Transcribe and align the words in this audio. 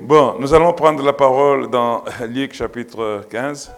Bon, 0.00 0.36
nous 0.38 0.52
allons 0.54 0.72
prendre 0.72 1.02
la 1.02 1.12
parole 1.12 1.70
dans 1.70 2.04
Luc 2.28 2.52
chapitre 2.52 3.24
15. 3.30 3.72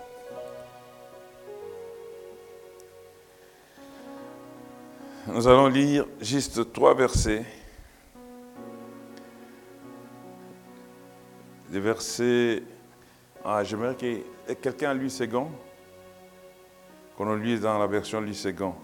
Nous 5.29 5.47
allons 5.47 5.69
lire 5.69 6.07
juste 6.21 6.73
trois 6.73 6.95
versets. 6.95 7.45
Les 11.71 11.81
versets. 11.81 12.63
Ah, 13.45 13.63
j'aimerais 13.63 13.95
que 13.95 14.53
quelqu'un 14.55 14.95
lui 14.95 15.11
second. 15.11 15.49
Qu'on 17.17 17.35
lise 17.37 17.61
dans 17.61 17.79
la 17.79 17.87
version 17.87 18.21
lui 18.21 18.35
second. 18.35 18.75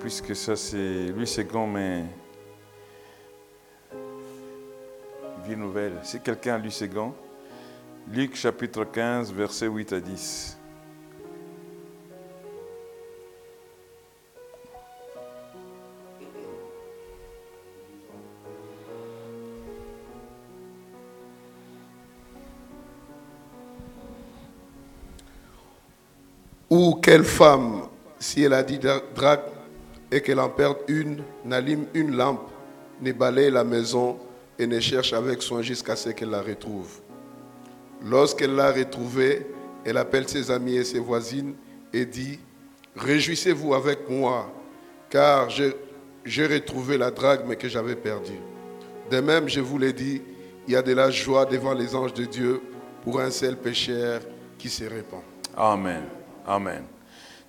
Puisque 0.00 0.36
ça 0.36 0.54
c'est 0.54 1.06
lui 1.08 1.26
second, 1.26 1.66
mais 1.66 2.04
vie 5.42 5.56
nouvelle. 5.56 5.94
Si 6.02 6.20
quelqu'un 6.20 6.58
lui 6.58 6.70
second, 6.70 7.14
Luc 8.10 8.36
chapitre 8.36 8.84
15, 8.84 9.32
versets 9.32 9.66
8 9.66 9.92
à 9.92 10.00
10. 10.00 10.58
Ou 26.70 26.94
quelle 26.94 27.24
femme, 27.24 27.82
si 28.18 28.42
elle 28.42 28.54
a 28.54 28.62
dit 28.62 28.78
drague 28.78 29.40
et 30.10 30.22
qu'elle 30.22 30.40
en 30.40 30.48
perde 30.48 30.78
une, 30.88 31.22
n'allume 31.44 31.86
une 31.92 32.16
lampe, 32.16 32.50
ne 33.00 33.12
balaye 33.12 33.50
la 33.50 33.62
maison 33.62 34.18
et 34.62 34.66
ne 34.66 34.78
cherche 34.80 35.12
avec 35.12 35.42
soin 35.42 35.60
jusqu'à 35.60 35.96
ce 35.96 36.10
qu'elle 36.10 36.30
la 36.30 36.40
retrouve. 36.40 37.00
Lorsqu'elle 38.04 38.54
l'a 38.54 38.70
retrouvée, 38.70 39.46
elle 39.84 39.96
appelle 39.96 40.28
ses 40.28 40.50
amis 40.50 40.76
et 40.76 40.84
ses 40.84 41.00
voisines 41.00 41.54
et 41.92 42.04
dit, 42.04 42.38
Réjouissez-vous 42.94 43.74
avec 43.74 44.08
moi, 44.08 44.52
car 45.10 45.48
j'ai 45.50 46.46
retrouvé 46.46 46.98
la 46.98 47.10
drachme 47.10 47.56
que 47.56 47.68
j'avais 47.68 47.96
perdue. 47.96 48.38
De 49.10 49.20
même, 49.20 49.48
je 49.48 49.60
vous 49.60 49.78
l'ai 49.78 49.92
dit, 49.92 50.22
il 50.68 50.74
y 50.74 50.76
a 50.76 50.82
de 50.82 50.92
la 50.92 51.10
joie 51.10 51.44
devant 51.44 51.74
les 51.74 51.94
anges 51.94 52.14
de 52.14 52.24
Dieu 52.24 52.60
pour 53.02 53.20
un 53.20 53.30
seul 53.30 53.56
pécheur 53.56 54.20
qui 54.58 54.68
se 54.68 54.84
répand. 54.84 55.22
Amen. 55.56 56.04
Amen. 56.46 56.84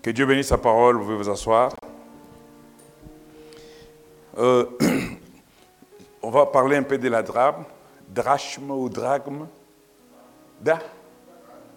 Que 0.01 0.09
Dieu 0.09 0.25
bénisse 0.25 0.47
sa 0.47 0.57
parole. 0.57 0.95
Vous 0.97 1.03
pouvez 1.03 1.17
vous 1.17 1.29
asseoir. 1.29 1.75
Euh, 4.37 4.65
on 6.23 6.29
va 6.29 6.45
parler 6.45 6.77
un 6.77 6.83
peu 6.83 6.97
de 6.97 7.09
la 7.09 7.21
drachme. 7.21 7.65
Drachme 8.07 8.71
ou 8.71 8.89
drachme 8.89 9.47
Da? 10.59 10.79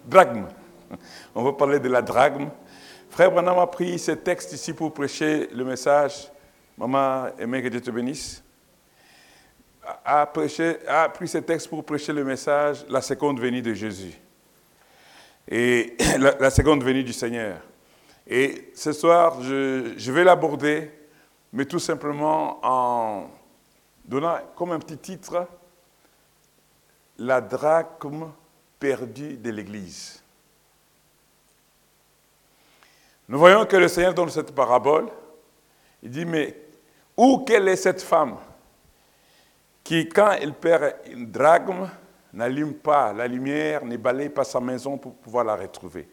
Drachme. 0.05 0.47
On 1.35 1.43
va 1.43 1.51
parler 1.51 1.79
de 1.79 1.89
la 1.89 2.01
drachme. 2.01 2.49
Frère 3.09 3.29
Branham 3.31 3.59
a 3.59 3.67
pris 3.67 3.99
ce 3.99 4.11
texte 4.11 4.53
ici 4.53 4.73
pour 4.73 4.93
prêcher 4.93 5.49
le 5.53 5.65
message. 5.65 6.31
Maman, 6.77 7.27
aimée 7.37 7.61
que 7.61 7.67
Dieu 7.67 7.81
te 7.81 7.91
bénisse. 7.91 8.41
A, 10.05 10.25
prêché, 10.25 10.77
a 10.87 11.09
pris 11.09 11.27
ce 11.27 11.39
texte 11.39 11.69
pour 11.69 11.83
prêcher 11.83 12.13
le 12.13 12.23
message, 12.23 12.85
la 12.89 13.01
seconde 13.01 13.39
venue 13.39 13.61
de 13.61 13.73
Jésus. 13.73 14.13
Et 15.49 15.97
la, 16.39 16.49
seconde 16.49 16.83
venue 16.83 17.03
du 17.03 17.13
Seigneur. 17.13 17.57
Et 18.25 18.71
ce 18.75 18.93
soir, 18.93 19.41
je 19.41 20.11
vais 20.11 20.23
l'aborder, 20.23 20.91
mais 21.51 21.65
tout 21.65 21.79
simplement 21.79 22.59
en 22.61 23.29
donnant 24.07 24.37
comme 24.55 24.71
un 24.71 24.79
petit 24.79 24.97
titre 24.97 25.47
La 27.19 27.41
drachme 27.41 28.31
perdue 28.79 29.37
de 29.37 29.49
l'Église. 29.49 30.23
Nous 33.27 33.37
voyons 33.37 33.65
que 33.65 33.75
le 33.75 33.87
Seigneur 33.87 34.13
donne 34.13 34.29
cette 34.29 34.55
parabole. 34.55 35.09
Il 36.01 36.11
dit, 36.11 36.25
mais 36.25 36.55
où 37.17 37.39
quelle 37.39 37.67
est 37.67 37.75
cette 37.75 38.01
femme 38.01 38.37
qui, 39.83 40.07
quand 40.07 40.31
elle 40.31 40.53
perd 40.53 40.95
une 41.07 41.29
drachme, 41.29 41.89
n'allume 42.31 42.75
pas 42.75 43.11
la 43.13 43.27
lumière, 43.27 43.83
ne 43.83 43.97
balaye 43.97 44.29
pas 44.29 44.43
sa 44.43 44.59
maison 44.59 44.97
pour 44.97 45.15
pouvoir 45.15 45.43
la 45.43 45.55
retrouver? 45.55 46.07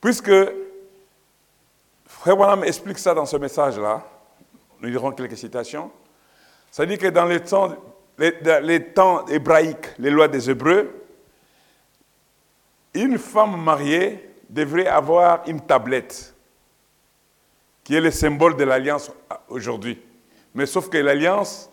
Puisque 0.00 0.32
Frère 2.06 2.38
Wanam 2.38 2.64
explique 2.64 2.98
ça 2.98 3.14
dans 3.14 3.26
ce 3.26 3.36
message-là, 3.36 4.04
nous 4.80 4.90
dirons 4.90 5.12
quelques 5.12 5.36
citations. 5.36 5.90
Ça 6.72 6.86
dit 6.86 6.96
que 6.96 7.06
dans 7.08 7.26
les 7.26 8.82
temps, 8.94 9.26
hébraïques, 9.26 9.88
les 9.98 10.08
lois 10.08 10.26
des 10.26 10.48
Hébreux, 10.48 10.90
une 12.94 13.18
femme 13.18 13.62
mariée 13.62 14.30
devrait 14.48 14.86
avoir 14.86 15.42
une 15.46 15.60
tablette, 15.60 16.34
qui 17.84 17.94
est 17.94 18.00
le 18.00 18.10
symbole 18.10 18.56
de 18.56 18.64
l'alliance 18.64 19.12
aujourd'hui. 19.50 20.00
Mais 20.54 20.64
sauf 20.64 20.88
que 20.88 20.96
l'alliance, 20.96 21.70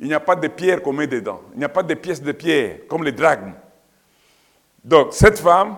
il 0.00 0.08
n'y 0.08 0.14
a 0.14 0.20
pas 0.20 0.34
de 0.34 0.48
pierre 0.48 0.82
qu'on 0.82 0.94
met 0.94 1.06
dedans. 1.06 1.42
Il 1.52 1.60
n'y 1.60 1.64
a 1.64 1.68
pas 1.68 1.84
de 1.84 1.94
pièces 1.94 2.20
de 2.20 2.32
pierre, 2.32 2.78
comme 2.88 3.04
les 3.04 3.12
dragmes. 3.12 3.54
Donc, 4.82 5.12
cette 5.12 5.38
femme 5.38 5.76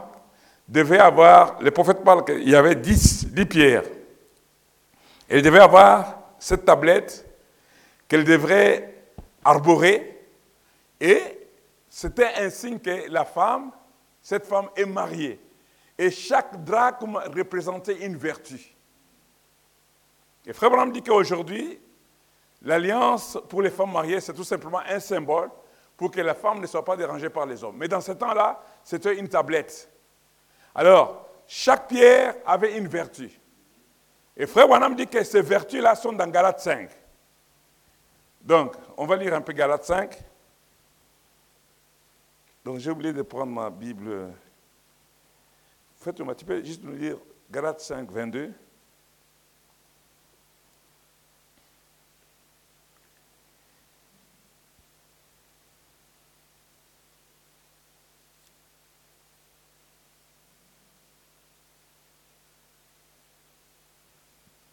devait 0.67 0.99
avoir, 0.99 1.61
le 1.61 1.71
prophète 1.71 2.03
parle 2.03 2.25
qu'il 2.25 2.49
y 2.49 2.57
avait 2.57 2.77
dix, 2.77 3.27
dix 3.27 3.45
pierres. 3.45 3.85
Elle 5.29 5.43
devait 5.43 5.61
avoir 5.61 6.21
cette 6.39 6.65
tablette 6.65 7.27
qu'elle 8.13 8.25
devrait 8.25 8.95
arborer 9.43 10.29
et 11.01 11.49
c'était 11.89 12.31
un 12.37 12.51
signe 12.51 12.79
que 12.79 13.09
la 13.09 13.25
femme, 13.25 13.73
cette 14.21 14.45
femme 14.45 14.69
est 14.77 14.85
mariée. 14.85 15.41
Et 15.97 16.11
chaque 16.11 16.63
drachme 16.63 17.19
représentait 17.35 18.05
une 18.05 18.19
vertu. 18.19 18.77
Et 20.45 20.53
Frère 20.53 20.69
Branham 20.69 20.93
dit 20.93 21.01
qu'aujourd'hui, 21.01 21.81
l'alliance 22.61 23.39
pour 23.49 23.63
les 23.63 23.71
femmes 23.71 23.93
mariées, 23.93 24.21
c'est 24.21 24.35
tout 24.35 24.45
simplement 24.45 24.83
un 24.87 25.01
symbole 25.01 25.49
pour 25.97 26.11
que 26.11 26.21
la 26.21 26.35
femme 26.35 26.61
ne 26.61 26.67
soit 26.67 26.85
pas 26.85 26.99
dérangée 26.99 27.31
par 27.31 27.47
les 27.47 27.65
hommes. 27.65 27.79
Mais 27.79 27.89
dans 27.89 28.03
ce 28.03 28.13
temps-là, 28.13 28.63
c'était 28.85 29.17
une 29.17 29.29
tablette. 29.29 29.89
Alors, 30.75 31.31
chaque 31.47 31.89
pierre 31.89 32.35
avait 32.45 32.77
une 32.77 32.89
vertu. 32.89 33.31
Et 34.37 34.47
Frère 34.47 34.69
Wanam 34.69 34.97
dit 34.97 35.07
que 35.07 35.25
ces 35.25 35.41
vertus-là 35.41 35.95
sont 35.95 36.13
dans 36.13 36.27
Galates 36.27 36.61
5. 36.61 36.91
Donc, 38.43 38.75
on 38.97 39.07
va 39.07 39.17
lire 39.17 39.35
un 39.35 39.41
peu 39.41 39.53
Galates 39.53 39.85
5. 39.85 40.21
Donc, 42.65 42.79
j'ai 42.79 42.91
oublié 42.91 43.13
de 43.13 43.23
prendre 43.23 43.53
ma 43.53 43.71
Bible. 43.71 44.33
Faites-moi, 45.97 46.35
tu 46.35 46.45
peux 46.45 46.65
juste 46.65 46.83
nous 46.83 46.93
lire 46.93 47.19
Galates 47.51 47.81
5, 47.81 48.11
22. 48.11 48.53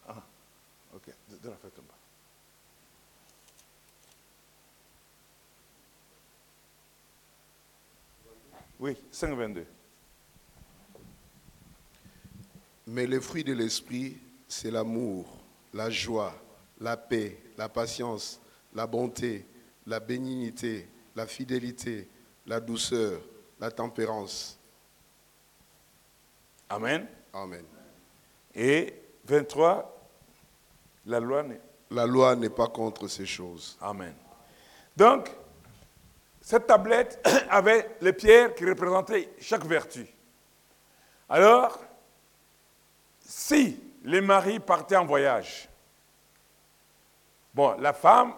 Ah, 0.08 0.22
ok, 0.94 1.14
de 1.42 1.48
la 1.48 1.56
fête 1.56 1.78
en 1.78 1.82
bas. 1.82 1.94
Oui, 8.80 8.96
5, 9.10 9.34
22. 9.34 9.66
Mais 12.86 13.06
le 13.06 13.20
fruit 13.20 13.44
de 13.44 13.52
l'esprit, 13.52 14.16
c'est 14.48 14.70
l'amour, 14.70 15.26
la 15.74 15.90
joie, 15.90 16.34
la 16.80 16.96
paix, 16.96 17.38
la 17.58 17.68
patience, 17.68 18.40
la 18.74 18.86
bonté, 18.86 19.46
la 19.86 20.00
bénignité, 20.00 20.88
la 21.14 21.26
fidélité, 21.26 22.08
la 22.46 22.58
douceur, 22.58 23.20
la 23.60 23.70
tempérance. 23.70 24.58
Amen. 26.70 27.06
Amen. 27.34 27.64
Et 28.54 28.94
23, 29.26 30.08
la 31.06 31.20
loi 31.20 31.42
n'est. 31.42 31.60
La 31.92 32.06
loi 32.06 32.36
n'est 32.36 32.50
pas 32.50 32.68
contre 32.68 33.08
ces 33.08 33.26
choses. 33.26 33.76
Amen. 33.80 34.14
Donc, 34.96 35.28
cette 36.40 36.66
tablette 36.66 37.26
avait 37.50 37.96
les 38.00 38.12
pierres 38.12 38.54
qui 38.54 38.64
représentaient 38.64 39.30
chaque 39.40 39.64
vertu. 39.64 40.06
Alors, 41.28 41.78
si 43.20 43.80
les 44.02 44.20
maris 44.20 44.58
partaient 44.58 44.96
en 44.96 45.06
voyage, 45.06 45.68
la 47.78 47.92
femme 47.92 48.34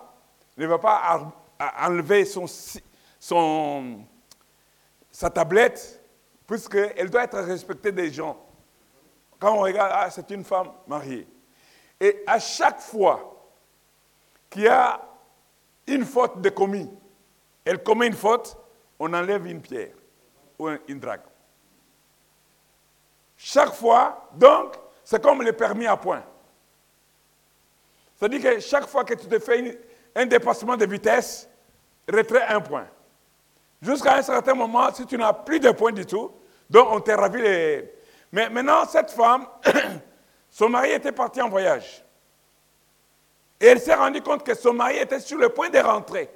ne 0.56 0.66
va 0.66 0.78
pas 0.78 1.32
enlever 1.80 2.24
sa 5.10 5.30
tablette, 5.30 6.02
puisqu'elle 6.46 7.08
doit 7.08 7.24
être 7.24 7.38
respectée 7.40 7.92
des 7.92 8.12
gens. 8.12 8.36
Quand 9.38 9.54
on 9.56 9.60
regarde, 9.60 9.92
ah, 9.94 10.10
c'est 10.10 10.30
une 10.30 10.44
femme 10.44 10.72
mariée. 10.86 11.26
Et 12.00 12.22
à 12.26 12.38
chaque 12.38 12.80
fois 12.80 13.50
qu'il 14.50 14.62
y 14.62 14.68
a 14.68 15.00
une 15.86 16.04
faute 16.04 16.40
de 16.40 16.48
commis, 16.48 16.90
elle 17.64 17.82
commet 17.82 18.08
une 18.08 18.14
faute, 18.14 18.56
on 18.98 19.12
enlève 19.12 19.46
une 19.46 19.60
pierre 19.60 19.94
ou 20.58 20.68
un- 20.68 20.78
une 20.88 20.98
drague. 21.00 21.22
Chaque 23.36 23.72
fois, 23.74 24.28
donc, 24.34 24.76
c'est 25.04 25.20
comme 25.22 25.42
le 25.42 25.52
permis 25.52 25.86
à 25.86 25.96
point. 25.96 26.22
C'est-à-dire 28.16 28.42
que 28.42 28.60
chaque 28.60 28.86
fois 28.86 29.04
que 29.04 29.14
tu 29.14 29.26
te 29.26 29.38
fais 29.38 29.80
un 30.14 30.26
dépassement 30.26 30.76
de 30.76 30.86
vitesse, 30.86 31.48
retrait 32.08 32.46
un 32.46 32.60
point. 32.60 32.86
Jusqu'à 33.80 34.16
un 34.16 34.22
certain 34.22 34.54
moment, 34.54 34.92
si 34.94 35.04
tu 35.06 35.18
n'as 35.18 35.32
plus 35.32 35.58
de 35.58 35.70
points 35.72 35.90
du 35.92 36.06
tout, 36.06 36.30
donc 36.70 36.88
on 36.90 37.00
t'a 37.00 37.16
ravi 37.16 37.42
les... 37.42 37.92
Mais 38.30 38.48
maintenant, 38.48 38.84
cette 38.86 39.10
femme, 39.10 39.46
son 40.50 40.68
mari 40.68 40.92
était 40.92 41.10
parti 41.12 41.42
en 41.42 41.48
voyage. 41.48 42.04
Et 43.60 43.66
elle 43.66 43.80
s'est 43.80 43.94
rendue 43.94 44.22
compte 44.22 44.44
que 44.44 44.54
son 44.54 44.72
mari 44.72 44.98
était 44.98 45.20
sur 45.20 45.38
le 45.38 45.48
point 45.48 45.68
de 45.68 45.78
rentrer. 45.78 46.30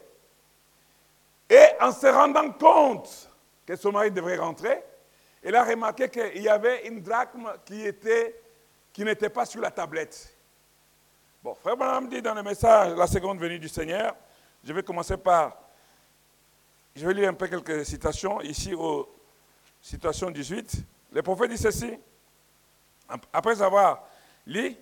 Et 1.49 1.67
en 1.81 1.93
se 1.93 2.07
rendant 2.07 2.51
compte 2.53 3.31
que 3.65 3.77
son 3.77 3.93
mari 3.93 4.11
devrait 4.11 4.37
rentrer, 4.37 4.83
elle 5.43 5.55
a 5.55 5.65
remarqué 5.65 6.09
qu'il 6.09 6.43
y 6.43 6.49
avait 6.49 6.87
une 6.89 7.01
drachme 7.03 7.53
qui 7.65 7.87
était- 7.87 8.41
qui 8.93 9.05
n'était 9.05 9.29
pas 9.29 9.47
sur 9.47 9.61
la 9.61 9.71
tablette. 9.71 10.35
Bon, 11.43 11.55
Frère 11.55 11.77
Branham 11.77 12.09
dit 12.09 12.21
dans 12.21 12.35
le 12.35 12.43
message 12.43 12.97
La 12.97 13.07
seconde 13.07 13.39
venue 13.39 13.59
du 13.59 13.69
Seigneur, 13.69 14.17
je 14.65 14.73
vais 14.73 14.83
commencer 14.83 15.17
par. 15.17 15.57
Je 16.97 17.07
vais 17.07 17.15
lire 17.15 17.29
un 17.29 17.35
peu 17.35 17.47
quelques 17.47 17.85
citations 17.85 18.41
ici 18.41 18.75
aux 18.75 19.09
citations 19.81 20.31
18. 20.31 20.79
Le 21.13 21.23
prophète 21.23 21.51
dit 21.51 21.59
ceci, 21.59 21.97
après 23.33 23.63
avoir 23.63 24.03
lu, 24.47 24.75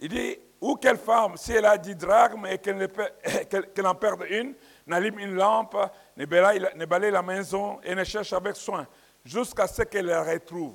il 0.00 0.08
dit 0.08 0.38
Ou 0.60 0.74
quelle 0.76 0.96
femme, 0.96 1.36
si 1.36 1.52
elle 1.52 1.66
a 1.66 1.76
dix 1.78 1.94
drachmes 1.94 2.46
et 2.46 2.58
qu'elle 2.58 2.88
en 3.86 3.94
perde 3.94 4.24
une, 4.30 4.54
n'allume 4.86 5.18
une 5.18 5.34
lampe, 5.34 5.76
ne 6.16 6.24
balaye, 6.24 7.10
la 7.10 7.22
maison 7.22 7.80
et 7.82 7.94
ne 7.94 8.04
cherche 8.04 8.32
avec 8.32 8.56
soin 8.56 8.86
jusqu'à 9.24 9.66
ce 9.66 9.82
qu'elle 9.82 10.06
la 10.06 10.22
retrouve. 10.22 10.74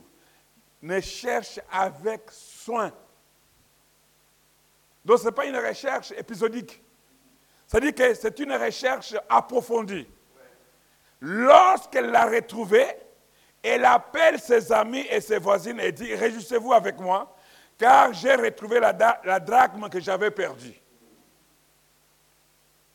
Ne 0.81 0.99
cherche 1.01 1.59
avec 1.71 2.21
soin. 2.29 2.91
Donc 5.03 5.19
ce 5.19 5.25
n'est 5.25 5.31
pas 5.31 5.45
une 5.45 5.57
recherche 5.57 6.11
épisodique. 6.11 6.81
C'est-à-dire 7.65 7.95
que 7.95 8.13
c'est 8.13 8.39
une 8.39 8.53
recherche 8.53 9.15
approfondie. 9.27 10.07
Lorsqu'elle 11.19 12.11
l'a 12.11 12.25
retrouvée, 12.25 12.87
elle 13.63 13.85
appelle 13.85 14.39
ses 14.39 14.71
amis 14.71 15.05
et 15.09 15.19
ses 15.19 15.39
voisines 15.39 15.79
et 15.79 15.91
dit, 15.91 16.13
réjouissez-vous 16.13 16.71
avec 16.73 16.99
moi, 16.99 17.35
car 17.77 18.13
j'ai 18.13 18.35
retrouvé 18.35 18.79
la 18.79 19.39
drachme 19.39 19.89
que 19.89 19.99
j'avais 19.99 20.31
perdue. 20.31 20.79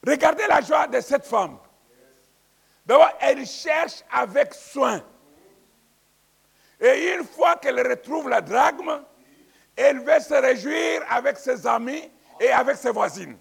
Regardez 0.06 0.46
la 0.49 0.60
joie 0.60 0.87
de 0.87 1.00
cette 1.00 1.25
femme. 1.25 1.58
D'abord, 2.84 3.10
elle 3.20 3.46
cherche 3.46 4.02
avec 4.10 4.52
soin. 4.54 5.02
Et 6.81 7.14
une 7.14 7.25
fois 7.25 7.56
qu'elle 7.56 7.87
retrouve 7.87 8.28
la 8.28 8.40
drachme, 8.40 9.04
elle 9.76 10.00
veut 10.00 10.20
se 10.20 10.34
réjouir 10.34 11.02
avec 11.08 11.38
ses 11.38 11.66
amis 11.66 12.10
et 12.40 12.50
avec 12.50 12.76
ses 12.76 12.90
voisines. 12.90 13.38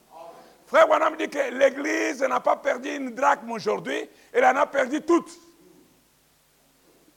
Frère 0.68 0.88
Wanam 0.88 1.18
dit 1.18 1.28
que 1.28 1.52
l'Église 1.52 2.22
n'a 2.22 2.40
pas 2.40 2.56
perdu 2.56 2.96
une 2.96 3.14
drachme 3.14 3.52
aujourd'hui, 3.52 4.10
elle 4.32 4.46
en 4.46 4.56
a 4.56 4.66
perdu 4.68 5.02
toutes. 5.02 5.32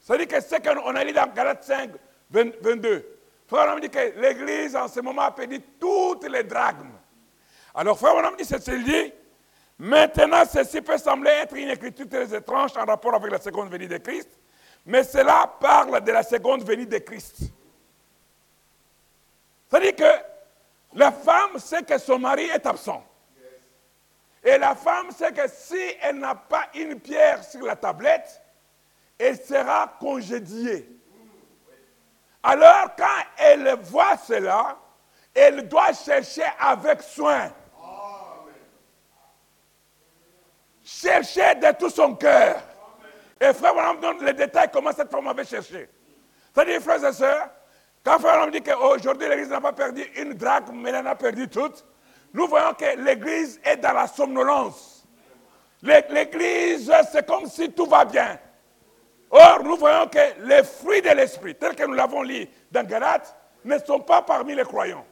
C'est-à-dire 0.00 0.26
que 0.26 0.40
ce 0.40 0.56
qu'on 0.56 0.96
a 0.96 1.04
lu 1.04 1.12
dans 1.12 1.32
Galates 1.32 1.62
5, 1.64 1.90
20 2.30 2.60
22. 2.62 3.18
Frère 3.46 3.66
Wanam 3.66 3.80
dit 3.80 3.90
que 3.90 4.18
l'Église 4.18 4.74
en 4.74 4.88
ce 4.88 5.00
moment 5.00 5.22
a 5.22 5.30
perdu 5.30 5.60
toutes 5.78 6.26
les 6.26 6.42
drachmes. 6.42 6.98
Alors 7.74 7.98
Frère 7.98 8.16
Wanam 8.16 8.34
dit 8.36 8.44
il 8.44 8.84
dit, 8.84 9.12
maintenant 9.78 10.44
ceci 10.44 10.80
peut 10.80 10.98
sembler 10.98 11.30
être 11.30 11.54
une 11.56 11.70
écriture 11.70 12.08
très 12.08 12.34
étrange 12.34 12.76
en 12.76 12.84
rapport 12.84 13.14
avec 13.14 13.30
la 13.30 13.40
seconde 13.40 13.70
venue 13.70 13.88
de 13.88 13.98
Christ, 13.98 14.28
mais 14.86 15.02
cela 15.02 15.52
parle 15.60 16.02
de 16.02 16.12
la 16.12 16.22
seconde 16.22 16.64
venue 16.64 16.86
de 16.86 16.98
Christ. 16.98 17.36
C'est-à-dire 19.68 19.96
que 19.96 20.24
la 20.94 21.10
femme 21.10 21.58
sait 21.58 21.82
que 21.82 21.98
son 21.98 22.18
mari 22.18 22.44
est 22.44 22.66
absent. 22.66 23.04
Et 24.44 24.58
la 24.58 24.74
femme 24.74 25.10
sait 25.10 25.32
que 25.32 25.48
si 25.48 25.80
elle 26.02 26.18
n'a 26.18 26.34
pas 26.34 26.68
une 26.74 27.00
pierre 27.00 27.42
sur 27.42 27.62
la 27.62 27.74
tablette, 27.74 28.42
elle 29.18 29.40
sera 29.40 29.96
congédiée. 29.98 30.88
Alors 32.42 32.94
quand 32.96 33.22
elle 33.38 33.74
voit 33.80 34.18
cela, 34.18 34.76
elle 35.32 35.66
doit 35.66 35.92
chercher 35.94 36.44
avec 36.60 37.02
soin. 37.02 37.50
Chercher 40.84 41.54
de 41.56 41.72
tout 41.78 41.90
son 41.90 42.14
cœur. 42.14 42.60
Et 43.40 43.52
frère 43.54 43.74
Branham 43.74 44.00
donne 44.00 44.24
les 44.24 44.32
détails 44.34 44.68
comment 44.72 44.92
cette 44.92 45.10
femme 45.10 45.26
avait 45.26 45.44
cherché. 45.44 45.88
C'est-à-dire, 46.54 46.80
frères 46.80 47.04
et 47.04 47.12
sœurs, 47.12 47.48
quand 48.04 48.18
frère 48.18 48.34
Branham 48.36 48.50
dit 48.50 48.60
qu'aujourd'hui 48.62 49.28
l'église 49.28 49.48
n'a 49.48 49.60
pas 49.60 49.72
perdu 49.72 50.02
une 50.16 50.34
drachme, 50.34 50.74
mais 50.76 50.90
elle 50.90 50.96
en 50.96 51.06
a 51.06 51.14
perdu 51.14 51.48
toutes, 51.48 51.84
nous 52.32 52.46
voyons 52.46 52.74
que 52.74 52.96
l'église 53.00 53.60
est 53.64 53.76
dans 53.78 53.92
la 53.92 54.06
somnolence. 54.06 55.06
L'é- 55.82 56.04
L'église, 56.10 56.92
c'est 57.12 57.26
comme 57.26 57.46
si 57.46 57.70
tout 57.72 57.86
va 57.86 58.04
bien. 58.04 58.38
Or, 59.30 59.62
nous 59.64 59.76
voyons 59.76 60.06
que 60.06 60.18
les 60.46 60.62
fruits 60.62 61.02
de 61.02 61.10
l'esprit, 61.10 61.54
tels 61.54 61.74
que 61.74 61.84
nous 61.84 61.94
l'avons 61.94 62.22
lu 62.22 62.46
dans 62.70 62.84
Galates, 62.86 63.36
ne 63.64 63.78
sont 63.78 64.00
pas 64.00 64.22
parmi 64.22 64.54
les 64.54 64.62
croyants. 64.64 65.04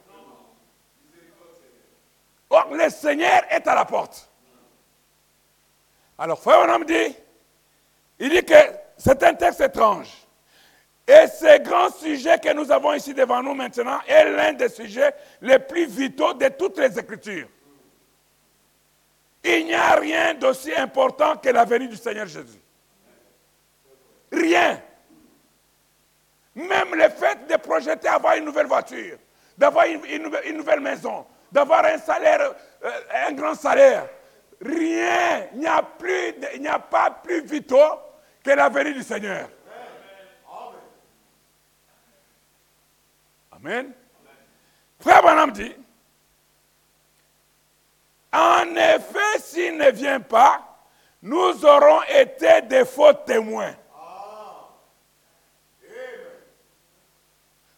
Or, 2.49 2.67
le 2.71 2.89
Seigneur 2.89 3.41
est 3.49 3.67
à 3.67 3.75
la 3.75 3.85
porte. 3.85 4.29
Alors, 6.17 6.39
frère 6.39 6.59
Branham 6.65 6.85
dit, 6.85 7.15
il 8.19 8.29
dit 8.29 8.43
que 8.43 8.53
c'est 8.97 9.21
un 9.23 9.33
texte 9.33 9.61
étrange. 9.61 10.09
Et 11.07 11.27
ce 11.27 11.59
grand 11.61 11.89
sujet 11.91 12.39
que 12.39 12.53
nous 12.53 12.71
avons 12.71 12.93
ici 12.93 13.13
devant 13.13 13.41
nous 13.43 13.53
maintenant 13.53 13.99
est 14.07 14.29
l'un 14.29 14.53
des 14.53 14.69
sujets 14.69 15.13
les 15.41 15.59
plus 15.59 15.85
vitaux 15.85 16.33
de 16.33 16.47
toutes 16.49 16.77
les 16.77 16.97
Écritures. 16.97 17.47
Il 19.43 19.65
n'y 19.65 19.73
a 19.73 19.95
rien 19.95 20.33
d'aussi 20.35 20.73
important 20.73 21.35
que 21.35 21.49
la 21.49 21.65
venue 21.65 21.89
du 21.89 21.97
Seigneur 21.97 22.27
Jésus. 22.27 22.61
Rien. 24.31 24.81
Même 26.55 26.95
le 26.95 27.09
fait 27.09 27.47
de 27.49 27.57
projeter 27.57 28.07
avoir 28.07 28.35
une 28.37 28.45
nouvelle 28.45 28.67
voiture, 28.67 29.17
d'avoir 29.57 29.85
une, 29.87 30.05
une 30.05 30.23
nouvelle- 30.23 30.47
une 30.47 30.57
nouvelle 30.57 30.79
maison, 30.79 31.25
d'avoir 31.51 31.83
un 31.83 31.97
salaire, 31.97 32.53
euh, 32.85 32.91
un 33.27 33.33
grand 33.33 33.55
salaire, 33.55 34.07
rien, 34.63 35.47
n'y 35.53 35.67
a, 35.67 35.77
a 35.77 36.79
pas 36.79 37.11
plus 37.11 37.41
vitaux 37.41 37.99
que 38.43 38.51
la 38.51 38.69
venue 38.69 38.93
du 38.93 39.03
Seigneur. 39.03 39.49
Amen. 43.51 43.93
Frère 44.99 45.21
Branham 45.21 45.51
dit, 45.51 45.75
en 48.31 48.75
effet, 48.75 49.39
s'il 49.39 49.77
ne 49.77 49.91
vient 49.91 50.19
pas, 50.19 50.77
nous 51.21 51.65
aurons 51.65 52.01
été 52.03 52.61
des 52.63 52.83
faux 52.83 53.13
témoins. 53.13 53.75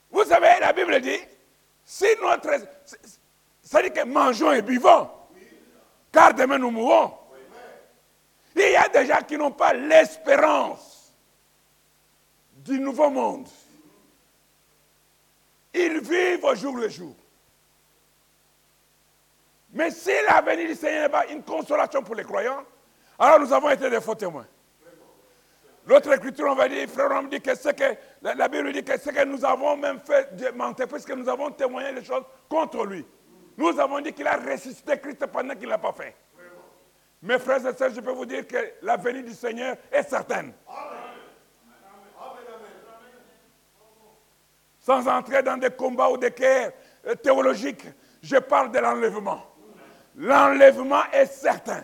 Vous 0.10 0.24
savez, 0.24 0.60
la 0.62 0.72
Bible 0.72 1.02
dit, 1.02 1.20
si 1.84 2.06
notre... 2.22 2.50
Ça 3.62 3.82
dit 3.82 3.92
que 3.92 4.04
mangeons 4.06 4.54
et 4.54 4.62
buvons, 4.62 5.10
car 6.16 6.34
demain 6.34 6.58
nous 6.58 6.72
mourrons. 6.72 7.14
Il 8.56 8.72
y 8.72 8.76
a 8.78 8.88
des 8.88 9.06
gens 9.06 9.22
qui 9.28 9.38
n'ont 9.38 9.52
pas 9.52 9.74
l'espérance 9.74 11.14
du 12.56 12.80
nouveau 12.80 13.10
monde. 13.10 13.48
Ils 15.74 16.00
vivent 16.00 16.46
au 16.46 16.56
jour 16.56 16.78
le 16.78 16.88
jour. 16.88 17.14
Mais 19.74 19.92
si 19.92 20.12
la 20.26 20.40
venue 20.40 20.68
du 20.68 20.76
Seigneur 20.76 21.04
n'est 21.04 21.10
pas 21.10 21.28
une 21.28 21.44
consolation 21.44 22.02
pour 22.02 22.16
les 22.16 22.24
croyants, 22.24 22.64
alors 23.20 23.42
nous 23.42 23.52
avons 23.52 23.70
été 23.70 23.90
des 23.90 24.00
faux 24.00 24.16
témoins. 24.16 24.48
L'autre 25.86 26.14
écriture, 26.14 26.48
on 26.50 26.56
va 26.56 26.70
dire, 26.70 26.88
frère, 26.90 27.24
dit 27.24 27.42
que 27.42 27.54
ce 27.56 27.70
que, 27.70 27.96
la, 28.22 28.48
Bible 28.48 28.72
dit 28.72 28.84
que 28.86 28.98
ce 28.98 29.10
que 29.10 29.26
nous 29.26 29.44
avons 29.44 29.76
même 29.76 30.00
fait, 30.00 30.34
Dieu 30.36 30.52
mentait, 30.54 30.88
puisque 30.88 31.12
nous 31.12 31.28
avons 31.28 31.52
témoigné 31.52 31.92
des 31.92 32.06
choses 32.06 32.24
contre 32.48 32.86
lui. 32.86 33.06
Nous 33.58 33.80
avons 33.80 34.02
dit 34.02 34.14
qu'il 34.14 34.28
a 34.28 34.38
ressuscité 34.38 35.00
Christ 35.00 35.26
pendant 35.28 35.54
qu'il 35.56 35.66
ne 35.66 35.70
l'a 35.70 35.78
pas 35.78 35.94
fait. 35.94 36.16
Mes 37.22 37.40
frères 37.40 37.66
et 37.66 37.74
sœurs, 37.74 37.92
je 37.94 38.02
peux 38.02 38.12
vous 38.12 38.26
dire 38.26 38.46
que 38.46 38.74
la 38.82 38.98
venue 38.98 39.24
du 39.24 39.34
Seigneur 39.34 39.78
est 39.92 40.04
certaine. 40.04 40.54
Sans 44.80 45.08
entrer 45.08 45.42
dans 45.42 45.58
des 45.58 45.72
combats 45.72 46.10
ou 46.10 46.18
des 46.18 46.30
guerres 46.30 46.72
euh, 47.08 47.16
théologiques, 47.16 47.86
je 48.22 48.38
parle 48.38 48.72
de 48.72 48.78
l'enlèvement. 48.78 49.42
L'enlèvement 50.16 51.02
est 51.12 51.26
certain. 51.26 51.84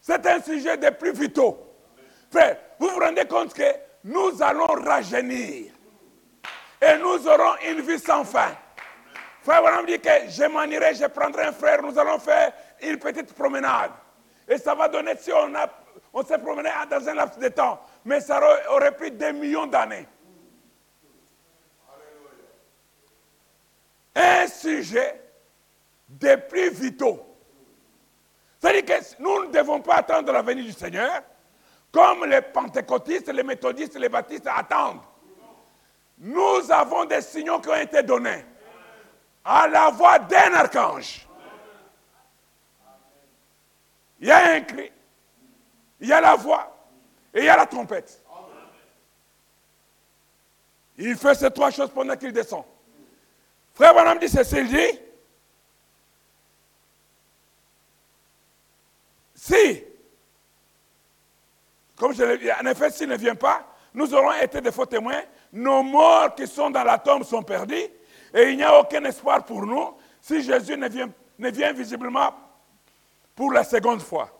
C'est 0.00 0.26
un 0.26 0.40
sujet 0.40 0.78
des 0.78 0.90
plus 0.90 1.12
vitaux. 1.12 1.58
Frère, 2.30 2.56
vous 2.78 2.88
vous 2.88 2.98
rendez 2.98 3.26
compte 3.26 3.52
que 3.52 3.62
nous 4.04 4.42
allons 4.42 4.66
rajeunir. 4.66 5.72
Et 6.80 6.98
nous 6.98 7.28
aurons 7.28 7.56
une 7.68 7.82
vie 7.82 7.98
sans 7.98 8.24
fin. 8.24 8.56
Frère 9.42 9.62
Branham 9.62 9.86
dit 9.86 9.98
que 9.98 10.10
je 10.28 10.44
m'en 10.44 10.64
irai, 10.64 10.94
je 10.94 11.06
prendrai 11.06 11.44
un 11.44 11.52
frère, 11.52 11.82
nous 11.82 11.98
allons 11.98 12.18
faire 12.18 12.52
une 12.82 12.98
petite 12.98 13.32
promenade. 13.32 13.92
Et 14.46 14.58
ça 14.58 14.74
va 14.74 14.88
donner, 14.88 15.12
si 15.18 15.32
on, 15.32 15.50
on 16.12 16.22
s'est 16.22 16.38
promené 16.38 16.68
dans 16.90 17.08
un 17.08 17.14
laps 17.14 17.38
de 17.38 17.48
temps, 17.48 17.80
mais 18.04 18.20
ça 18.20 18.40
aurait 18.70 18.92
pris 18.92 19.12
des 19.12 19.32
millions 19.32 19.66
d'années. 19.66 20.06
Un 24.14 24.46
sujet 24.46 25.22
des 26.08 26.36
plus 26.36 26.70
vitaux. 26.70 27.24
C'est-à-dire 28.58 28.84
que 28.84 29.22
nous 29.22 29.46
ne 29.46 29.52
devons 29.52 29.80
pas 29.80 29.96
attendre 29.96 30.32
la 30.32 30.42
venue 30.42 30.64
du 30.64 30.72
Seigneur 30.72 31.22
comme 31.90 32.26
les 32.26 32.42
pentecôtistes, 32.42 33.32
les 33.32 33.42
méthodistes, 33.42 33.98
les 33.98 34.08
baptistes 34.08 34.46
attendent. 34.46 35.00
Nous 36.18 36.70
avons 36.70 37.06
des 37.06 37.22
signaux 37.22 37.60
qui 37.60 37.70
ont 37.70 37.76
été 37.76 38.02
donnés 38.02 38.44
à 39.52 39.66
la 39.66 39.90
voix 39.90 40.20
d'un 40.20 40.54
archange. 40.54 41.26
Il 44.20 44.28
y 44.28 44.30
a 44.30 44.52
un 44.52 44.60
cri, 44.60 44.92
il 45.98 46.06
y 46.06 46.12
a 46.12 46.20
la 46.20 46.36
voix 46.36 46.72
et 47.34 47.40
il 47.40 47.44
y 47.46 47.48
a 47.48 47.56
la 47.56 47.66
trompette. 47.66 48.22
Il 50.98 51.16
fait 51.16 51.34
ces 51.34 51.50
trois 51.50 51.72
choses 51.72 51.90
pendant 51.90 52.16
qu'il 52.16 52.32
descend. 52.32 52.64
Frère 53.74 53.92
Bonhomme 53.92 54.20
dit 54.20 54.28
ceci, 54.28 54.56
il 54.58 54.68
dit, 54.68 55.00
si, 59.34 59.82
comme 61.96 62.14
je 62.14 62.22
l'ai 62.22 62.38
dit, 62.38 62.52
en 62.52 62.66
effet, 62.66 62.90
s'il 62.90 63.08
ne 63.08 63.16
vient 63.16 63.34
pas, 63.34 63.66
nous 63.94 64.14
aurons 64.14 64.32
été 64.34 64.60
des 64.60 64.70
faux 64.70 64.86
témoins, 64.86 65.22
nos 65.52 65.82
morts 65.82 66.36
qui 66.36 66.46
sont 66.46 66.70
dans 66.70 66.84
la 66.84 66.98
tombe 66.98 67.24
sont 67.24 67.42
perdus, 67.42 67.88
et 68.32 68.50
il 68.50 68.56
n'y 68.56 68.62
a 68.62 68.78
aucun 68.78 69.04
espoir 69.04 69.44
pour 69.44 69.64
nous 69.66 69.94
si 70.20 70.42
Jésus 70.42 70.76
ne 70.76 70.88
vient, 70.88 71.10
ne 71.38 71.50
vient 71.50 71.72
visiblement 71.72 72.34
pour 73.34 73.52
la 73.52 73.64
seconde 73.64 74.02
fois. 74.02 74.30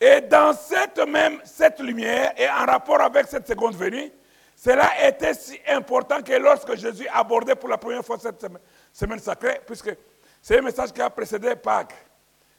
Et 0.00 0.20
dans 0.22 0.52
cette 0.52 0.98
même, 1.06 1.40
cette 1.44 1.80
lumière, 1.80 2.32
et 2.36 2.48
en 2.48 2.66
rapport 2.66 3.00
avec 3.00 3.26
cette 3.26 3.46
seconde 3.46 3.76
venue, 3.76 4.10
cela 4.56 4.90
était 5.06 5.34
si 5.34 5.58
important 5.68 6.22
que 6.22 6.32
lorsque 6.32 6.74
Jésus 6.76 7.06
abordait 7.12 7.54
pour 7.54 7.68
la 7.68 7.78
première 7.78 8.04
fois 8.04 8.18
cette 8.18 8.44
semaine, 8.92 9.18
sacrée, 9.18 9.60
puisque 9.66 9.94
c'est 10.40 10.58
un 10.58 10.62
message 10.62 10.92
qui 10.92 11.00
a 11.00 11.10
précédé 11.10 11.54
Pâques, 11.56 11.94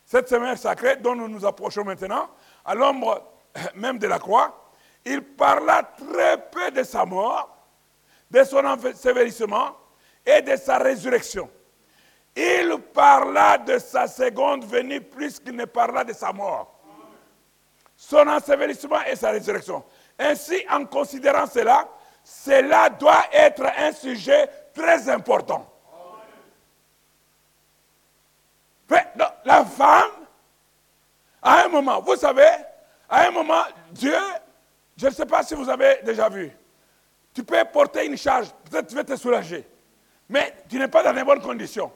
cette 0.05 0.29
semaine 0.29 0.55
sacrée 0.55 0.97
dont 0.97 1.15
nous 1.15 1.27
nous 1.27 1.45
approchons 1.45 1.83
maintenant, 1.83 2.29
à 2.63 2.75
l'ombre 2.75 3.23
même 3.75 3.97
de 3.97 4.07
la 4.07 4.19
croix, 4.19 4.71
il 5.03 5.21
parla 5.21 5.83
très 5.83 6.37
peu 6.49 6.71
de 6.71 6.83
sa 6.83 7.05
mort, 7.05 7.55
de 8.29 8.43
son 8.43 8.65
ensevelissement 8.65 9.75
et 10.25 10.41
de 10.41 10.55
sa 10.55 10.77
résurrection. 10.77 11.49
Il 12.35 12.77
parla 12.93 13.57
de 13.57 13.77
sa 13.77 14.07
seconde 14.07 14.65
venue 14.65 15.01
plus 15.01 15.39
qu'il 15.39 15.55
ne 15.55 15.65
parla 15.65 16.03
de 16.03 16.13
sa 16.13 16.33
mort. 16.33 16.79
Son 17.95 18.27
ensevelissement 18.27 19.01
et 19.03 19.15
sa 19.15 19.31
résurrection. 19.31 19.83
Ainsi, 20.19 20.65
en 20.69 20.85
considérant 20.85 21.47
cela, 21.47 21.87
cela 22.23 22.89
doit 22.89 23.25
être 23.31 23.63
un 23.77 23.91
sujet 23.91 24.49
très 24.73 25.07
important. 25.09 25.71
La 29.45 29.63
femme, 29.63 30.11
à 31.41 31.65
un 31.65 31.67
moment, 31.67 32.01
vous 32.01 32.15
savez, 32.15 32.49
à 33.07 33.27
un 33.27 33.31
moment, 33.31 33.63
Dieu, 33.91 34.17
je 34.97 35.05
ne 35.05 35.11
sais 35.11 35.25
pas 35.25 35.43
si 35.43 35.53
vous 35.53 35.69
avez 35.69 36.01
déjà 36.03 36.27
vu, 36.27 36.51
tu 37.33 37.43
peux 37.43 37.63
porter 37.71 38.05
une 38.07 38.17
charge, 38.17 38.47
peut-être 38.69 38.87
tu 38.87 38.95
vas 38.95 39.03
te 39.03 39.15
soulager, 39.15 39.67
mais 40.29 40.53
tu 40.69 40.79
n'es 40.79 40.87
pas 40.87 41.03
dans 41.03 41.13
les 41.13 41.23
bonnes 41.23 41.41
conditions. 41.41 41.91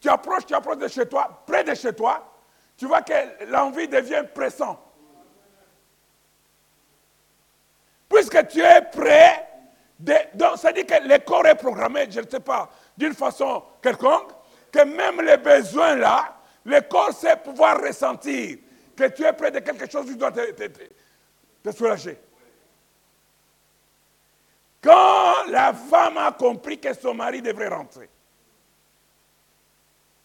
Tu 0.00 0.08
approches, 0.08 0.46
tu 0.46 0.54
approches 0.54 0.78
de 0.78 0.88
chez 0.88 1.06
toi, 1.06 1.42
près 1.46 1.64
de 1.64 1.74
chez 1.74 1.92
toi, 1.92 2.32
tu 2.76 2.86
vois 2.86 3.02
que 3.02 3.12
l'envie 3.46 3.88
devient 3.88 4.24
pressante. 4.34 4.78
Puisque 8.08 8.46
tu 8.48 8.60
es 8.60 8.82
prêt, 8.82 9.48
donc 10.34 10.58
ça 10.58 10.72
dit 10.72 10.84
que 10.84 10.94
le 11.02 11.18
corps 11.18 11.46
est 11.46 11.54
programmé, 11.54 12.06
je 12.10 12.20
ne 12.20 12.28
sais 12.28 12.40
pas, 12.40 12.70
d'une 12.96 13.14
façon 13.14 13.62
quelconque, 13.82 14.32
que 14.70 14.84
même 14.84 15.20
les 15.22 15.36
besoins 15.36 15.96
là, 15.96 16.36
le 16.64 16.80
corps 16.80 17.12
sait 17.12 17.36
pouvoir 17.36 17.80
ressentir 17.80 18.58
que 18.96 19.08
tu 19.08 19.24
es 19.24 19.32
près 19.32 19.50
de 19.50 19.60
quelque 19.60 19.90
chose 19.90 20.06
qui 20.06 20.16
doit 20.16 20.32
te, 20.32 21.72
soulager. 21.72 22.18
Quand 24.82 24.90
la 25.54 25.72
femme 25.72 26.18
a 26.18 26.32
compris 26.32 26.80
que 26.80 26.92
son 26.92 27.14
mari 27.14 27.40
devrait 27.40 27.68
rentrer, 27.68 28.10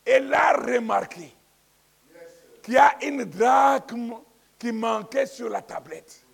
elle 0.04 0.34
a 0.34 0.54
remarqué 0.54 1.32
qu'il 2.64 2.74
y 2.74 2.78
a 2.78 2.96
une 3.04 3.26
drachme 3.26 4.16
qui 4.58 4.72
manquait 4.72 5.28
sur 5.28 5.48
la 5.48 5.62
tablette. 5.62 6.26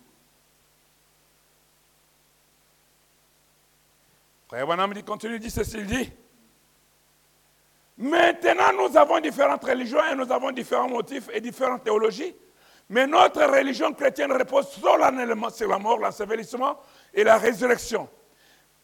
Frère 4.48 4.66
Bonhomme 4.66 4.94
dit, 4.94 5.52
ceci, 5.52 5.84
dit, 5.84 6.10
Maintenant, 7.98 8.72
nous 8.78 8.96
avons 8.98 9.20
différentes 9.20 9.64
religions 9.66 10.00
et 10.10 10.16
nous 10.16 10.32
avons 10.32 10.52
différents 10.52 10.90
motifs 10.90 11.30
et 11.34 11.42
différentes 11.42 11.84
théologies. 11.84 12.34
Mais 12.90 13.08
notre 13.08 13.44
religion 13.44 13.92
chrétienne 13.94 14.32
repose 14.32 14.70
solennellement 14.70 15.50
sur 15.50 15.68
la 15.68 15.80
mort, 15.80 16.00
l'ensevelissement 16.00 16.80
et 17.14 17.26
la 17.26 17.38
résurrection, 17.38 18.08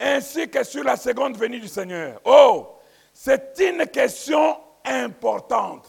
ainsi 0.02 0.50
que 0.50 0.64
sur 0.64 0.84
la 0.84 0.98
seconde 0.98 1.38
venue 1.38 1.60
du 1.60 1.68
Seigneur. 1.68 2.20
Oh, 2.26 2.76
c'est 3.14 3.56
une 3.60 3.86
question 3.88 4.60
importante. 4.84 5.88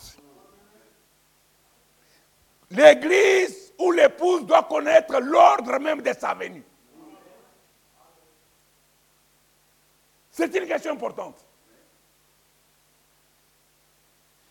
L'Église 2.71 3.73
ou 3.79 3.91
l'épouse 3.91 4.45
doit 4.45 4.65
connaître 4.65 5.19
l'ordre 5.19 5.79
même 5.79 6.03
de 6.03 6.13
sa 6.13 6.35
venue. 6.35 6.63
C'est 10.31 10.55
une 10.55 10.67
question 10.67 10.93
importante. 10.93 11.45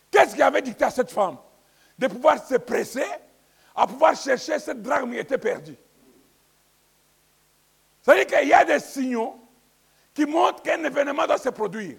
Qu'est-ce 0.10 0.36
qui 0.36 0.42
avait 0.42 0.62
dicté 0.62 0.86
à 0.86 0.92
cette 0.92 1.12
femme 1.12 1.38
De 1.98 2.08
pouvoir 2.08 2.44
se 2.46 2.56
presser 2.56 3.06
à 3.74 3.88
pouvoir 3.88 4.16
chercher 4.16 4.60
cette 4.60 4.82
drague 4.82 5.10
qui 5.10 5.18
était 5.18 5.38
perdue? 5.38 5.78
C'est-à-dire 8.02 8.26
qu'il 8.26 8.48
y 8.50 8.54
a 8.54 8.66
des 8.66 8.80
signaux 8.80 9.41
qui 10.14 10.26
montrent 10.26 10.62
qu'un 10.62 10.84
événement 10.84 11.26
doit 11.26 11.38
se 11.38 11.50
produire. 11.50 11.98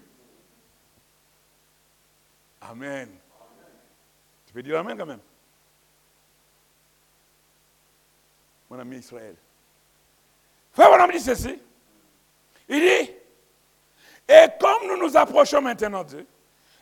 Amen. 2.61 3.09
Tu 4.45 4.53
peux 4.53 4.63
dire 4.63 4.79
Amen 4.79 4.97
quand 4.97 5.05
même. 5.05 5.19
Mon 8.69 8.79
ami 8.79 8.97
Israël. 8.97 9.35
Frère 10.71 10.91
ami 11.01 11.13
dit 11.13 11.19
ceci. 11.19 11.59
Il 12.67 12.79
dit, 12.79 13.11
et 14.27 14.47
comme 14.59 14.87
nous 14.87 14.97
nous 14.97 15.17
approchons 15.17 15.61
maintenant 15.61 16.03
Dieu, 16.03 16.25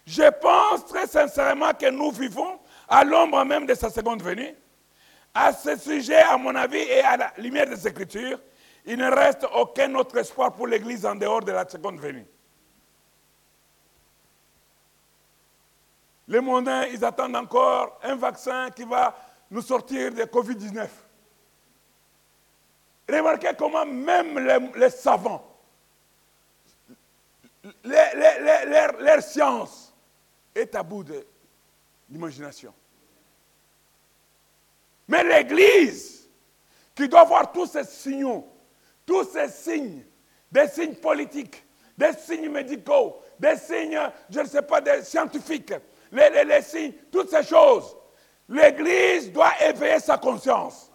je 0.05 0.29
pense 0.39 0.85
très 0.85 1.07
sincèrement 1.07 1.73
que 1.73 1.89
nous 1.89 2.11
vivons 2.11 2.59
à 2.88 3.03
l'ombre 3.03 3.43
même 3.43 3.65
de 3.65 3.73
sa 3.73 3.89
seconde 3.89 4.21
venue. 4.21 4.55
À 5.33 5.53
ce 5.53 5.77
sujet, 5.77 6.21
à 6.21 6.38
mon 6.38 6.53
avis, 6.55 6.77
et 6.79 7.01
à 7.01 7.17
la 7.17 7.33
lumière 7.38 7.67
des 7.67 7.88
Écritures, 7.88 8.39
il 8.85 8.97
ne 8.97 9.09
reste 9.11 9.45
aucun 9.53 9.93
autre 9.95 10.17
espoir 10.17 10.53
pour 10.53 10.67
l'Église 10.67 11.05
en 11.05 11.15
dehors 11.15 11.41
de 11.41 11.51
la 11.51 11.67
seconde 11.67 12.00
venue. 12.00 12.25
Les 16.27 16.39
mondains, 16.39 16.85
ils 16.85 17.03
attendent 17.03 17.35
encore 17.35 18.00
un 18.03 18.15
vaccin 18.15 18.69
qui 18.71 18.83
va 18.83 19.15
nous 19.50 19.61
sortir 19.61 20.13
de 20.13 20.23
Covid-19. 20.23 20.88
Remarquez 23.09 23.51
comment 23.57 23.85
même 23.85 24.39
les, 24.75 24.89
savants, 24.89 25.45
leur 27.83 29.21
science, 29.21 29.93
est 30.55 30.73
à 30.73 30.83
bout 30.83 31.03
de 31.03 31.25
l'imagination. 32.09 32.73
Mais 35.07 35.23
l'Église, 35.23 36.29
qui 36.95 37.09
doit 37.09 37.25
voir 37.25 37.51
tous 37.51 37.65
ces 37.67 37.83
signaux, 37.83 38.50
tous 39.05 39.24
ces 39.25 39.50
signes, 39.50 40.03
des 40.51 40.67
signes 40.67 40.96
politiques, 40.96 41.63
des 41.98 42.13
signes 42.13 42.50
médicaux, 42.50 43.22
des 43.39 43.55
signes, 43.55 44.00
je 44.29 44.39
ne 44.39 44.46
sais 44.48 44.62
pas, 44.62 44.81
des 44.81 45.03
scientifiques, 45.03 45.74
les, 46.12 46.62
signes, 46.62 46.93
toutes 47.12 47.29
ces 47.29 47.43
choses, 47.43 47.96
l'Église 48.50 49.31
doit 49.31 49.53
éveiller 49.62 50.00
sa 50.00 50.17
conscience. 50.17 50.91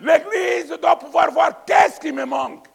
L'Église 0.00 0.68
doit 0.80 0.98
pouvoir 0.98 1.30
voir 1.30 1.64
qu'est-ce 1.64 2.00
qui 2.00 2.12
me 2.12 2.24
manque. 2.24 2.66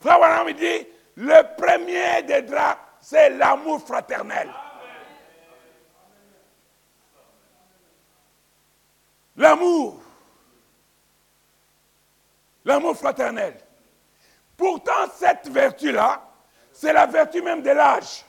Frère 0.00 0.20
Wanam 0.20 0.52
dit, 0.52 0.86
le 1.16 1.56
premier 1.56 2.22
des 2.22 2.42
draps 2.42 2.78
c'est 3.00 3.30
l'amour 3.30 3.80
fraternel. 3.80 4.50
L'amour. 9.36 10.00
L'amour 12.68 12.98
fraternel. 12.98 13.54
Pourtant, 14.54 15.08
cette 15.16 15.48
vertu-là, 15.48 16.20
c'est 16.70 16.92
la 16.92 17.06
vertu 17.06 17.40
même 17.40 17.62
de 17.62 17.70
l'âge. 17.70 18.26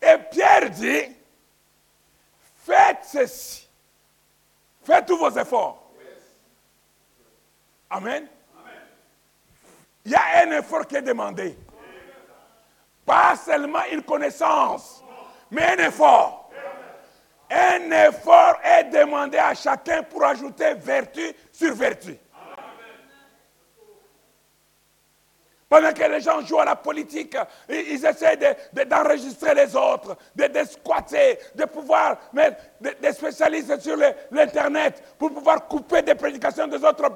Et 0.00 0.16
Pierre 0.30 0.70
dit, 0.70 1.14
faites 2.64 3.04
ceci. 3.04 3.68
Faites 4.82 5.04
tous 5.04 5.18
vos 5.18 5.38
efforts. 5.38 5.90
Amen. 7.90 8.26
Il 10.06 10.12
y 10.12 10.14
a 10.14 10.46
un 10.46 10.52
effort 10.52 10.86
qui 10.86 10.96
est 10.96 11.02
demandé. 11.02 11.58
Pas 13.04 13.36
seulement 13.36 13.84
une 13.92 14.02
connaissance, 14.02 15.04
mais 15.50 15.78
un 15.78 15.88
effort. 15.88 16.50
Un 17.50 17.90
effort 18.08 18.56
est 18.64 18.84
demandé 18.84 19.36
à 19.36 19.52
chacun 19.52 20.02
pour 20.04 20.24
ajouter 20.24 20.72
vertu 20.72 21.36
sur 21.52 21.74
vertu. 21.74 22.18
Pendant 25.68 25.92
que 25.92 26.02
les 26.04 26.20
gens 26.20 26.40
jouent 26.42 26.60
à 26.60 26.64
la 26.64 26.76
politique, 26.76 27.36
ils, 27.68 28.04
essaient 28.04 28.38
d'enregistrer 28.86 29.52
les 29.52 29.74
autres, 29.74 30.16
de, 30.36 30.48
squatter, 30.64 31.38
de 31.56 31.64
pouvoir 31.64 32.18
mettre 32.32 32.62
des, 32.80 33.12
spécialistes 33.12 33.80
sur 33.80 33.96
l'Internet 34.30 35.02
pour 35.18 35.32
pouvoir 35.32 35.66
couper 35.66 36.02
des 36.02 36.14
prédications 36.14 36.68
des 36.68 36.84
autres 36.84 37.10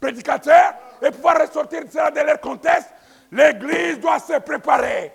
prédicateurs 0.00 0.74
et 1.02 1.10
pouvoir 1.10 1.40
ressortir 1.46 1.82
cela 1.90 2.10
de 2.10 2.20
leur 2.20 2.40
contexte. 2.40 2.88
L'Église 3.32 4.00
doit 4.00 4.18
se 4.18 4.38
préparer. 4.40 5.12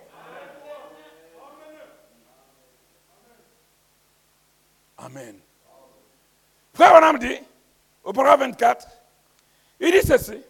Amen. 5.00 5.40
Frère 6.74 7.00
on 7.04 7.18
dit, 7.18 7.40
au 8.04 8.14
paragraphe 8.14 8.42
24, 8.42 8.88
il 9.80 9.92
dit 9.92 10.06
ceci. 10.06 10.44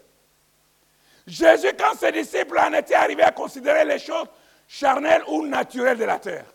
Jésus, 1.28 1.74
quand 1.78 1.96
ses 1.98 2.12
disciples 2.12 2.58
en 2.60 2.74
étaient 2.74 2.94
arrivés 2.94 3.24
à 3.24 3.32
considérer 3.32 3.84
les 3.84 4.00
choses 4.00 4.28
charnelles 4.68 5.24
ou 5.28 5.46
naturelles 5.46 5.98
de 5.98 6.04
la 6.04 6.20
terre, 6.20 6.46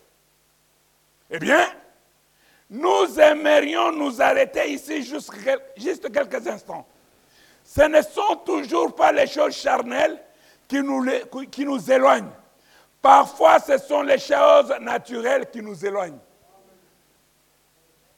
eh 1.29 1.39
bien, 1.39 1.65
nous 2.69 3.19
aimerions 3.19 3.91
nous 3.91 4.21
arrêter 4.21 4.71
ici 4.71 5.03
juste, 5.03 6.11
quelques 6.11 6.47
instants. 6.47 6.87
Ce 7.63 7.81
ne 7.81 8.01
sont 8.01 8.37
toujours 8.45 8.95
pas 8.95 9.11
les 9.11 9.27
choses 9.27 9.55
charnelles 9.55 10.21
qui 10.67 10.81
nous, 10.81 11.05
qui 11.51 11.65
nous 11.65 11.91
éloignent. 11.91 12.31
Parfois, 13.01 13.59
ce 13.59 13.77
sont 13.77 14.03
les 14.03 14.19
choses 14.19 14.73
naturelles 14.79 15.49
qui 15.49 15.61
nous 15.61 15.85
éloignent. 15.85 16.19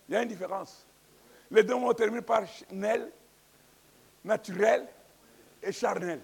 Il 0.07 0.13
y 0.13 0.17
a 0.17 0.21
une 0.21 0.27
différence. 0.27 0.85
Les 1.49 1.63
deux 1.63 1.75
mots 1.75 1.93
terminent 1.93 2.21
par 2.21 2.45
charnel, 2.47 3.11
naturel 4.23 4.87
et 5.61 5.71
charnel. 5.71 6.19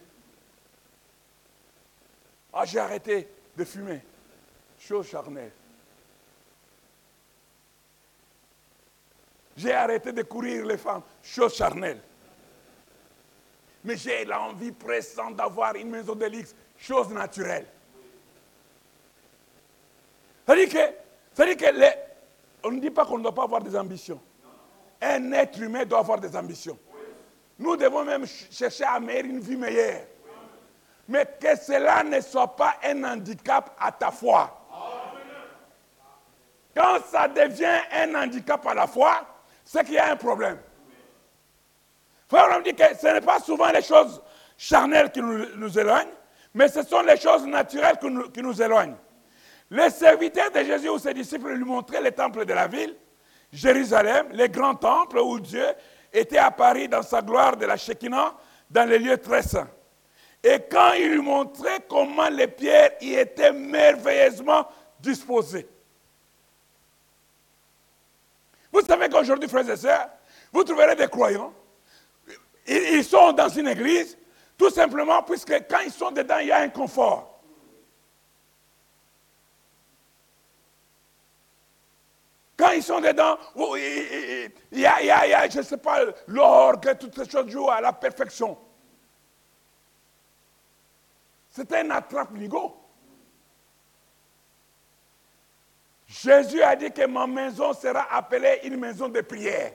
Ah, 2.53 2.65
j'ai 2.65 2.79
arrêté 2.79 3.27
de 3.55 3.63
fumer. 3.63 4.01
Chose 4.79 5.07
charnelle. 5.07 5.51
J'ai 9.55 9.73
arrêté 9.73 10.11
de 10.11 10.21
courir 10.23 10.65
les 10.65 10.77
femmes. 10.77 11.03
Chose 11.21 11.55
charnelle. 11.55 12.01
Mais 13.83 13.97
j'ai 13.97 14.25
l'envie 14.25 14.71
pressante 14.71 15.35
d'avoir 15.35 15.75
une 15.75 15.89
maison 15.89 16.15
de. 16.15 16.29
Chose 16.77 17.09
naturelle. 17.09 17.67
C'est-à-dire 20.45 20.95
que, 21.35 21.53
que 21.53 22.09
on 22.63 22.71
ne 22.71 22.79
dit 22.79 22.89
pas 22.89 23.05
qu'on 23.05 23.17
ne 23.17 23.23
doit 23.23 23.35
pas 23.35 23.43
avoir 23.43 23.61
des 23.61 23.75
ambitions. 23.75 24.19
Un 25.01 25.31
être 25.33 25.59
humain 25.59 25.85
doit 25.85 25.99
avoir 25.99 26.19
des 26.19 26.35
ambitions. 26.35 26.77
Nous 27.57 27.75
devons 27.75 28.05
même 28.05 28.25
chercher 28.25 28.85
à 28.85 28.99
mener 28.99 29.19
une 29.19 29.39
vie 29.39 29.57
meilleure 29.57 30.03
mais 31.09 31.25
que 31.41 31.55
cela 31.57 32.03
ne 32.03 32.21
soit 32.21 32.55
pas 32.55 32.75
un 32.83 33.03
handicap 33.03 33.75
à 33.79 33.91
ta 33.91 34.11
foi. 34.11 34.55
Quand 36.75 36.99
ça 37.11 37.27
devient 37.27 37.79
un 37.91 38.13
handicap 38.13 38.65
à 38.67 38.75
la 38.75 38.85
foi, 38.85 39.25
c'est 39.65 39.83
qu'il 39.83 39.95
y 39.95 39.97
a 39.97 40.11
un 40.11 40.15
problème. 40.15 40.59
Frère, 42.29 42.55
on 42.55 42.61
dit 42.61 42.75
que 42.75 42.83
ce 42.95 43.07
n'est 43.07 43.21
pas 43.21 43.39
souvent 43.39 43.69
les 43.71 43.81
choses 43.81 44.21
charnelles 44.55 45.11
qui 45.11 45.19
nous, 45.19 45.79
éloignent, 45.79 46.13
mais 46.53 46.67
ce 46.67 46.83
sont 46.83 47.01
les 47.01 47.17
choses 47.17 47.45
naturelles 47.47 47.97
qui 47.97 48.11
nous, 48.11 48.29
qui 48.29 48.43
nous 48.43 48.61
éloignent. 48.61 48.95
Les 49.71 49.89
serviteurs 49.89 50.51
de 50.51 50.59
Jésus 50.59 50.89
ou 50.89 50.99
ses 50.99 51.15
disciples 51.15 51.53
lui 51.53 51.65
montraient 51.65 52.03
les 52.03 52.11
temples 52.11 52.45
de 52.45 52.53
la 52.53 52.67
ville, 52.67 52.95
Jérusalem, 53.51 54.27
les 54.33 54.47
grands 54.47 54.75
temples 54.75 55.17
où 55.17 55.39
Dieu 55.39 55.65
était 56.13 56.37
apparu 56.37 56.87
dans 56.87 57.01
sa 57.01 57.23
gloire 57.23 57.57
de 57.57 57.65
la 57.65 57.77
Shekinah, 57.77 58.35
dans 58.69 58.87
les 58.87 58.99
lieux 58.99 59.17
très 59.17 59.41
saints. 59.41 59.69
Et 60.43 60.59
quand 60.71 60.93
il 60.93 61.11
lui 61.11 61.21
montrait 61.21 61.81
comment 61.87 62.29
les 62.29 62.47
pierres 62.47 62.91
y 63.01 63.13
étaient 63.13 63.51
merveilleusement 63.51 64.67
disposées. 64.99 65.67
Vous 68.71 68.81
savez 68.81 69.09
qu'aujourd'hui, 69.09 69.49
frères 69.49 69.69
et 69.69 69.75
sœurs, 69.75 70.09
vous 70.51 70.63
trouverez 70.63 70.95
des 70.95 71.07
croyants. 71.07 71.53
Ils 72.67 73.03
sont 73.03 73.33
dans 73.33 73.49
une 73.49 73.67
église, 73.67 74.17
tout 74.57 74.69
simplement 74.69 75.23
puisque 75.23 75.67
quand 75.67 75.79
ils 75.85 75.91
sont 75.91 76.11
dedans, 76.11 76.37
il 76.39 76.47
y 76.47 76.51
a 76.51 76.59
un 76.59 76.69
confort. 76.69 77.41
Quand 82.55 82.71
ils 82.71 82.83
sont 82.83 82.99
dedans, 82.99 83.37
il 83.55 84.51
y 84.73 84.85
a, 84.85 85.01
il 85.01 85.07
y 85.07 85.11
a 85.33 85.49
je 85.49 85.59
ne 85.59 85.63
sais 85.63 85.77
pas, 85.77 86.01
l'orgue, 86.27 86.97
toutes 86.99 87.15
ces 87.15 87.29
choses 87.29 87.49
jouent 87.49 87.69
à 87.69 87.81
la 87.81 87.93
perfection. 87.93 88.57
C'était 91.59 91.79
un 91.79 91.89
attrape-nigo. 91.89 92.73
Jésus 96.07 96.63
a 96.63 96.73
dit 96.73 96.89
que 96.89 97.05
ma 97.05 97.27
maison 97.27 97.73
sera 97.73 98.07
appelée 98.15 98.61
une 98.63 98.77
maison 98.77 99.09
de 99.09 99.19
prière. 99.19 99.73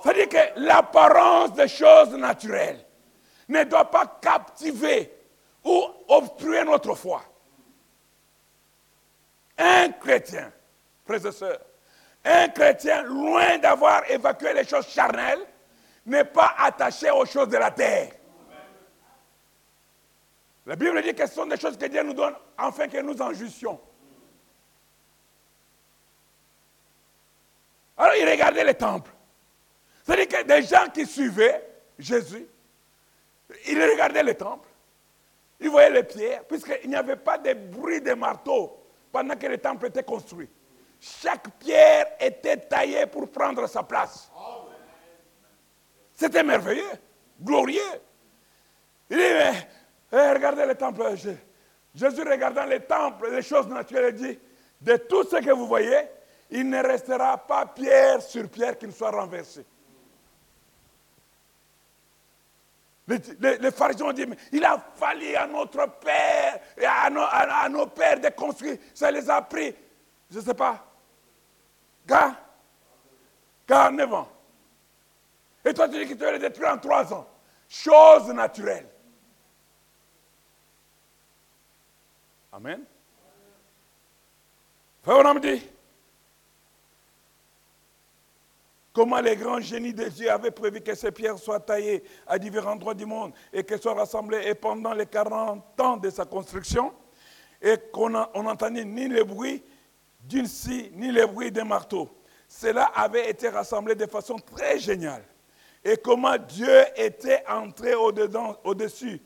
C'est-à-dire 0.00 0.28
que 0.28 0.60
l'apparence 0.60 1.54
des 1.54 1.66
choses 1.66 2.14
naturelles 2.14 2.86
ne 3.48 3.64
doit 3.64 3.90
pas 3.90 4.18
captiver 4.22 5.12
ou 5.64 5.84
obstruer 6.06 6.62
notre 6.62 6.94
foi. 6.94 7.24
Un 9.58 9.90
chrétien, 9.90 10.52
frères 11.04 11.26
et 11.26 11.32
sœurs, 11.32 11.60
un 12.24 12.46
chrétien, 12.46 13.02
loin 13.02 13.58
d'avoir 13.58 14.08
évacué 14.08 14.54
les 14.54 14.64
choses 14.64 14.86
charnelles, 14.86 15.44
n'est 16.06 16.24
pas 16.24 16.54
attaché 16.58 17.10
aux 17.10 17.26
choses 17.26 17.48
de 17.48 17.56
la 17.56 17.72
terre. 17.72 18.12
La 20.66 20.76
Bible 20.76 21.02
dit 21.02 21.14
que 21.14 21.26
ce 21.26 21.34
sont 21.34 21.46
des 21.46 21.58
choses 21.58 21.76
que 21.76 21.86
Dieu 21.86 22.02
nous 22.02 22.14
donne 22.14 22.34
afin 22.56 22.86
que 22.88 23.00
nous 23.00 23.20
en 23.20 23.32
justions. 23.32 23.80
Alors 27.96 28.14
il 28.14 28.28
regardait 28.28 28.64
les 28.64 28.74
temples. 28.74 29.10
C'est-à-dire 30.02 30.28
que 30.28 30.42
des 30.44 30.62
gens 30.62 30.88
qui 30.92 31.06
suivaient 31.06 31.62
Jésus, 31.98 32.46
ils 33.66 33.82
regardaient 33.82 34.22
les 34.22 34.34
temples, 34.34 34.68
ils 35.60 35.68
voyaient 35.68 35.90
les 35.90 36.04
pierres, 36.04 36.44
puisqu'il 36.44 36.88
n'y 36.88 36.96
avait 36.96 37.16
pas 37.16 37.36
de 37.36 37.52
bruit 37.52 38.00
de 38.00 38.14
marteau 38.14 38.78
pendant 39.12 39.36
que 39.36 39.46
le 39.46 39.58
temple 39.58 39.86
était 39.86 40.02
construit. 40.02 40.48
Chaque 41.00 41.50
pierre 41.58 42.06
était 42.20 42.56
taillée 42.56 43.06
pour 43.06 43.30
prendre 43.30 43.66
sa 43.66 43.82
place. 43.82 44.30
C'était 46.14 46.42
merveilleux, 46.42 46.90
glorieux. 47.42 47.80
Il 49.08 49.16
dit, 49.16 49.22
mais 49.22 49.68
eh, 50.12 50.32
regardez 50.32 50.66
les 50.66 50.74
temples. 50.74 51.16
Jésus 51.94 52.22
regardant 52.22 52.64
les 52.64 52.80
temples, 52.80 53.30
les 53.30 53.42
choses 53.42 53.68
naturelles, 53.68 54.14
dit, 54.14 54.38
de 54.80 54.96
tout 54.96 55.24
ce 55.24 55.36
que 55.36 55.50
vous 55.50 55.66
voyez, 55.66 56.00
il 56.50 56.68
ne 56.68 56.82
restera 56.82 57.38
pas 57.38 57.66
pierre 57.66 58.22
sur 58.22 58.48
pierre 58.48 58.78
qui 58.78 58.86
ne 58.86 58.92
soit 58.92 59.10
renversée. 59.10 59.64
Les, 63.40 63.70
pharisiens 63.72 64.06
ont 64.06 64.12
dit, 64.12 64.24
mais 64.24 64.36
il 64.52 64.64
a 64.64 64.78
fallu 64.94 65.34
à 65.34 65.46
notre 65.46 65.84
Père 65.98 66.60
et 66.76 66.86
à 66.86 67.68
nos, 67.68 67.86
pères 67.86 68.20
de 68.20 68.28
construire. 68.28 68.76
Ça 68.94 69.10
les 69.10 69.28
a 69.28 69.42
pris, 69.42 69.74
je 70.30 70.38
ne 70.38 70.44
sais 70.44 70.54
pas, 70.54 70.86
car, 72.06 72.34
car 73.66 73.90
9 73.90 74.14
ans. 74.14 74.28
Et 75.64 75.74
toi, 75.74 75.88
tu 75.88 75.98
dis 75.98 76.06
que 76.06 76.14
tu 76.14 76.20
vas 76.20 76.32
les 76.32 76.38
détruire 76.38 76.72
en 76.72 76.78
3 76.78 77.12
ans. 77.12 77.26
Chose 77.68 78.28
naturelle. 78.28 78.86
Amen. 82.52 82.82
Frère 85.02 85.40
dit, 85.40 85.62
comment 88.92 89.20
les 89.20 89.36
grands 89.36 89.60
génies 89.60 89.94
de 89.94 90.04
Dieu 90.04 90.30
avaient 90.30 90.50
prévu 90.50 90.80
que 90.80 90.94
ces 90.94 91.12
pierres 91.12 91.38
soient 91.38 91.60
taillées 91.60 92.02
à 92.26 92.38
divers 92.38 92.66
endroits 92.66 92.94
du 92.94 93.06
monde 93.06 93.32
et 93.52 93.62
qu'elles 93.62 93.80
soient 93.80 93.94
rassemblées 93.94 94.42
et 94.46 94.54
pendant 94.54 94.92
les 94.92 95.06
40 95.06 95.80
ans 95.80 95.96
de 95.96 96.10
sa 96.10 96.24
construction, 96.24 96.92
et 97.62 97.76
qu'on 97.92 98.10
n'entendait 98.10 98.84
ni 98.84 99.06
le 99.06 99.22
bruit 99.22 99.62
d'une 100.24 100.46
scie, 100.46 100.90
ni 100.94 101.12
le 101.12 101.26
bruit 101.26 101.52
d'un 101.52 101.64
marteau. 101.64 102.10
Cela 102.48 102.86
avait 102.86 103.30
été 103.30 103.48
rassemblé 103.48 103.94
de 103.94 104.06
façon 104.06 104.36
très 104.36 104.78
géniale. 104.78 105.24
Et 105.84 105.96
comment 105.96 106.36
Dieu 106.36 106.84
était 106.96 107.44
entré 107.48 107.94
au-dessus 107.94 109.20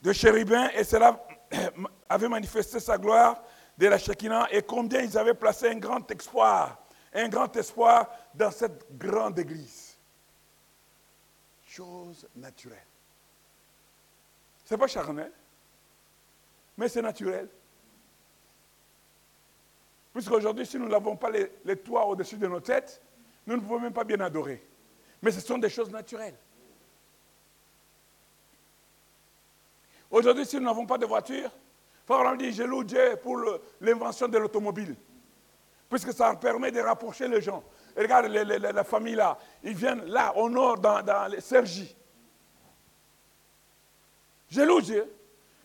de 0.00 0.12
chérubins, 0.12 0.68
et 0.76 0.84
cela 0.84 1.26
avait 2.08 2.28
manifesté 2.28 2.80
sa 2.80 2.98
gloire 2.98 3.42
de 3.76 3.86
la 3.86 3.98
Shekinah 3.98 4.48
et 4.50 4.62
combien 4.62 5.00
ils 5.02 5.16
avaient 5.16 5.34
placé 5.34 5.68
un 5.68 5.76
grand 5.76 6.10
espoir, 6.10 6.78
un 7.14 7.28
grand 7.28 7.54
espoir 7.56 8.10
dans 8.34 8.50
cette 8.50 8.86
grande 8.98 9.38
église. 9.38 9.96
Chose 11.66 12.26
naturelle. 12.34 12.84
Ce 14.64 14.74
n'est 14.74 14.78
pas 14.78 14.86
charnel, 14.86 15.32
mais 16.76 16.88
c'est 16.88 17.02
naturel. 17.02 17.48
Puisqu'aujourd'hui, 20.12 20.66
si 20.66 20.78
nous 20.78 20.88
n'avons 20.88 21.16
pas 21.16 21.30
les, 21.30 21.52
les 21.64 21.76
toits 21.76 22.06
au-dessus 22.06 22.36
de 22.36 22.48
nos 22.48 22.60
têtes, 22.60 23.00
nous 23.46 23.56
ne 23.56 23.60
pouvons 23.60 23.80
même 23.80 23.92
pas 23.92 24.04
bien 24.04 24.20
adorer. 24.20 24.62
Mais 25.22 25.30
ce 25.30 25.40
sont 25.40 25.58
des 25.58 25.70
choses 25.70 25.90
naturelles. 25.90 26.36
Aujourd'hui, 30.10 30.46
si 30.46 30.56
nous 30.56 30.64
n'avons 30.64 30.86
pas 30.86 30.98
de 30.98 31.06
voiture, 31.06 31.50
Frère 32.06 32.36
dit, 32.38 32.52
je 32.52 32.62
loue 32.62 32.84
Dieu 32.84 33.18
pour 33.22 33.38
l'invention 33.80 34.28
de 34.28 34.38
l'automobile. 34.38 34.96
Puisque 35.90 36.12
ça 36.12 36.34
permet 36.36 36.70
de 36.70 36.80
rapprocher 36.80 37.28
les 37.28 37.40
gens. 37.42 37.62
Regarde 37.96 38.26
les- 38.26 38.44
la 38.58 38.84
famille 38.84 39.14
là. 39.14 39.36
Ils 39.62 39.74
viennent 39.74 40.04
là, 40.06 40.34
au 40.36 40.48
nord, 40.48 40.78
dans, 40.78 41.30
les 41.30 41.40
Sergi. 41.40 41.94
Je 44.50 44.62
loue 44.62 44.80
Dieu. 44.80 45.12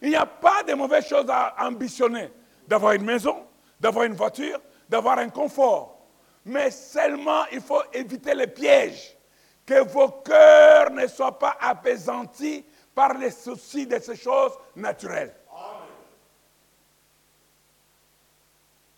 Il 0.01 0.09
n'y 0.09 0.15
a 0.15 0.25
pas 0.25 0.63
de 0.63 0.73
mauvaises 0.73 1.07
choses 1.07 1.29
à 1.29 1.55
ambitionner. 1.65 2.29
D'avoir 2.67 2.93
une 2.93 3.05
maison, 3.05 3.45
d'avoir 3.79 4.05
une 4.05 4.13
voiture, 4.15 4.59
d'avoir 4.89 5.17
un 5.19 5.29
confort. 5.29 5.99
Mais 6.45 6.71
seulement, 6.71 7.45
il 7.51 7.61
faut 7.61 7.81
éviter 7.93 8.33
les 8.33 8.47
pièges. 8.47 9.17
Que 9.65 9.81
vos 9.85 10.09
cœurs 10.09 10.91
ne 10.91 11.07
soient 11.07 11.37
pas 11.39 11.55
apaisantis 11.59 12.65
par 12.93 13.13
les 13.15 13.31
soucis 13.31 13.87
de 13.87 13.99
ces 13.99 14.15
choses 14.15 14.53
naturelles. 14.75 15.35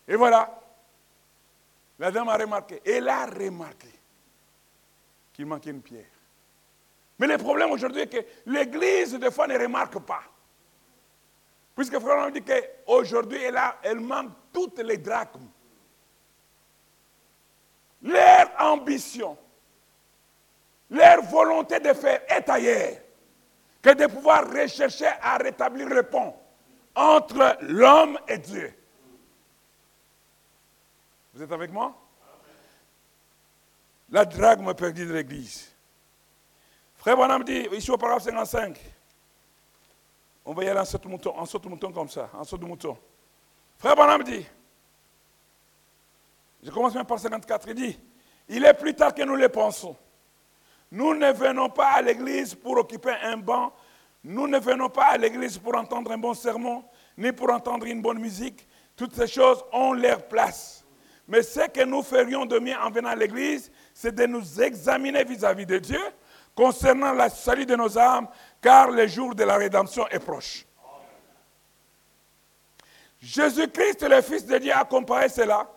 Et 0.08 0.16
voilà. 0.16 0.60
La 1.98 2.10
dame 2.10 2.28
a 2.28 2.36
remarqué. 2.36 2.80
Elle 2.84 3.08
a 3.08 3.26
remarqué 3.26 3.88
qu'il 5.32 5.46
manquait 5.46 5.70
une 5.70 5.82
pierre. 5.82 6.04
Mais 7.18 7.26
le 7.26 7.38
problème 7.38 7.70
aujourd'hui 7.70 8.02
est 8.02 8.06
que 8.08 8.24
l'Église, 8.50 9.14
des 9.14 9.30
fois, 9.30 9.46
ne 9.46 9.58
remarque 9.58 9.98
pas. 10.00 10.22
Puisque 11.74 11.98
Frère 11.98 12.30
dit 12.30 12.42
qu'aujourd'hui, 12.42 13.42
elle, 13.42 13.56
a- 13.56 13.78
elle 13.82 14.00
manque 14.00 14.32
toutes 14.52 14.78
les 14.78 14.98
drachmes. 14.98 15.48
Leur 18.02 18.50
ambition, 18.58 19.36
leur 20.90 21.22
volonté 21.22 21.80
de 21.80 21.92
faire 21.94 22.22
est 22.28 22.48
ailleurs 22.48 22.98
que 23.86 23.94
de 23.94 24.06
pouvoir 24.08 24.50
rechercher 24.50 25.06
à 25.22 25.36
rétablir 25.36 25.88
le 25.88 26.02
pont 26.02 26.34
entre 26.92 27.56
l'homme 27.60 28.18
et 28.26 28.38
Dieu. 28.38 28.74
Vous 31.32 31.42
êtes 31.42 31.52
avec 31.52 31.70
moi? 31.70 31.94
La 34.10 34.24
drachme 34.24 34.74
perdue 34.74 35.06
de 35.06 35.12
l'Église. 35.12 35.72
Frère 36.96 37.16
Bonham 37.16 37.44
dit, 37.44 37.68
ici 37.72 37.88
au 37.92 37.96
paragraphe 37.96 38.24
55, 38.24 38.76
on 40.44 40.52
va 40.52 40.64
y 40.64 40.68
aller 40.68 40.80
en 40.80 40.84
saut 40.84 40.98
de 40.98 41.06
mouton, 41.06 41.38
en 41.38 41.46
saut 41.46 41.60
de 41.60 41.68
mouton 41.68 41.92
comme 41.92 42.08
ça, 42.08 42.28
en 42.32 42.42
saut 42.42 42.58
de 42.58 42.64
mouton. 42.64 42.98
Frère 43.78 43.94
Bonham 43.94 44.24
dit, 44.24 44.44
je 46.60 46.70
commence 46.72 46.94
même 46.94 47.06
par 47.06 47.20
54, 47.20 47.68
il 47.68 47.74
dit, 47.76 48.00
il 48.48 48.64
est 48.64 48.74
plus 48.74 48.96
tard 48.96 49.14
que 49.14 49.22
nous 49.22 49.36
le 49.36 49.48
pensons. 49.48 49.96
Nous 50.90 51.14
ne 51.14 51.32
venons 51.32 51.68
pas 51.68 51.92
à 51.94 52.02
l'église 52.02 52.54
pour 52.54 52.76
occuper 52.78 53.14
un 53.22 53.36
banc, 53.36 53.72
nous 54.22 54.46
ne 54.46 54.58
venons 54.58 54.88
pas 54.88 55.06
à 55.06 55.16
l'église 55.16 55.58
pour 55.58 55.76
entendre 55.76 56.10
un 56.12 56.18
bon 56.18 56.34
sermon, 56.34 56.84
ni 57.16 57.32
pour 57.32 57.50
entendre 57.50 57.86
une 57.86 58.02
bonne 58.02 58.18
musique. 58.18 58.66
Toutes 58.96 59.14
ces 59.14 59.26
choses 59.26 59.64
ont 59.72 59.92
leur 59.92 60.26
place. 60.26 60.84
Mais 61.28 61.42
ce 61.42 61.68
que 61.68 61.84
nous 61.84 62.02
ferions 62.02 62.46
de 62.46 62.58
mieux 62.58 62.76
en 62.76 62.90
venant 62.90 63.10
à 63.10 63.16
l'église, 63.16 63.70
c'est 63.92 64.14
de 64.14 64.26
nous 64.26 64.60
examiner 64.60 65.24
vis-à-vis 65.24 65.66
de 65.66 65.78
Dieu 65.78 66.00
concernant 66.54 67.12
la 67.12 67.28
salut 67.28 67.66
de 67.66 67.76
nos 67.76 67.98
âmes, 67.98 68.28
car 68.62 68.90
le 68.90 69.06
jour 69.06 69.34
de 69.34 69.44
la 69.44 69.56
rédemption 69.56 70.08
est 70.08 70.18
proche. 70.18 70.66
Jésus-Christ, 73.20 74.02
le 74.08 74.22
Fils 74.22 74.46
de 74.46 74.58
Dieu, 74.58 74.72
a 74.72 74.84
comparé 74.84 75.28
cela, 75.28 75.68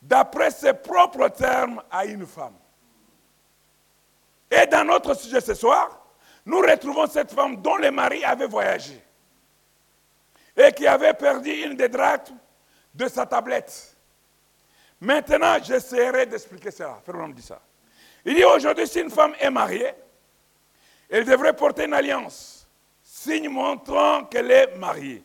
d'après 0.00 0.50
ses 0.50 0.74
propres 0.74 1.28
termes, 1.28 1.82
à 1.90 2.04
une 2.04 2.26
femme. 2.26 2.54
Et 4.50 4.66
dans 4.66 4.84
notre 4.84 5.14
sujet 5.14 5.40
ce 5.40 5.54
soir, 5.54 6.06
nous 6.46 6.60
retrouvons 6.60 7.06
cette 7.06 7.32
femme 7.32 7.56
dont 7.56 7.76
le 7.76 7.90
mari 7.90 8.24
avait 8.24 8.46
voyagé 8.46 9.02
et 10.56 10.72
qui 10.72 10.86
avait 10.86 11.14
perdu 11.14 11.50
une 11.50 11.76
des 11.76 11.88
drachmes 11.88 12.36
de 12.94 13.06
sa 13.06 13.26
tablette. 13.26 13.96
Maintenant, 15.00 15.56
j'essaierai 15.62 16.26
d'expliquer 16.26 16.70
cela. 16.70 17.00
Dit 17.28 17.42
ça. 17.42 17.60
Il 18.24 18.34
dit 18.34 18.44
aujourd'hui, 18.44 18.86
si 18.86 19.00
une 19.00 19.10
femme 19.10 19.34
est 19.38 19.50
mariée, 19.50 19.92
elle 21.08 21.24
devrait 21.24 21.54
porter 21.54 21.84
une 21.84 21.94
alliance, 21.94 22.66
signe 23.02 23.48
montrant 23.48 24.24
qu'elle 24.24 24.50
est 24.50 24.76
mariée. 24.76 25.22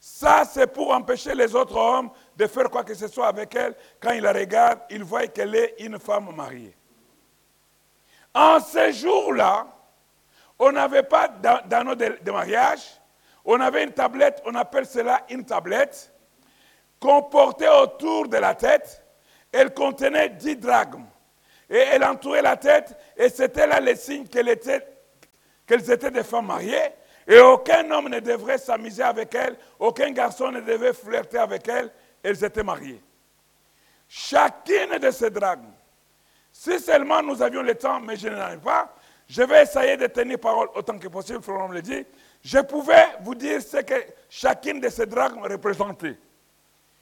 Ça, 0.00 0.44
c'est 0.44 0.66
pour 0.66 0.92
empêcher 0.92 1.34
les 1.34 1.54
autres 1.54 1.76
hommes 1.76 2.10
de 2.36 2.46
faire 2.48 2.68
quoi 2.68 2.82
que 2.82 2.94
ce 2.94 3.06
soit 3.06 3.28
avec 3.28 3.54
elle. 3.54 3.76
Quand 4.00 4.10
ils 4.10 4.22
la 4.22 4.32
regardent, 4.32 4.80
ils 4.90 5.04
voient 5.04 5.28
qu'elle 5.28 5.54
est 5.54 5.76
une 5.78 5.98
femme 6.00 6.34
mariée. 6.34 6.74
En 8.34 8.60
ce 8.60 8.92
jour-là, 8.92 9.66
on 10.58 10.72
n'avait 10.72 11.02
pas 11.02 11.28
d'a- 11.28 11.62
d'anneau 11.66 11.94
de, 11.94 12.18
de 12.22 12.30
mariage. 12.30 12.80
On 13.44 13.60
avait 13.60 13.84
une 13.84 13.92
tablette, 13.92 14.42
on 14.46 14.54
appelle 14.54 14.86
cela 14.86 15.22
une 15.28 15.44
tablette, 15.44 16.12
qu'on 17.00 17.22
portait 17.24 17.68
autour 17.68 18.28
de 18.28 18.36
la 18.36 18.54
tête. 18.54 19.04
Elle 19.50 19.74
contenait 19.74 20.30
10 20.30 20.56
drachmes. 20.56 21.04
Et 21.68 21.78
elle 21.78 22.04
entourait 22.04 22.42
la 22.42 22.56
tête, 22.56 22.96
et 23.16 23.28
c'était 23.28 23.66
là 23.66 23.80
le 23.80 23.94
signe 23.94 24.26
qu'elles 24.26 24.48
étaient 24.50 26.10
des 26.10 26.22
femmes 26.22 26.46
mariées. 26.46 26.90
Et 27.26 27.38
aucun 27.38 27.90
homme 27.90 28.08
ne 28.08 28.20
devrait 28.20 28.58
s'amuser 28.58 29.02
avec 29.02 29.34
elles, 29.34 29.56
aucun 29.78 30.10
garçon 30.10 30.50
ne 30.50 30.60
devait 30.60 30.92
flirter 30.92 31.38
avec 31.38 31.66
elles. 31.68 31.90
Elles 32.22 32.44
étaient 32.44 32.62
mariées. 32.62 33.02
Chacune 34.08 34.98
de 34.98 35.10
ces 35.10 35.30
drachmes 35.30 35.72
si 36.52 36.78
seulement 36.78 37.22
nous 37.22 37.40
avions 37.42 37.62
le 37.62 37.74
temps, 37.74 37.98
mais 38.00 38.16
je 38.16 38.28
n'en 38.28 38.50
ai 38.50 38.58
pas, 38.58 38.94
je 39.28 39.42
vais 39.42 39.62
essayer 39.62 39.96
de 39.96 40.06
tenir 40.06 40.38
parole 40.38 40.68
autant 40.74 40.98
que 40.98 41.08
possible, 41.08 41.42
Florent 41.42 41.68
me 41.68 41.74
le 41.74 41.82
dit. 41.82 42.04
Je 42.44 42.58
pouvais 42.58 43.06
vous 43.22 43.34
dire 43.34 43.62
ce 43.62 43.78
que 43.78 43.94
chacune 44.28 44.80
de 44.80 44.88
ces 44.88 45.06
drachmes 45.06 45.40
représentait. 45.42 46.18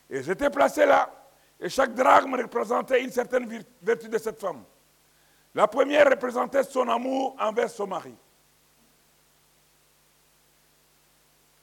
Et 0.09 0.23
j'étais 0.23 0.51
placé 0.51 0.87
là, 0.87 1.11
et 1.59 1.69
chaque 1.69 1.95
drachme 1.95 2.35
représentait 2.35 3.03
une 3.03 3.11
certaine 3.11 3.49
vertu 3.83 4.09
de 4.09 4.19
cette 4.19 4.41
femme. 4.41 4.63
La 5.55 5.67
première 5.67 6.09
représentait 6.09 6.63
son 6.63 6.89
amour 6.89 7.37
envers 7.41 7.69
son 7.69 7.87
mari. 7.89 8.15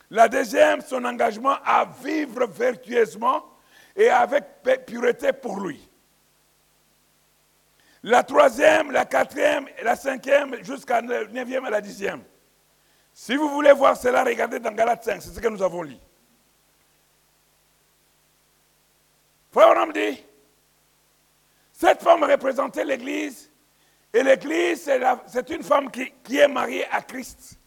La 0.09 0.27
deuxième, 0.27 0.81
son 0.81 1.03
engagement 1.03 1.57
à 1.65 1.85
vivre 1.85 2.45
vertueusement 2.47 3.45
et 3.95 4.09
avec 4.09 4.43
pu- 4.63 4.79
pureté 4.85 5.33
pour 5.33 5.59
lui. 5.59 5.86
La 8.03 8.23
troisième, 8.23 8.91
la 8.91 9.05
quatrième, 9.05 9.67
la 9.83 9.95
cinquième, 9.95 10.63
jusqu'à 10.63 11.01
la 11.01 11.25
neuvième 11.25 11.65
et 11.65 11.69
la 11.69 11.81
dixième. 11.81 12.23
Si 13.13 13.35
vous 13.35 13.49
voulez 13.49 13.73
voir 13.73 13.97
cela, 13.97 14.23
regardez 14.23 14.59
dans 14.59 14.71
Galates 14.71 15.03
5, 15.03 15.21
c'est 15.21 15.29
ce 15.29 15.39
que 15.39 15.47
nous 15.47 15.63
avons 15.63 15.81
lu. 15.81 15.95
Frère 19.51 19.73
Branham 19.73 19.91
dit, 19.91 20.23
cette 21.71 22.01
femme 22.01 22.23
représentait 22.23 22.85
l'Église, 22.85 23.51
et 24.13 24.23
l'Église, 24.23 24.89
c'est 25.27 25.49
une 25.49 25.63
femme 25.63 25.89
qui, 25.91 26.11
qui 26.23 26.37
est 26.37 26.47
mariée 26.47 26.85
à 26.91 27.01
Christ. 27.01 27.59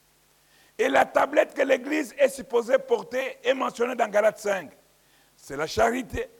Et 0.78 0.88
la 0.88 1.04
tablette 1.04 1.52
que 1.52 1.62
l'Église 1.62 2.14
est 2.16 2.28
supposée 2.28 2.78
porter 2.78 3.38
est 3.42 3.54
mentionnée 3.54 3.94
dans 3.94 4.08
Galates 4.08 4.38
5. 4.38 4.70
C'est 5.36 5.56
la 5.56 5.66
charité, 5.66 6.30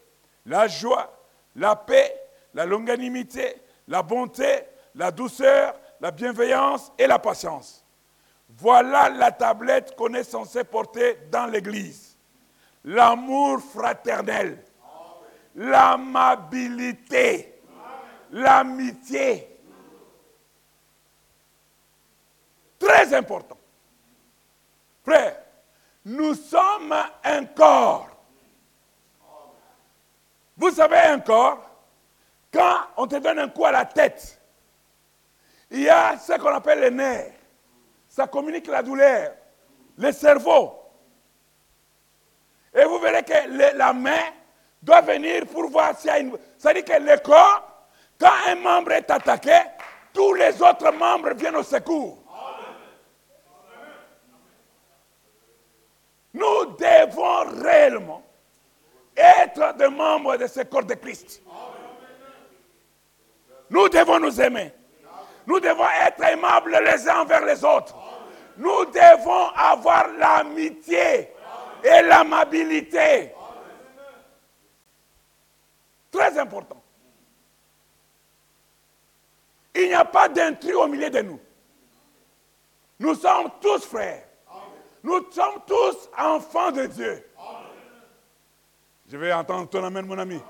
la 0.47 0.67
joie, 0.67 1.27
la 1.57 1.77
paix, 1.77 2.15
la 2.55 2.65
longanimité, 2.65 3.57
la 3.91 4.03
bonté, 4.03 4.65
la 4.95 5.11
douceur, 5.11 5.75
la 6.01 6.11
bienveillance 6.13 6.91
et 6.97 7.07
la 7.09 7.19
patience. 7.19 7.85
Voilà 8.49 9.11
la 9.11 9.33
tablette 9.33 9.95
qu'on 9.97 10.15
est 10.15 10.25
censé 10.25 10.65
porter 10.65 11.19
dans 11.31 11.47
l'Église. 11.47 12.17
L'amour 12.85 13.61
fraternel, 13.61 14.65
l'amabilité, 15.57 16.81
l'amitié. 18.31 19.59
Très 22.79 23.13
important. 23.13 23.59
Frère, 25.05 25.37
nous 26.05 26.35
sommes 26.35 26.95
un 27.25 27.45
corps. 27.45 28.09
Vous 30.57 30.71
savez, 30.71 30.99
un 30.99 31.19
corps, 31.19 31.70
quand 32.53 32.79
on 32.97 33.07
te 33.07 33.17
donne 33.17 33.39
un 33.39 33.49
coup 33.49 33.65
à 33.65 33.73
la 33.73 33.85
tête, 33.85 34.41
il 35.71 35.83
y 35.83 35.89
a 35.89 36.19
ce 36.19 36.33
qu'on 36.33 36.55
appelle 36.55 36.81
les 36.81 36.91
nerfs. 36.91 37.33
Ça 38.09 38.27
communique 38.27 38.67
la 38.67 38.83
douleur. 38.83 39.33
Le 39.97 40.11
cerveau. 40.13 40.77
Et 42.75 42.85
vous 42.85 42.99
verrez 42.99 43.23
que 43.23 43.77
la 43.77 43.93
main 43.93 44.23
doit 44.83 45.01
venir 45.03 45.47
pour 45.47 45.69
voir 45.71 45.97
s'il 45.97 46.09
y 46.09 46.13
a 46.13 46.19
une... 46.19 46.37
Ça 46.59 46.73
dit 46.73 46.83
que 46.83 46.93
le 46.93 47.19
corps, 47.19 47.87
quand 48.19 48.33
un 48.49 48.57
membre 48.57 48.93
est 48.93 49.11
attaqué, 49.11 49.59
tous 50.13 50.35
les 50.35 50.61
autres 50.61 50.91
membres 50.93 51.35
viennent 51.35 51.57
au 51.57 51.63
secours. 51.63 52.19
Nous 56.33 56.67
devons 56.79 57.63
réellement 57.63 58.23
être 59.17 59.77
des 59.77 59.89
membres 59.89 60.37
de 60.37 60.47
ce 60.47 60.61
corps 60.61 60.85
de 60.85 60.95
Christ. 60.95 61.43
Nous 63.71 63.89
devons 63.89 64.19
nous 64.19 64.41
aimer. 64.41 64.73
Nous 65.47 65.61
devons 65.61 65.87
être 66.07 66.23
aimables 66.23 66.77
les 66.85 67.09
uns 67.09 67.21
envers 67.21 67.45
les 67.47 67.65
autres. 67.65 67.95
Nous 68.57 68.85
devons 68.87 69.49
avoir 69.57 70.09
l'amitié 70.19 71.31
et 71.83 72.03
l'amabilité. 72.03 73.33
Très 76.11 76.37
important. 76.39 76.83
Il 79.75 79.87
n'y 79.89 79.95
a 79.95 80.05
pas 80.05 80.29
d'intrus 80.29 80.75
au 80.75 80.89
milieu 80.89 81.09
de 81.09 81.21
nous. 81.21 81.41
Nous 82.99 83.15
sommes 83.15 83.51
tous 83.61 83.87
frères. 83.87 84.25
Nous 85.03 85.31
sommes 85.31 85.63
tous 85.67 86.11
enfants 86.19 86.73
de 86.73 86.87
Dieu. 86.87 87.25
Je 89.11 89.17
vais 89.17 89.33
entendre 89.33 89.69
ton 89.71 89.83
amen, 89.85 90.05
mon 90.07 90.19
ami. 90.19 90.41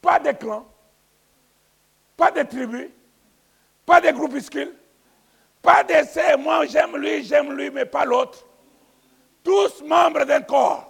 Pas 0.00 0.18
de 0.18 0.32
clan, 0.32 0.66
pas 2.16 2.30
de 2.30 2.42
tribu, 2.42 2.90
pas 3.84 4.00
de 4.00 4.10
groupuscule, 4.10 4.74
pas 5.60 5.84
de 5.84 6.04
moi 6.38 6.64
j'aime 6.66 6.96
lui, 6.96 7.22
j'aime 7.22 7.52
lui, 7.52 7.70
mais 7.70 7.84
pas 7.84 8.04
l'autre. 8.04 8.46
Tous 9.44 9.82
membres 9.82 10.24
d'un 10.24 10.42
corps. 10.42 10.86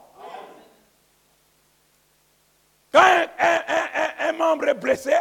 Quand 2.92 3.26
un, 3.38 4.32
membre 4.32 4.68
est 4.68 4.74
blessé, 4.74 5.14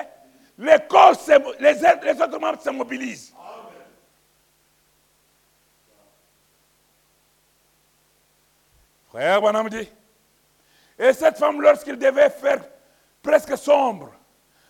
corps 0.88 1.16
les, 1.60 1.78
autres- 1.84 2.04
les 2.06 2.22
autres 2.22 2.40
membres 2.40 2.62
se 2.62 2.70
mobilisent. 2.70 3.34
Frère 9.10 9.42
Bonhomme 9.42 9.70
dit, 9.70 9.90
et 11.00 11.14
cette 11.14 11.38
femme, 11.38 11.62
lorsqu'il 11.62 11.98
devait 11.98 12.30
faire 12.30 12.64
presque 13.22 13.58
sombre, 13.58 14.12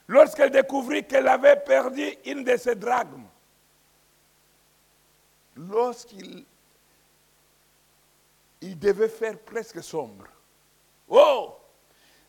lorsqu'elle 0.07 0.51
découvrit 0.51 1.05
qu'elle 1.05 1.27
avait 1.27 1.57
perdu 1.57 2.07
une 2.25 2.43
de 2.43 2.57
ses 2.57 2.75
drachmes, 2.75 3.27
lorsqu'il 5.55 6.45
il 8.61 8.77
devait 8.77 9.09
faire 9.09 9.37
presque 9.39 9.81
sombre. 9.81 10.25
Oh! 11.07 11.55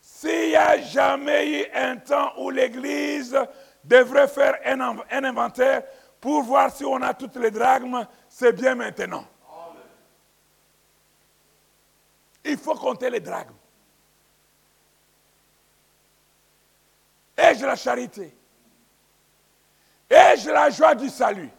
S'il 0.01 0.49
n'y 0.51 0.57
a 0.57 0.81
jamais 0.81 1.61
eu 1.61 1.67
un 1.75 1.97
temps 1.97 2.33
où 2.39 2.51
l'Église 2.51 3.37
devrait 3.85 4.29
faire 4.29 4.59
un 4.65 5.25
inventaire 5.25 5.83
pour 6.21 6.43
voir 6.43 6.75
si 6.75 6.85
on 6.85 7.01
a 7.03 7.15
toutes 7.15 7.37
les 7.37 7.51
drachmes, 7.51 8.07
c'est 8.29 8.53
bien 8.53 8.75
maintenant. 8.75 9.25
Il 12.45 12.57
faut 12.57 12.75
compter 12.75 13.11
les 13.11 13.21
drachmes. 13.21 13.60
La 17.67 17.77
charité 17.77 18.35
Ai-je 20.09 20.51
la 20.51 20.71
joie 20.71 20.95
du 20.95 21.09
salut 21.09 21.51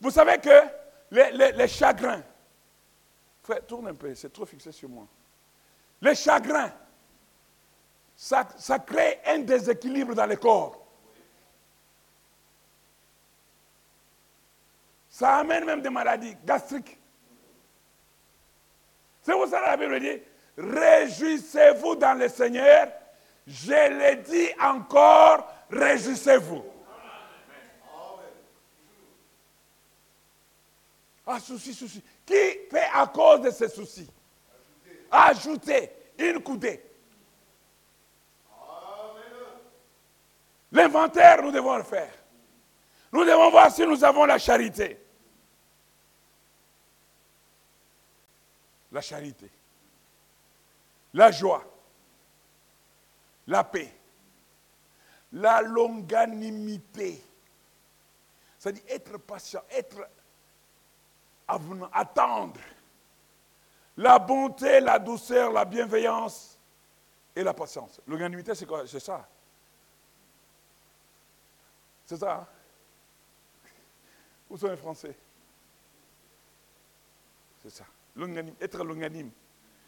Vous 0.00 0.10
savez 0.10 0.38
que 0.38 0.62
les, 1.10 1.52
les- 1.52 1.68
chagrins, 1.68 2.22
tourne 3.68 3.88
un 3.88 3.94
peu, 3.94 4.14
c'est 4.14 4.32
trop 4.32 4.46
fixé 4.46 4.72
sur 4.72 4.88
moi. 4.88 5.06
Les 6.00 6.14
chagrins, 6.14 6.72
ça, 8.16 8.48
ça 8.56 8.78
crée 8.78 9.20
un 9.26 9.40
déséquilibre 9.40 10.14
dans 10.14 10.26
le 10.26 10.36
corps. 10.36 10.78
Ça 15.10 15.36
amène 15.36 15.66
même 15.66 15.82
des 15.82 15.90
maladies 15.90 16.34
gastriques. 16.44 16.98
C'est 19.22 19.32
pour 19.32 19.46
ça 19.46 19.60
que 19.60 19.64
la 19.66 19.76
Bible 19.76 20.00
dit, 20.00 20.22
réjouissez-vous 20.56 21.96
dans 21.96 22.14
le 22.18 22.28
Seigneur. 22.28 22.88
Je 23.46 23.98
l'ai 23.98 24.16
dit 24.16 24.50
encore, 24.60 25.48
réjouissez-vous. 25.70 26.64
Ah, 31.26 31.40
souci, 31.40 31.72
souci. 31.72 32.02
Qui 32.26 32.34
fait 32.70 32.88
à 32.92 33.06
cause 33.06 33.42
de 33.42 33.50
ces 33.50 33.68
soucis? 33.68 34.10
Ajouter 35.10 35.90
une 36.18 36.42
coudée. 36.42 36.82
L'inventaire, 40.72 41.42
nous 41.42 41.52
devons 41.52 41.76
le 41.76 41.82
faire. 41.82 42.12
Nous 43.12 43.24
devons 43.24 43.50
voir 43.50 43.70
si 43.70 43.86
nous 43.86 44.02
avons 44.02 44.24
la 44.24 44.38
charité. 44.38 44.98
La 48.90 49.00
charité. 49.00 49.50
La 51.12 51.30
joie. 51.30 51.71
La 53.46 53.64
paix. 53.64 53.92
La 55.32 55.62
longanimité. 55.62 57.22
C'est-à-dire 58.58 58.82
être 58.88 59.18
patient, 59.18 59.62
être 59.70 60.08
avenant, 61.48 61.88
attendre. 61.92 62.60
La 63.96 64.18
bonté, 64.18 64.80
la 64.80 64.98
douceur, 64.98 65.52
la 65.52 65.64
bienveillance 65.64 66.56
et 67.34 67.42
la 67.42 67.52
patience. 67.52 68.00
Longanimité, 68.06 68.54
c'est 68.54 68.66
quoi? 68.66 68.86
C'est 68.86 69.00
ça. 69.00 69.28
C'est 72.06 72.16
ça. 72.16 72.34
hein? 72.36 72.46
Où 74.48 74.56
sont 74.56 74.68
les 74.68 74.76
Français? 74.76 75.16
C'est 77.62 77.70
ça. 77.70 77.84
Être 78.60 78.84
longanime, 78.84 79.30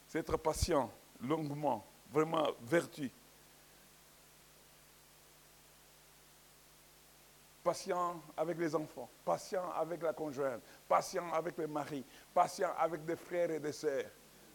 c'est 0.08 0.20
être 0.20 0.36
patient, 0.38 0.90
longuement, 1.20 1.84
vraiment 2.10 2.46
vertu. 2.62 3.10
Patient 7.64 8.20
avec 8.36 8.58
les 8.58 8.74
enfants, 8.74 9.08
patient 9.24 9.72
avec 9.72 10.02
la 10.02 10.12
conjointe, 10.12 10.60
patient 10.86 11.32
avec 11.32 11.56
le 11.56 11.66
mari, 11.66 12.04
patient 12.34 12.68
avec 12.78 13.06
des 13.06 13.16
frères 13.16 13.50
et 13.50 13.58
des 13.58 13.72
sœurs. 13.72 14.04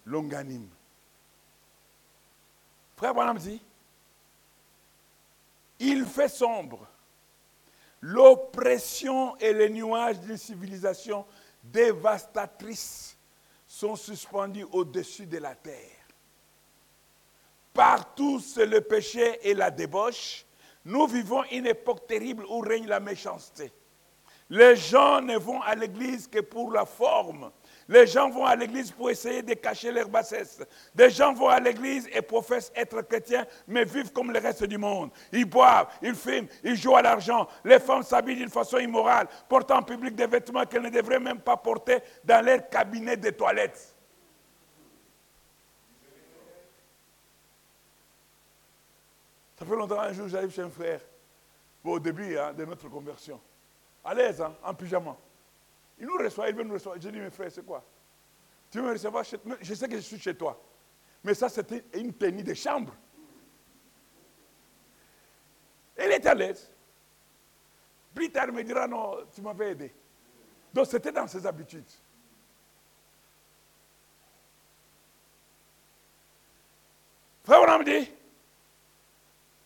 Longanime. 0.05 0.69
Frère 2.95 3.13
Branham 3.15 3.39
dit, 3.39 3.61
il 5.79 6.05
fait 6.05 6.29
sombre. 6.29 6.87
L'oppression 8.01 9.35
et 9.37 9.53
les 9.53 9.69
nuages 9.69 10.19
d'une 10.19 10.37
civilisation 10.37 11.25
dévastatrice 11.63 13.17
sont 13.67 13.95
suspendus 13.95 14.67
au-dessus 14.71 15.25
de 15.25 15.37
la 15.37 15.55
terre. 15.55 15.95
Partout, 17.73 18.39
c'est 18.39 18.65
le 18.65 18.81
péché 18.81 19.39
et 19.49 19.53
la 19.53 19.71
débauche. 19.71 20.45
Nous 20.89 21.05
vivons 21.05 21.43
une 21.51 21.67
époque 21.67 22.07
terrible 22.07 22.43
où 22.49 22.61
règne 22.61 22.87
la 22.87 22.99
méchanceté. 22.99 23.71
Les 24.49 24.75
gens 24.75 25.21
ne 25.21 25.37
vont 25.37 25.61
à 25.61 25.75
l'église 25.75 26.27
que 26.27 26.39
pour 26.39 26.71
la 26.71 26.83
forme. 26.83 27.51
Les 27.87 28.07
gens 28.07 28.31
vont 28.31 28.43
à 28.43 28.55
l'église 28.55 28.89
pour 28.89 29.11
essayer 29.11 29.43
de 29.43 29.53
cacher 29.53 29.91
leur 29.91 30.09
bassesse. 30.09 30.63
Des 30.95 31.11
gens 31.11 31.31
vont 31.35 31.49
à 31.49 31.59
l'église 31.59 32.09
et 32.11 32.23
professent 32.23 32.71
être 32.75 33.03
chrétiens, 33.03 33.45
mais 33.67 33.85
vivent 33.85 34.11
comme 34.11 34.31
le 34.31 34.39
reste 34.39 34.63
du 34.63 34.79
monde. 34.79 35.11
Ils 35.31 35.45
boivent, 35.45 35.89
ils 36.01 36.15
fument, 36.15 36.47
ils 36.63 36.75
jouent 36.75 36.95
à 36.95 37.03
l'argent. 37.03 37.47
Les 37.63 37.79
femmes 37.79 38.01
s'habillent 38.01 38.37
d'une 38.37 38.49
façon 38.49 38.79
immorale, 38.79 39.27
portant 39.47 39.77
en 39.77 39.83
public 39.83 40.15
des 40.15 40.25
vêtements 40.25 40.65
qu'elles 40.65 40.81
ne 40.81 40.89
devraient 40.89 41.19
même 41.19 41.39
pas 41.39 41.57
porter 41.57 41.99
dans 42.23 42.43
leur 42.43 42.67
cabinet 42.67 43.15
de 43.15 43.29
toilettes. 43.29 43.93
Fait 49.69 49.75
longtemps, 49.75 49.99
un 49.99 50.11
jour, 50.11 50.27
j'arrive 50.27 50.51
chez 50.51 50.61
un 50.61 50.69
frère, 50.69 51.01
au 51.83 51.99
début 51.99 52.37
hein, 52.37 52.53
de 52.53 52.65
notre 52.65 52.89
conversion, 52.89 53.39
à 54.03 54.13
l'aise, 54.13 54.41
hein, 54.41 54.55
en 54.63 54.73
pyjama. 54.73 55.15
Il 55.97 56.07
nous 56.07 56.17
reçoit, 56.17 56.49
il 56.49 56.55
veut 56.55 56.63
nous 56.63 56.73
recevoir. 56.73 56.99
Je 56.99 57.09
dis, 57.09 57.19
mes 57.19 57.29
frères, 57.29 57.51
c'est 57.51 57.65
quoi? 57.65 57.83
Tu 58.71 58.79
veux 58.79 58.85
me 58.85 58.93
recevoir 58.93 59.23
chez 59.23 59.37
toi 59.37 59.57
Je 59.61 59.73
sais 59.73 59.87
que 59.87 59.95
je 59.95 60.01
suis 60.01 60.19
chez 60.19 60.35
toi. 60.35 60.59
Mais 61.23 61.33
ça, 61.33 61.49
c'était 61.49 61.83
une 61.93 62.13
tenue 62.13 62.43
de 62.43 62.53
chambre. 62.53 62.93
Il 65.97 66.11
est 66.11 66.25
à 66.25 66.33
l'aise. 66.33 66.71
Plus 68.13 68.31
tard, 68.31 68.45
il 68.47 68.53
me 68.53 68.63
dira, 68.63 68.87
non, 68.87 69.17
tu 69.33 69.41
m'avais 69.41 69.71
aidé. 69.71 69.93
Donc, 70.73 70.87
c'était 70.87 71.11
dans 71.11 71.27
ses 71.27 71.45
habitudes. 71.45 71.89
Frère 77.43 77.61
Branham 77.61 77.83
dit, 77.83 78.09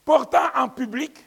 portant 0.06 0.50
en 0.56 0.70
public 0.70 1.18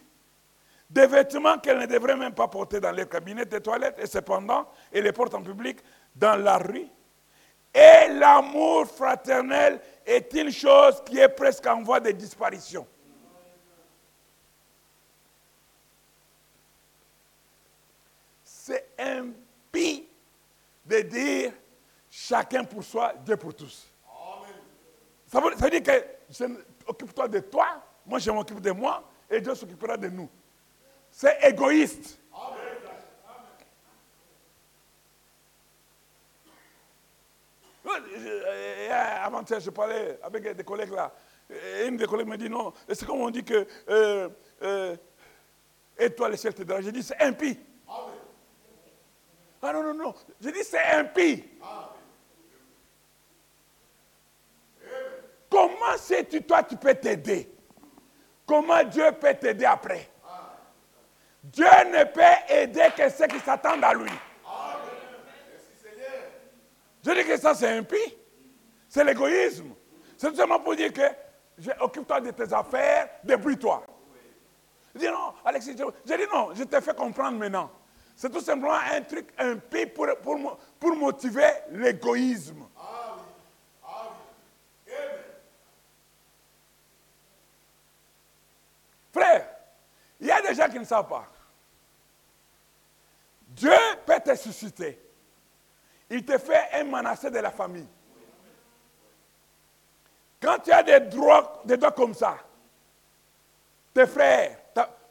des 0.89 1.07
vêtements 1.07 1.59
qu'elle 1.59 1.79
ne 1.79 1.87
devrait 1.87 2.17
même 2.17 2.35
pas 2.35 2.49
porter 2.49 2.81
dans 2.81 2.93
les 2.93 3.07
cabinets 3.07 3.45
de 3.45 3.59
toilettes, 3.59 3.99
et 3.99 4.07
cependant, 4.07 4.69
elle 4.93 5.05
les 5.05 5.13
porte 5.13 5.35
en 5.35 5.43
public 5.43 5.79
dans 6.15 6.37
la 6.37 6.59
rue, 6.59 6.89
Et 7.75 8.09
l'amour 8.09 8.87
fraternel 8.87 9.81
est 10.07 10.33
une 10.33 10.51
chose 10.51 11.03
qui 11.05 11.19
est 11.19 11.29
presque 11.29 11.67
en 11.67 11.83
voie 11.83 12.01
de 12.01 12.11
disparition. 12.13 12.87
C'est 18.45 18.95
impie 18.99 20.09
de 20.87 21.01
dire 21.01 21.53
chacun 22.09 22.65
pour 22.65 22.83
soi, 22.83 23.13
Dieu 23.25 23.37
pour 23.37 23.55
tous. 23.55 23.93
Ça 25.27 25.41
veut, 25.41 25.51
ça 25.59 25.65
veut 25.65 25.81
dire 25.81 25.83
que 25.83 26.47
occupe-toi 26.87 27.29
de 27.29 27.41
toi, 27.41 27.83
moi 28.07 28.19
je 28.19 28.31
m'occupe 28.31 28.61
de 28.61 28.71
moi, 28.71 29.03
et 29.29 29.41
Dieu 29.41 29.55
s'occupera 29.55 29.97
de 29.97 30.09
nous. 30.09 30.29
C'est 31.11 31.39
égoïste. 31.43 32.19
Euh, 37.87 38.91
euh, 38.91 39.25
Avant-hier, 39.25 39.61
je 39.61 39.71
parlais 39.71 40.19
avec 40.23 40.57
des 40.57 40.65
collègues 40.65 40.93
là. 40.93 41.13
Une 41.87 41.97
des 41.97 42.07
collègues 42.07 42.27
me 42.27 42.37
dit 42.37 42.51
non, 42.51 42.73
c'est 42.89 43.07
comme 43.07 43.21
on 43.21 43.31
dit 43.31 43.45
que 43.45 43.67
euh, 43.89 44.97
et 45.97 46.11
toi 46.11 46.29
le 46.29 46.37
ciel 46.37 46.53
te 46.53 46.63
dira. 46.63 46.81
J'ai 46.81 46.93
dit 46.93 47.03
c'est 47.03 47.21
impie. 47.21 47.59
Ah 49.63 49.73
non, 49.73 49.83
non, 49.83 49.95
non. 49.95 50.15
J'ai 50.41 50.53
dit 50.53 50.65
c'est 50.65 50.83
impie. 50.93 51.45
Comment 55.49 55.97
sais-tu, 55.97 56.43
toi, 56.43 56.63
tu 56.63 56.77
peux 56.77 56.95
t'aider? 56.95 57.56
Comment 58.47 58.85
Dieu 58.85 59.11
peut 59.21 59.35
t'aider 59.35 59.65
après? 59.65 60.09
Dieu 61.43 61.67
ne 61.93 62.05
peut 62.05 62.53
aider 62.55 62.87
que 62.97 63.09
ceux 63.09 63.27
qui 63.27 63.39
s'attendent 63.41 63.85
à 63.85 63.93
lui. 63.93 64.11
Je 67.05 67.11
dis 67.13 67.25
que 67.25 67.37
ça, 67.37 67.55
c'est 67.55 67.69
impie. 67.69 68.17
C'est 68.89 69.05
l'égoïsme. 69.05 69.75
C'est 70.17 70.31
tout 70.31 70.37
simplement 70.37 70.61
pour 70.61 70.75
dire 70.75 70.93
que 70.93 71.03
occupe-toi 71.81 72.21
de 72.21 72.31
tes 72.31 72.53
affaires, 72.53 73.09
débrouille-toi. 73.23 73.85
Je 74.95 75.01
dis 75.01 75.07
non, 75.07 75.35
Alexis, 75.45 75.77
je, 75.77 76.15
dis 76.17 76.23
non, 76.33 76.55
je 76.55 76.65
te 76.65 76.81
fais 76.81 76.95
comprendre 76.95 77.39
maintenant. 77.39 77.71
C'est 78.17 78.31
tout 78.31 78.41
simplement 78.41 78.79
un 78.93 79.03
truc 79.03 79.29
impie 79.39 79.87
pour, 79.87 80.07
pour, 80.23 80.59
pour 80.81 80.97
motiver 80.97 81.49
l'égoïsme. 81.71 82.67
Frère, 89.13 89.49
il 90.21 90.27
y 90.27 90.31
a 90.31 90.41
des 90.41 90.55
gens 90.55 90.69
qui 90.69 90.79
ne 90.79 90.85
savent 90.85 91.09
pas. 91.09 91.27
Dieu 93.49 93.73
peut 94.05 94.21
te 94.25 94.35
susciter. 94.35 95.01
Il 96.11 96.25
te 96.25 96.39
fait 96.39 96.69
un 96.75 96.85
menacé 96.85 97.31
de 97.31 97.39
la 97.39 97.51
famille. 97.51 97.89
Quand 100.41 100.59
tu 100.59 100.71
as 100.71 100.83
des 100.83 101.01
droits, 101.01 101.63
des 101.65 101.77
droits 101.77 101.93
comme 101.93 102.15
ça, 102.15 102.39
tes 103.95 104.07
frères, 104.07 104.59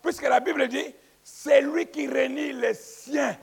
puisque 0.01 0.23
la 0.23 0.39
Bible 0.39 0.67
dit, 0.67 0.93
c'est 1.23 1.61
lui 1.61 1.87
qui 1.87 2.07
réunit 2.07 2.53
les 2.53 2.75
siens. 2.75 3.35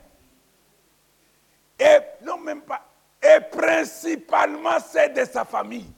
Et 1.79 1.99
non, 2.23 2.39
même 2.39 2.63
pas. 2.63 2.89
Et 3.21 3.41
principalement, 3.41 4.79
c'est 4.81 5.11
de 5.11 5.25
sa 5.25 5.45
famille. 5.45 5.93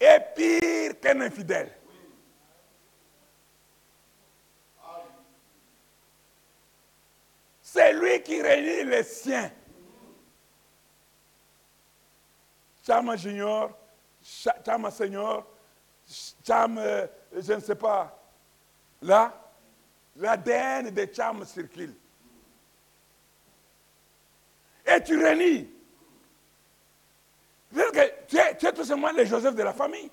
Et 0.00 0.18
pire 0.34 1.00
qu'un 1.00 1.20
infidèle. 1.20 1.79
C'est 7.72 7.92
lui 7.92 8.20
qui 8.22 8.42
réunit 8.42 8.82
les 8.90 9.04
siens. 9.04 9.48
Chama 12.84 13.14
Junior, 13.16 13.70
Cha- 14.20 14.56
Chama 14.66 14.90
Senior, 14.90 15.46
Chama, 16.44 16.80
euh, 16.80 17.06
je 17.32 17.52
ne 17.52 17.60
sais 17.60 17.76
pas. 17.76 18.18
Là, 19.02 19.32
l'ADN 20.16 20.90
de 20.90 21.08
Cham 21.14 21.44
circule. 21.44 21.94
Et 24.84 25.00
tu 25.04 25.16
réunis. 25.24 25.70
Que 27.72 28.26
tu 28.26 28.36
es, 28.36 28.56
tu 28.56 28.66
es 28.66 28.72
tout 28.72 28.82
simplement 28.82 29.12
le 29.12 29.24
Joseph 29.26 29.54
de 29.54 29.62
la 29.62 29.72
famille. 29.72 30.10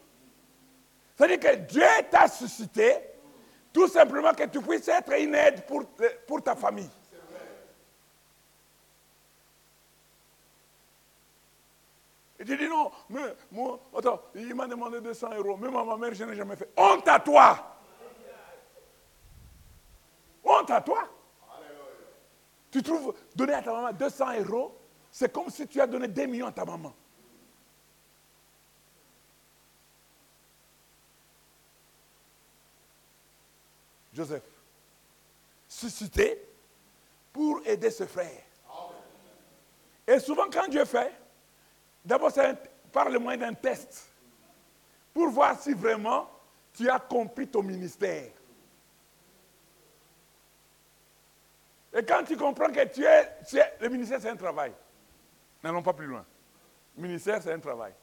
C'est-à-dire 1.15 1.39
que 1.39 1.55
Dieu 1.55 1.81
t'a 2.11 2.27
suscité 2.27 2.97
tout 3.73 3.87
simplement 3.87 4.31
que 4.35 4.43
tu 4.43 4.61
puisses 4.61 4.87
être 4.89 5.11
une 5.13 5.33
aide 5.33 5.65
pour, 5.65 5.85
pour 6.27 6.43
ta 6.43 6.55
famille. 6.55 6.89
Et 12.39 12.45
tu 12.45 12.55
dis 12.55 12.67
non, 12.67 12.91
mais 13.09 13.35
moi, 13.51 13.79
attends, 13.97 14.21
il 14.35 14.53
m'a 14.53 14.67
demandé 14.67 15.01
200 15.01 15.35
euros. 15.35 15.57
Même 15.57 15.75
à 15.75 15.83
ma 15.83 15.97
mère, 15.97 16.13
je 16.13 16.23
n'ai 16.23 16.35
jamais 16.35 16.55
fait. 16.55 16.71
Honte 16.77 17.07
à 17.07 17.19
toi! 17.19 17.79
Honte 20.43 20.69
à 20.69 20.81
toi! 20.81 21.07
Tu 22.69 22.83
trouves, 22.83 23.15
donner 23.35 23.53
à 23.53 23.61
ta 23.61 23.71
maman 23.71 23.91
200 23.93 24.41
euros, 24.41 24.77
c'est 25.09 25.31
comme 25.31 25.49
si 25.49 25.67
tu 25.67 25.81
as 25.81 25.87
donné 25.87 26.07
2 26.07 26.25
millions 26.25 26.47
à 26.47 26.51
ta 26.51 26.65
maman. 26.65 26.93
Joseph, 34.13 34.43
suscité 35.67 36.43
pour 37.31 37.61
aider 37.65 37.91
ce 37.91 38.05
frère. 38.05 38.43
Et 40.07 40.19
souvent, 40.19 40.49
quand 40.51 40.67
Dieu 40.67 40.85
fait, 40.85 41.13
d'abord, 42.07 42.31
c'est 42.31 42.55
par 42.91 43.09
le 43.09 43.19
moyen 43.19 43.37
d'un 43.37 43.53
test 43.53 44.07
pour 45.13 45.29
voir 45.29 45.59
si 45.59 45.73
vraiment 45.73 46.29
tu 46.73 46.89
as 46.89 46.99
compris 46.99 47.47
ton 47.47 47.61
ministère. 47.61 48.31
Et 51.93 52.03
quand 52.05 52.23
tu 52.23 52.37
comprends 52.37 52.71
que 52.71 52.85
tu 52.85 53.03
es, 53.03 53.37
tu 53.47 53.57
es- 53.57 53.73
le 53.81 53.89
ministère, 53.89 54.21
c'est 54.21 54.29
un 54.29 54.35
travail. 54.35 54.71
N'allons 55.63 55.81
pas 55.81 55.93
plus 55.93 56.05
loin. 56.05 56.25
Le 56.95 57.01
ministère, 57.01 57.41
c'est 57.41 57.51
un 57.53 57.59
travail. 57.59 57.93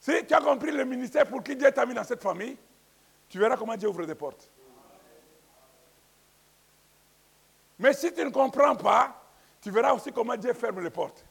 Si 0.00 0.12
tu 0.26 0.32
as 0.34 0.40
compris 0.40 0.70
le 0.70 0.84
ministère 0.84 1.26
pour 1.26 1.42
qui 1.42 1.56
Dieu 1.56 1.70
t'a 1.72 1.84
mis 1.84 1.94
dans 1.94 2.04
cette 2.04 2.22
famille, 2.22 2.56
tu 3.28 3.38
verras 3.38 3.56
comment 3.56 3.76
Dieu 3.76 3.88
ouvre 3.88 4.06
des 4.06 4.14
portes. 4.14 4.48
Mais 7.78 7.92
si 7.92 8.12
tu 8.12 8.24
ne 8.24 8.30
comprends 8.30 8.76
pas, 8.76 9.22
tu 9.60 9.70
verras 9.70 9.92
aussi 9.92 10.12
comment 10.12 10.36
Dieu 10.36 10.52
ferme 10.52 10.80
les 10.80 10.90
portes. 10.90 11.24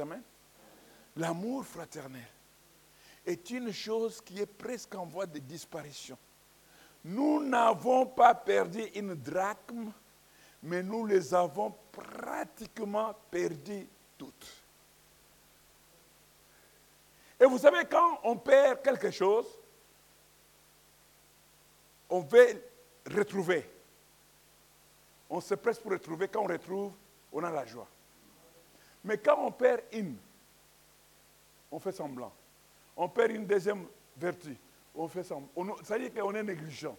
Amen 0.00 0.22
L'amour 1.16 1.64
fraternel 1.64 2.26
est 3.24 3.50
une 3.50 3.72
chose 3.72 4.20
qui 4.20 4.40
est 4.40 4.46
presque 4.46 4.94
en 4.94 5.06
voie 5.06 5.26
de 5.26 5.38
disparition. 5.38 6.18
Nous 7.04 7.42
n'avons 7.44 8.06
pas 8.06 8.34
perdu 8.34 8.82
une 8.94 9.14
drachme, 9.14 9.92
mais 10.62 10.82
nous 10.82 11.06
les 11.06 11.34
avons 11.34 11.74
pratiquement 11.90 13.14
perdues 13.30 13.86
toutes. 14.16 14.62
Et 17.38 17.44
vous 17.44 17.58
savez, 17.58 17.84
quand 17.90 18.20
on 18.22 18.36
perd 18.36 18.82
quelque 18.82 19.10
chose, 19.10 19.46
on 22.08 22.20
veut 22.20 22.62
retrouver. 23.10 23.68
On 25.28 25.40
se 25.40 25.54
presse 25.54 25.78
pour 25.78 25.90
retrouver. 25.90 26.28
Quand 26.28 26.42
on 26.42 26.46
retrouve, 26.46 26.92
on 27.32 27.42
a 27.42 27.50
la 27.50 27.66
joie. 27.66 27.88
Mais 29.04 29.18
quand 29.18 29.36
on 29.38 29.50
perd 29.50 29.82
une, 29.92 30.16
on 31.70 31.78
fait 31.78 31.92
semblant. 31.92 32.32
On 32.96 33.08
perd 33.08 33.32
une 33.32 33.46
deuxième 33.46 33.86
vertu, 34.16 34.56
on 34.94 35.08
fait 35.08 35.22
semblant. 35.24 35.76
Ça 35.82 35.96
veut 35.96 36.08
dire 36.08 36.22
qu'on 36.22 36.34
est 36.34 36.42
négligent. 36.42 36.96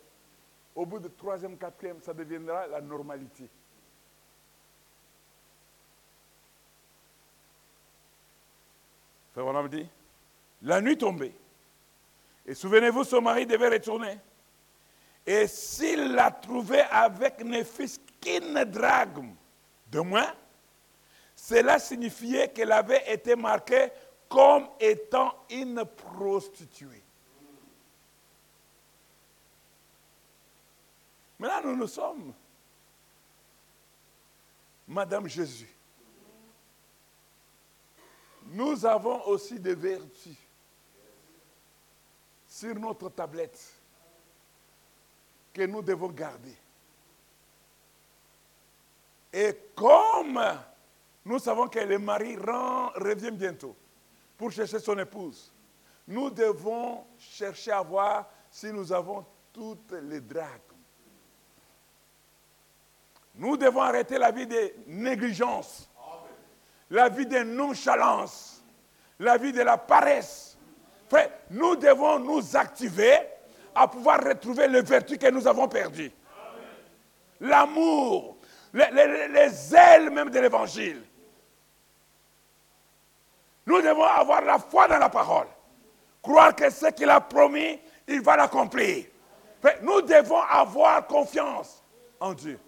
Au 0.76 0.86
bout 0.86 1.00
de 1.00 1.08
troisième, 1.08 1.56
quatrième, 1.58 2.02
ça 2.02 2.14
deviendra 2.14 2.66
la 2.68 2.82
normalité. 2.82 3.48
Frère 9.34 9.70
dit, 9.70 9.88
la 10.62 10.80
nuit 10.80 10.98
tombée, 10.98 11.34
et 12.46 12.54
souvenez-vous, 12.54 13.04
son 13.04 13.22
mari 13.22 13.46
devait 13.46 13.70
retourner. 13.70 14.18
Et 15.26 15.48
s'il 15.48 16.14
l'a 16.14 16.30
trouvé 16.30 16.82
avec 16.82 17.44
ne 17.44 17.64
fût-ce 17.64 18.00
qu'une 18.22 18.64
drachme 18.66 19.34
de 19.90 20.00
moins, 20.02 20.34
cela 21.46 21.78
signifiait 21.78 22.54
qu'elle 22.54 22.72
avait 22.72 23.12
été 23.12 23.36
marquée 23.36 23.90
comme 24.30 24.66
étant 24.80 25.36
une 25.50 25.84
prostituée. 25.84 27.04
Maintenant, 31.38 31.72
nous 31.72 31.76
nous 31.76 31.88
sommes 31.88 32.34
Madame 34.88 35.28
Jésus. 35.28 35.70
Nous 38.46 38.86
avons 38.86 39.28
aussi 39.28 39.60
des 39.60 39.76
vertus 39.76 40.38
sur 42.48 42.74
notre 42.76 43.10
tablette 43.10 43.60
que 45.54 45.64
nous 45.64 45.82
devons 45.82 46.08
garder. 46.08 46.56
Et 49.34 49.54
comme 49.76 50.40
nous 51.26 51.40
savons 51.40 51.68
que 51.68 51.80
le 51.80 52.00
mari 52.00 52.36
revient 52.36 53.32
bientôt 53.32 53.76
pour 54.38 54.52
chercher 54.52 54.80
son 54.80 54.98
épouse, 55.00 55.54
nous 56.08 56.30
devons 56.30 57.06
chercher 57.18 57.72
à 57.72 57.82
voir 57.82 58.30
si 58.50 58.72
nous 58.74 58.92
avons 58.92 59.26
toutes 59.54 59.94
les 60.04 60.20
dragues. 60.20 60.48
Nous 63.36 63.58
devons 63.58 63.82
arrêter 63.82 64.18
la 64.18 64.32
vie 64.32 64.46
de 64.46 64.74
négligence, 64.88 65.90
la 66.90 67.10
vie 67.10 67.26
de 67.26 67.40
nonchalance, 67.40 68.64
la 69.20 69.38
vie 69.38 69.54
de 69.54 69.62
la 69.62 69.78
paresse. 69.78 70.58
Nous 71.50 71.76
devons 71.76 72.20
nous 72.20 72.56
activer 72.56 73.18
à 73.74 73.88
pouvoir 73.88 74.24
retrouver 74.24 74.68
les 74.68 74.82
vertus 74.82 75.18
que 75.18 75.30
nous 75.32 75.48
avons 75.48 75.68
perdues. 75.68 76.12
L'amour, 77.40 78.38
les 78.74 79.76
ailes 79.76 80.10
même 80.10 80.30
de 80.30 80.40
l'évangile. 80.40 81.04
Nous 83.66 83.82
devons 83.82 84.04
avoir 84.04 84.42
la 84.42 84.60
foi 84.60 84.88
dans 84.88 84.98
la 84.98 85.10
parole. 85.10 85.48
Croire 86.22 86.56
que 86.56 86.70
ce 86.70 86.88
qu'il 86.88 87.10
a 87.10 87.22
promis, 87.22 87.80
il 88.08 88.22
va 88.22 88.36
l'accomplir. 88.36 89.06
Nous 89.82 90.02
devons 90.02 90.42
avoir 90.42 91.08
confiance 91.08 91.84
en 92.20 92.34
Dieu. 92.34 92.60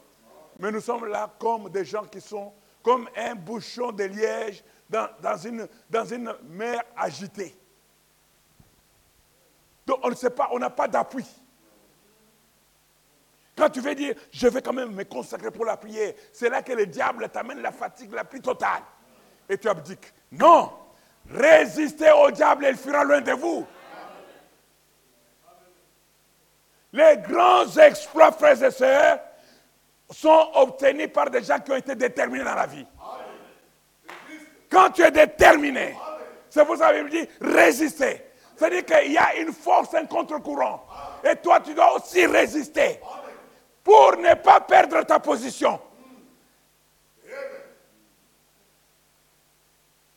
Mais 0.59 0.71
nous 0.71 0.81
sommes 0.81 1.05
là 1.05 1.29
comme 1.37 1.69
des 1.69 1.83
gens 1.83 2.05
qui 2.05 2.21
sont 2.21 2.53
comme 2.81 3.09
un 3.15 3.35
bouchon 3.35 3.91
de 3.91 4.03
liège 4.05 4.63
dans, 4.89 5.09
dans 5.21 5.37
une, 5.37 5.67
dans 5.89 6.05
une 6.05 6.33
mer 6.43 6.81
agitée. 6.95 7.55
Donc 9.85 9.99
on 10.03 10.09
ne 10.09 10.15
sait 10.15 10.29
pas, 10.29 10.49
on 10.51 10.59
n'a 10.59 10.69
pas 10.69 10.87
d'appui. 10.87 11.25
Quand 13.55 13.69
tu 13.69 13.79
veux 13.79 13.95
dire, 13.95 14.15
je 14.31 14.47
vais 14.47 14.61
quand 14.61 14.73
même 14.73 14.93
me 14.93 15.03
consacrer 15.03 15.49
pour 15.49 15.65
la 15.65 15.77
prière, 15.77 16.13
c'est 16.33 16.49
là 16.49 16.61
que 16.61 16.73
le 16.73 16.85
diable 16.85 17.29
t'amène 17.29 17.61
la 17.61 17.71
fatigue 17.71 18.11
la 18.11 18.23
plus 18.23 18.41
totale. 18.41 18.83
Et 19.47 19.57
tu 19.57 19.69
abdiques. 19.69 20.13
Non, 20.31 20.71
résistez 21.31 22.11
au 22.11 22.31
diable 22.31 22.65
et 22.65 22.69
il 22.69 22.77
fuira 22.77 23.03
loin 23.03 23.21
de 23.21 23.31
vous. 23.31 23.65
Les 26.93 27.17
grands 27.27 27.69
exploits, 27.77 28.31
frères 28.31 28.63
et 28.63 28.71
sœurs, 28.71 29.19
sont 30.09 30.49
obtenus 30.55 31.11
par 31.11 31.29
des 31.29 31.43
gens 31.43 31.59
qui 31.59 31.71
ont 31.71 31.75
été 31.75 31.95
déterminés 31.95 32.43
dans 32.43 32.55
la 32.55 32.67
vie. 32.67 32.85
Quand 34.69 34.91
tu 34.91 35.01
es 35.01 35.11
déterminé, 35.11 35.95
c'est 36.49 36.65
pour 36.65 36.77
ça 36.77 36.93
que 36.93 37.09
dit 37.09 37.27
résister. 37.41 38.25
C'est-à-dire 38.55 38.85
qu'il 38.85 39.11
y 39.11 39.17
a 39.17 39.35
une 39.35 39.51
force, 39.51 39.93
un 39.93 40.05
contre-courant. 40.05 40.85
Et 41.29 41.35
toi, 41.37 41.59
tu 41.59 41.73
dois 41.73 41.95
aussi 41.95 42.25
résister 42.25 42.99
pour 43.83 44.15
ne 44.17 44.33
pas 44.35 44.61
perdre 44.61 45.01
ta 45.03 45.19
position. 45.19 45.79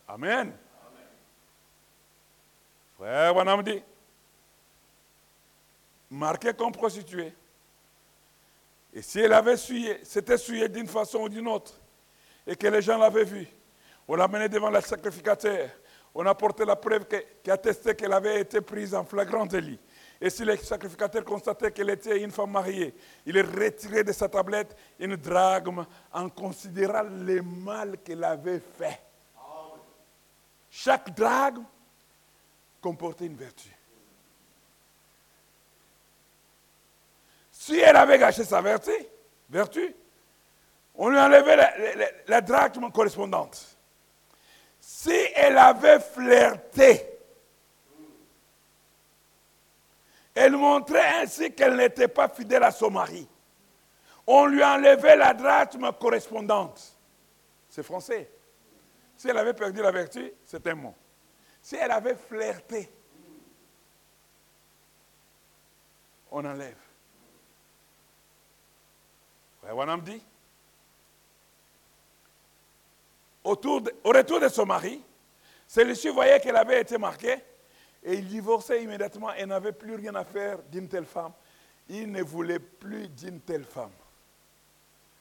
Amen. 0.06 0.52
Frère 2.98 3.36
Wanam 3.36 3.62
dit, 3.62 3.80
marqué 6.10 6.52
comme 6.52 6.72
prostituée. 6.72 7.32
Et 8.92 9.02
si 9.02 9.20
elle 9.20 9.32
avait 9.34 9.56
souillé, 9.56 10.04
s'était 10.04 10.36
souillée 10.36 10.68
d'une 10.68 10.88
façon 10.88 11.20
ou 11.20 11.28
d'une 11.28 11.46
autre, 11.46 11.74
et 12.44 12.56
que 12.56 12.66
les 12.66 12.82
gens 12.82 12.98
l'avaient 12.98 13.22
vue, 13.22 13.46
on 14.08 14.16
l'a 14.16 14.26
menée 14.26 14.48
devant 14.48 14.70
le 14.70 14.80
sacrificateur, 14.80 15.68
on 16.12 16.26
a 16.26 16.34
porté 16.34 16.64
la 16.64 16.74
preuve 16.74 17.04
que- 17.04 17.24
qui 17.40 17.50
attestait 17.52 17.94
qu'elle 17.94 18.12
avait 18.12 18.40
été 18.40 18.60
prise 18.60 18.92
en 18.94 19.04
flagrant 19.04 19.46
délit. 19.46 19.78
Et 20.20 20.30
si 20.30 20.44
le 20.44 20.56
sacrificateur 20.56 21.24
constatait 21.24 21.70
qu'elle 21.70 21.90
était 21.90 22.20
une 22.20 22.32
femme 22.32 22.50
mariée, 22.50 22.92
il 23.24 23.36
est 23.36 23.42
retiré 23.42 24.02
de 24.02 24.10
sa 24.10 24.28
tablette 24.28 24.76
une 24.98 25.14
drachme 25.14 25.86
en 26.12 26.28
considérant 26.30 27.04
le 27.04 27.42
mal 27.42 27.98
qu'elle 27.98 28.24
avait 28.24 28.58
fait. 28.58 29.00
Chaque 30.68 31.14
drachme 31.14 31.64
comportait 32.80 33.26
une 33.26 33.36
vertu. 33.36 33.68
Si 37.50 37.78
elle 37.78 37.96
avait 37.96 38.18
gâché 38.18 38.44
sa 38.44 38.60
vertu, 38.60 38.92
vertu 39.50 39.94
on 40.98 41.08
lui 41.10 41.18
enlevait 41.18 41.56
la 42.26 42.40
drachme 42.40 42.90
correspondante. 42.90 43.76
Si 44.80 45.14
elle 45.36 45.56
avait 45.56 46.00
flirté, 46.00 47.06
elle 50.34 50.56
montrait 50.56 51.22
ainsi 51.22 51.52
qu'elle 51.52 51.76
n'était 51.76 52.08
pas 52.08 52.28
fidèle 52.28 52.64
à 52.64 52.72
son 52.72 52.90
mari. 52.90 53.28
On 54.26 54.46
lui 54.46 54.62
enlevait 54.62 55.16
la 55.16 55.32
drachme 55.34 55.92
correspondante. 55.92 56.96
C'est 57.68 57.84
français. 57.84 58.28
Si 59.16 59.28
elle 59.28 59.38
avait 59.38 59.54
perdu 59.54 59.80
la 59.80 59.92
vertu, 59.92 60.32
c'est 60.44 60.66
un 60.66 60.74
mot. 60.74 60.94
Si 61.68 61.76
elle 61.76 61.90
avait 61.90 62.14
flirté, 62.14 62.90
on 66.30 66.42
enlève. 66.42 66.78
Frère 69.60 69.76
Wanam 69.76 70.00
dit, 70.00 70.22
autour 73.44 73.82
au 74.02 74.08
retour 74.08 74.40
de 74.40 74.48
son 74.48 74.64
mari, 74.64 75.02
celui-ci 75.66 76.08
voyait 76.08 76.40
qu'elle 76.40 76.56
avait 76.56 76.80
été 76.80 76.96
marquée 76.96 77.36
et 78.02 78.14
il 78.14 78.26
divorçait 78.26 78.82
immédiatement 78.82 79.34
et 79.34 79.44
n'avait 79.44 79.72
plus 79.72 79.96
rien 79.96 80.14
à 80.14 80.24
faire 80.24 80.62
d'une 80.70 80.88
telle 80.88 81.04
femme. 81.04 81.34
Il 81.90 82.10
ne 82.10 82.22
voulait 82.22 82.60
plus 82.60 83.10
d'une 83.10 83.42
telle 83.42 83.66
femme. 83.66 83.92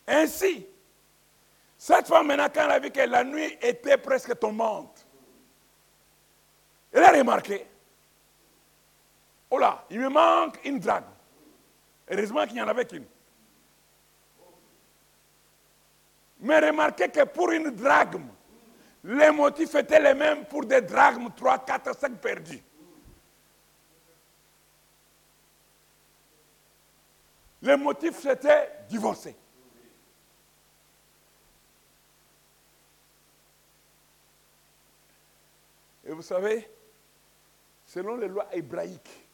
Ainsi, 0.07 0.65
cette 1.77 2.07
femme, 2.07 2.27
maintenant, 2.27 2.47
quand 2.47 2.63
elle 2.63 2.71
a 2.71 2.79
vu 2.79 2.89
que 2.89 3.01
la 3.01 3.25
nuit 3.25 3.57
était 3.61 3.97
presque 3.97 4.39
tombante, 4.39 5.06
elle 6.97 7.03
a 7.03 7.11
remarqué, 7.11 7.67
oh 9.49 9.57
là, 9.57 9.85
il 9.89 9.99
me 9.99 10.09
manque 10.09 10.59
une 10.65 10.79
drague. 10.79 11.03
Heureusement 12.09 12.45
qu'il 12.45 12.55
n'y 12.55 12.61
en 12.61 12.67
avait 12.67 12.85
qu'une. 12.85 13.05
Mais 16.39 16.59
remarquez 16.59 17.09
que 17.09 17.23
pour 17.25 17.51
une 17.51 17.71
drachme, 17.71 18.27
les 19.03 19.31
motifs 19.31 19.75
étaient 19.75 20.01
les 20.01 20.13
mêmes 20.13 20.45
pour 20.45 20.65
des 20.65 20.81
drachmes 20.81 21.29
3, 21.35 21.59
4, 21.59 21.95
5 21.99 22.19
perdus. 22.19 22.63
Le 27.61 27.75
motif 27.75 28.19
c'était 28.19 28.71
divorcer. 28.87 29.35
Et 36.05 36.11
vous 36.11 36.21
savez, 36.21 36.69
selon 37.97 38.15
les 38.17 38.27
lois 38.27 38.47
hébraïques, 38.55 39.27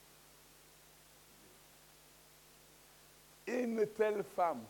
une 3.45 3.86
telle 3.88 4.24
femme 4.24 4.64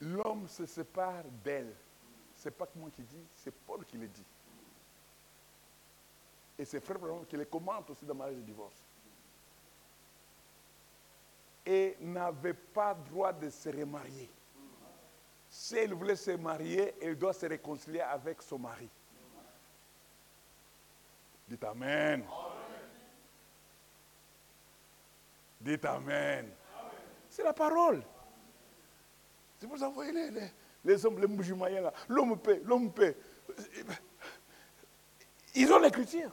l'homme 0.00 0.48
se 0.48 0.64
sépare 0.64 1.24
d'elle. 1.44 1.74
Ce 2.34 2.48
n'est 2.48 2.54
pas 2.54 2.64
que 2.64 2.78
moi 2.78 2.88
qui 2.96 3.02
dis, 3.02 3.26
c'est 3.34 3.52
Paul 3.54 3.84
qui 3.84 3.98
le 3.98 4.08
dit. 4.08 4.24
Et 6.58 6.64
c'est 6.64 6.80
Frère 6.80 6.98
qui 7.28 7.36
le 7.36 7.44
commente 7.44 7.90
aussi 7.90 8.06
dans 8.06 8.14
mariage 8.14 8.38
de 8.38 8.42
divorce. 8.42 8.82
Et 11.66 11.98
n'avait 12.00 12.54
pas 12.54 12.94
droit 12.94 13.34
de 13.34 13.50
se 13.50 13.68
remarier. 13.68 14.30
Si 15.50 15.76
elle 15.76 15.92
voulait 15.92 16.16
se 16.16 16.30
marier, 16.30 16.94
elle 17.02 17.18
doit 17.18 17.34
se 17.34 17.44
réconcilier 17.44 18.00
avec 18.00 18.40
son 18.40 18.60
mari. 18.60 18.88
Dites 21.48 21.64
Amen. 21.64 22.24
Dites 25.60 25.84
Amen. 25.84 26.50
C'est 27.28 27.44
la 27.44 27.52
parole. 27.52 28.02
C'est 29.58 29.66
pour 29.66 29.78
ça 29.78 29.88
vous 29.88 29.94
voyez 29.94 30.12
les, 30.12 30.30
les, 30.30 30.50
les 30.84 31.06
hommes, 31.06 31.18
les 31.20 31.26
musulmans 31.26 31.66
là. 31.66 31.92
L'homme 32.08 32.38
paie, 32.38 32.60
l'homme 32.64 32.92
paie. 32.92 33.16
Ils 35.54 35.72
ont 35.72 35.78
l'écriture. 35.78 36.30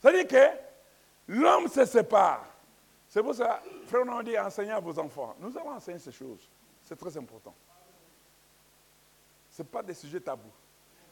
C'est-à-dire 0.00 0.26
que 0.26 0.58
l'homme 1.28 1.68
se 1.68 1.84
sépare. 1.84 2.46
C'est 3.08 3.22
pour 3.22 3.34
ça, 3.34 3.62
frère, 3.86 4.02
on 4.06 4.18
a 4.18 4.22
dit 4.22 4.38
enseignez 4.38 4.72
à 4.72 4.80
vos 4.80 4.98
enfants. 4.98 5.34
Nous 5.40 5.56
allons 5.56 5.70
enseigner 5.70 5.98
ces 5.98 6.12
choses. 6.12 6.48
C'est 6.84 6.96
très 6.96 7.16
important. 7.16 7.54
Ce 9.58 9.64
n'est 9.64 9.68
pas 9.68 9.82
des 9.82 9.94
sujets 9.94 10.20
tabous. 10.20 10.52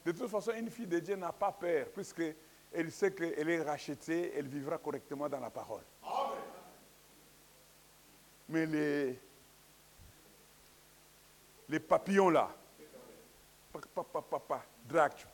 De 0.04 0.12
toute 0.12 0.30
façon, 0.30 0.52
une 0.52 0.70
fille 0.70 0.86
de 0.86 1.00
Dieu 1.00 1.16
n'a 1.16 1.32
pas 1.32 1.50
peur, 1.50 1.88
puisqu'elle 1.88 2.92
sait 2.92 3.12
qu'elle 3.12 3.50
est 3.50 3.60
rachetée, 3.60 4.34
elle 4.36 4.46
vivra 4.46 4.78
correctement 4.78 5.28
dans 5.28 5.40
la 5.40 5.50
parole. 5.50 5.82
Mais 8.48 8.64
les, 8.66 9.18
les 11.68 11.80
papillons 11.80 12.30
là, 12.30 12.54
papa, 13.72 13.88
papa, 13.92 14.22
papa, 14.22 14.64
drague. 14.84 15.26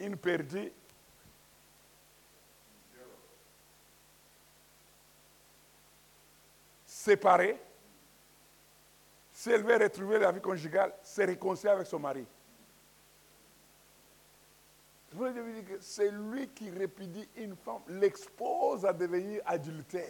Une 0.00 0.16
perdue. 0.16 0.72
séparée, 6.84 7.60
si 9.44 9.50
elle 9.50 9.62
veut 9.62 9.76
retrouver 9.76 10.18
la 10.18 10.32
vie 10.32 10.40
conjugale, 10.40 10.94
se 11.02 11.20
réconcilier 11.20 11.68
avec 11.74 11.86
son 11.86 11.98
mari. 11.98 12.24
C'est 15.80 16.10
lui 16.10 16.48
qui 16.48 16.70
répudie 16.70 17.28
une 17.36 17.54
femme, 17.54 17.82
l'expose 17.88 18.86
à 18.86 18.92
devenir 18.94 19.42
adultère. 19.44 20.08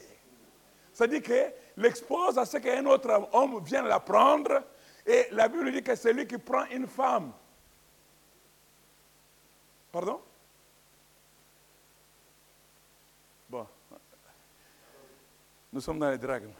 C'est-à-dire 0.92 1.20
que 1.20 1.52
l'expose 1.76 2.38
à 2.38 2.46
ce 2.46 2.58
qu'un 2.58 2.86
autre 2.86 3.28
homme 3.32 3.60
vienne 3.64 3.86
la 3.86 3.98
prendre, 3.98 4.62
et 5.04 5.26
la 5.32 5.48
Bible 5.48 5.72
dit 5.72 5.82
que 5.82 5.96
c'est 5.96 6.12
lui 6.12 6.28
qui 6.28 6.38
prend 6.38 6.66
une 6.66 6.86
femme. 6.86 7.32
Pardon? 9.90 10.22
Bon. 13.48 13.66
Nous 15.72 15.80
sommes 15.80 15.98
dans 15.98 16.10
les 16.10 16.18
dragues. 16.18 16.50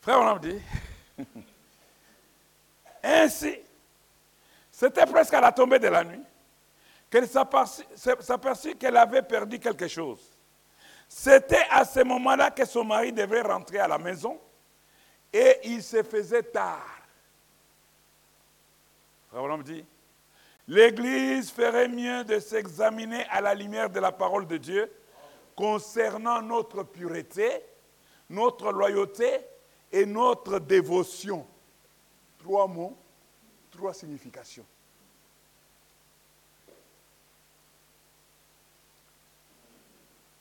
Frère, 0.00 0.20
on 0.20 0.36
dit. 0.38 0.60
Ainsi, 3.02 3.58
c'était 4.70 5.06
presque 5.06 5.34
à 5.34 5.40
la 5.40 5.52
tombée 5.52 5.78
de 5.78 5.88
la 5.88 6.04
nuit 6.04 6.22
qu'elle 7.10 7.28
s'aperçut 7.28 8.74
qu'elle 8.76 8.96
avait 8.96 9.22
perdu 9.22 9.58
quelque 9.58 9.88
chose. 9.88 10.20
C'était 11.08 11.66
à 11.70 11.84
ce 11.84 12.00
moment-là 12.00 12.50
que 12.50 12.64
son 12.64 12.84
mari 12.84 13.12
devait 13.12 13.42
rentrer 13.42 13.78
à 13.78 13.88
la 13.88 13.98
maison 13.98 14.40
et 15.32 15.58
il 15.64 15.82
se 15.82 16.02
faisait 16.02 16.44
tard. 16.44 16.86
Frère, 19.28 19.42
on 19.42 19.58
dit, 19.58 19.84
l'Église 20.68 21.50
ferait 21.50 21.88
mieux 21.88 22.24
de 22.24 22.38
s'examiner 22.38 23.24
à 23.30 23.40
la 23.40 23.54
lumière 23.54 23.90
de 23.90 24.00
la 24.00 24.12
parole 24.12 24.46
de 24.46 24.56
Dieu 24.56 24.90
concernant 25.56 26.40
notre 26.40 26.84
pureté, 26.84 27.64
notre 28.28 28.72
loyauté 28.72 29.40
et 29.92 30.06
notre 30.06 30.58
dévotion. 30.58 31.46
Trois 32.38 32.66
mots, 32.66 32.96
trois 33.70 33.92
significations. 33.92 34.66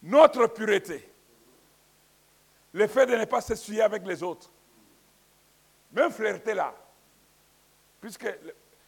Notre 0.02 0.48
pureté, 0.48 1.12
le 2.72 2.88
fait 2.88 3.06
de 3.06 3.16
ne 3.16 3.26
pas 3.26 3.42
s'essuyer 3.42 3.82
avec 3.82 4.06
les 4.06 4.24
autres, 4.24 4.50
même 5.92 6.12
flirter 6.12 6.54
là, 6.54 6.74
puisque 8.00 8.28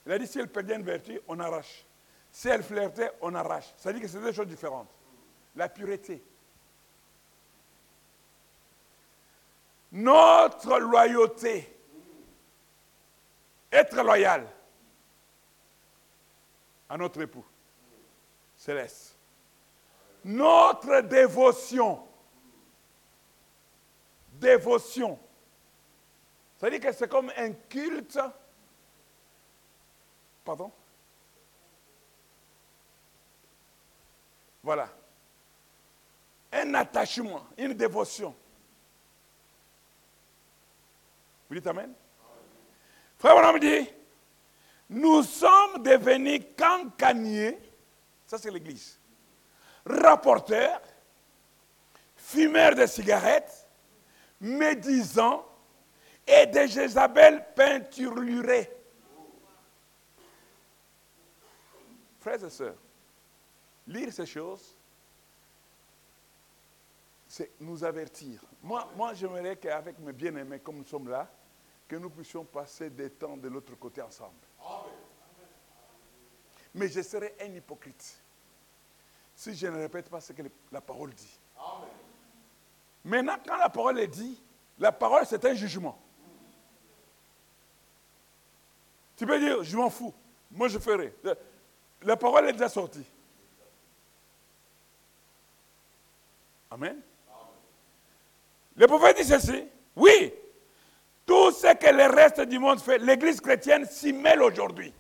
il 0.06 0.12
a 0.12 0.18
dit 0.18 0.28
si 0.28 0.40
elle 0.40 0.48
perdait 0.48 0.76
une 0.76 0.84
vertu, 0.84 1.20
on 1.28 1.38
arrache. 1.40 1.86
Si 2.32 2.48
elle 2.48 2.64
flirtait, 2.64 3.12
on 3.22 3.36
arrache. 3.36 3.74
Ça 3.76 3.92
dit 3.92 4.00
que 4.00 4.08
c'est 4.08 4.22
deux 4.22 4.32
choses 4.32 4.48
différentes. 4.48 4.90
La 5.56 5.68
pureté. 5.68 6.24
Notre 9.92 10.80
loyauté. 10.80 11.78
Être 13.72 14.02
loyal 14.04 14.48
à 16.90 16.98
notre 16.98 17.22
époux 17.22 17.46
céleste. 18.58 19.18
Notre 20.26 21.02
dévotion. 21.02 22.06
Dévotion. 24.34 25.18
Dit 26.70 26.80
que 26.80 26.92
c'est 26.92 27.10
comme 27.10 27.32
un 27.36 27.52
culte 27.54 28.20
Pardon? 30.44 30.72
Voilà. 34.64 34.90
Un 36.52 36.74
attachement, 36.74 37.48
une 37.58 37.74
dévotion. 37.74 38.36
Vous 41.52 41.56
dites 41.56 41.68
Amen 41.68 41.94
Frère 43.20 43.36
on 43.36 43.54
me 43.54 43.60
dit, 43.60 43.90
nous 44.90 45.22
sommes 45.22 45.84
devenus 45.84 46.44
cancaniers, 46.58 47.60
ça 48.26 48.38
c'est 48.38 48.50
l'église, 48.50 48.98
rapporteurs, 49.86 50.82
fumeurs 52.16 52.74
de 52.74 52.86
cigarettes, 52.86 53.68
médisants 54.40 55.46
et 56.26 56.46
des 56.46 56.70
Jézabel 56.70 57.46
peinturlurés. 57.54 58.72
Frères 62.22 62.46
et 62.46 62.50
sœurs, 62.50 62.78
lire 63.88 64.14
ces 64.14 64.26
choses, 64.26 64.74
c'est 67.28 67.52
nous 67.60 67.84
avertir. 67.84 68.42
Moi, 68.64 68.90
moi 68.96 69.14
j'aimerais 69.14 69.58
qu'avec 69.58 70.00
mes 70.00 70.14
bien-aimés, 70.14 70.60
comme 70.60 70.78
nous 70.78 70.86
sommes 70.86 71.10
là, 71.10 71.30
que 71.92 71.98
nous 71.98 72.10
puissions 72.10 72.46
passer 72.46 72.90
des 72.90 73.10
temps 73.10 73.36
de 73.36 73.50
l'autre 73.50 73.76
côté 73.76 74.02
ensemble. 74.02 74.40
Mais 76.74 76.88
je 76.88 77.02
serais 77.02 77.36
un 77.42 77.54
hypocrite 77.54 78.18
si 79.36 79.54
je 79.54 79.68
ne 79.68 79.76
répète 79.76 80.08
pas 80.08 80.22
ce 80.22 80.32
que 80.32 80.42
la 80.72 80.80
parole 80.80 81.14
dit. 81.14 81.38
Maintenant, 83.04 83.36
quand 83.46 83.58
la 83.58 83.70
parole 83.70 84.00
est 84.00 84.08
dit, 84.08 84.42
la 84.80 84.94
parole 84.94 85.26
c'est 85.26 85.44
un 85.44 85.54
jugement. 85.54 86.02
Tu 89.18 89.26
peux 89.26 89.38
dire, 89.38 89.62
je 89.62 89.76
m'en 89.76 89.90
fous, 89.90 90.14
moi 90.50 90.70
je 90.70 90.80
ferai. 90.80 91.14
La 92.04 92.16
parole 92.16 92.48
est 92.48 92.54
déjà 92.54 92.70
sortie. 92.70 93.06
Amen. 96.70 97.02
Le 98.78 98.88
prophète 98.88 99.18
dit 99.18 99.26
ceci. 99.26 99.68
Oui, 99.94 100.34
tout 101.32 101.52
ce 101.52 101.74
que 101.76 101.90
le 101.90 102.08
reste 102.14 102.42
du 102.42 102.60
monde 102.60 102.82
fait, 102.82 102.98
l'Église 102.98 103.40
chrétienne 103.40 103.86
s'y 103.86 104.12
mêle 104.12 104.42
aujourd'hui. 104.42 104.94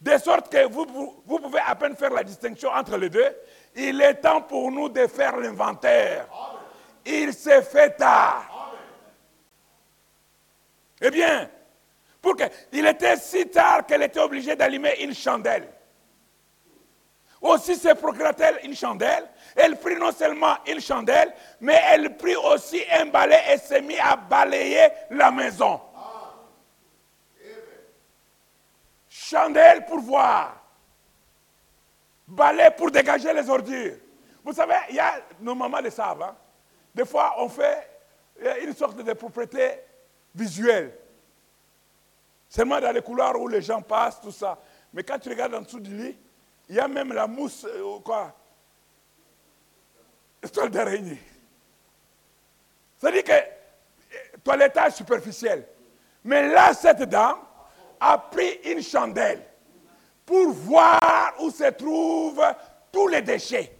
De 0.00 0.16
sorte 0.16 0.48
que 0.48 0.64
vous, 0.68 0.86
pouvez 1.26 1.58
à 1.66 1.74
peine 1.74 1.96
faire 1.96 2.10
la 2.10 2.22
distinction 2.22 2.70
entre 2.70 2.96
les 2.96 3.10
deux. 3.10 3.36
Il 3.74 4.00
est 4.00 4.14
temps 4.14 4.42
pour 4.42 4.70
nous 4.70 4.88
de 4.88 5.08
faire 5.08 5.36
l'inventaire. 5.36 6.28
Il 7.04 7.34
s'est 7.34 7.62
fait 7.62 7.96
tard. 7.96 8.76
Eh 11.00 11.10
bien, 11.10 11.50
pour 12.22 12.36
que, 12.36 12.44
il 12.70 12.86
était 12.86 13.16
si 13.16 13.48
tard 13.48 13.84
qu'elle 13.86 14.04
était 14.04 14.20
obligée 14.20 14.54
d'allumer 14.54 15.02
une 15.02 15.14
chandelle. 15.14 15.66
Aussi 17.40 17.76
se 17.76 17.94
procura-t-elle 17.94 18.60
une 18.64 18.74
chandelle. 18.74 19.26
Elle 19.56 19.76
prit 19.78 19.96
non 19.96 20.12
seulement 20.12 20.56
une 20.66 20.80
chandelle, 20.80 21.32
mais 21.60 21.80
elle 21.88 22.16
prit 22.16 22.36
aussi 22.36 22.82
un 22.90 23.06
balai 23.06 23.38
et 23.52 23.58
s'est 23.58 23.80
mis 23.80 23.98
à 23.98 24.16
balayer 24.16 24.88
la 25.10 25.30
maison. 25.30 25.80
Chandelle 29.08 29.86
pour 29.86 30.00
voir. 30.00 30.62
Balai 32.28 32.70
pour 32.76 32.90
dégager 32.90 33.32
les 33.32 33.48
ordures. 33.48 33.96
Vous 34.44 34.52
savez, 34.52 34.74
il 34.90 34.96
y 34.96 35.00
a, 35.00 35.20
nos 35.40 35.54
mamans 35.54 35.80
le 35.80 35.90
savent, 35.90 36.22
hein. 36.22 36.36
des 36.94 37.04
fois 37.04 37.34
on 37.38 37.48
fait 37.48 37.88
une 38.62 38.74
sorte 38.74 38.96
de 38.96 39.12
propriété 39.12 39.80
visuelle. 40.34 40.96
Seulement 42.48 42.80
dans 42.80 42.92
les 42.92 43.02
couloirs 43.02 43.38
où 43.40 43.48
les 43.48 43.62
gens 43.62 43.82
passent, 43.82 44.20
tout 44.20 44.32
ça. 44.32 44.58
Mais 44.92 45.02
quand 45.02 45.18
tu 45.18 45.28
regardes 45.28 45.54
en 45.54 45.60
dessous 45.60 45.80
du 45.80 45.96
lit, 45.96 46.18
il 46.70 46.76
y 46.76 46.78
a 46.78 46.86
même 46.86 47.12
la 47.12 47.26
mousse, 47.26 47.66
euh, 47.68 47.98
quoi? 47.98 48.32
Toile 50.52 50.70
d'araignée. 50.70 51.20
C'est-à-dire 52.96 53.24
que 53.24 53.32
euh, 53.32 54.36
toilettage 54.44 54.92
superficiel. 54.92 55.66
Mais 56.22 56.48
là, 56.48 56.72
cette 56.72 57.02
dame 57.02 57.38
a 57.98 58.16
pris 58.18 58.60
une 58.64 58.82
chandelle 58.82 59.42
pour 60.24 60.50
voir 60.50 61.34
où 61.40 61.50
se 61.50 61.68
trouvent 61.72 62.54
tous 62.92 63.08
les 63.08 63.22
déchets 63.22 63.76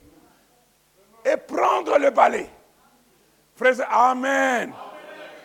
et 1.25 1.37
prendre 1.37 1.97
le 1.97 2.11
balai. 2.11 2.51
Frère, 3.55 3.77
Amen. 3.89 4.73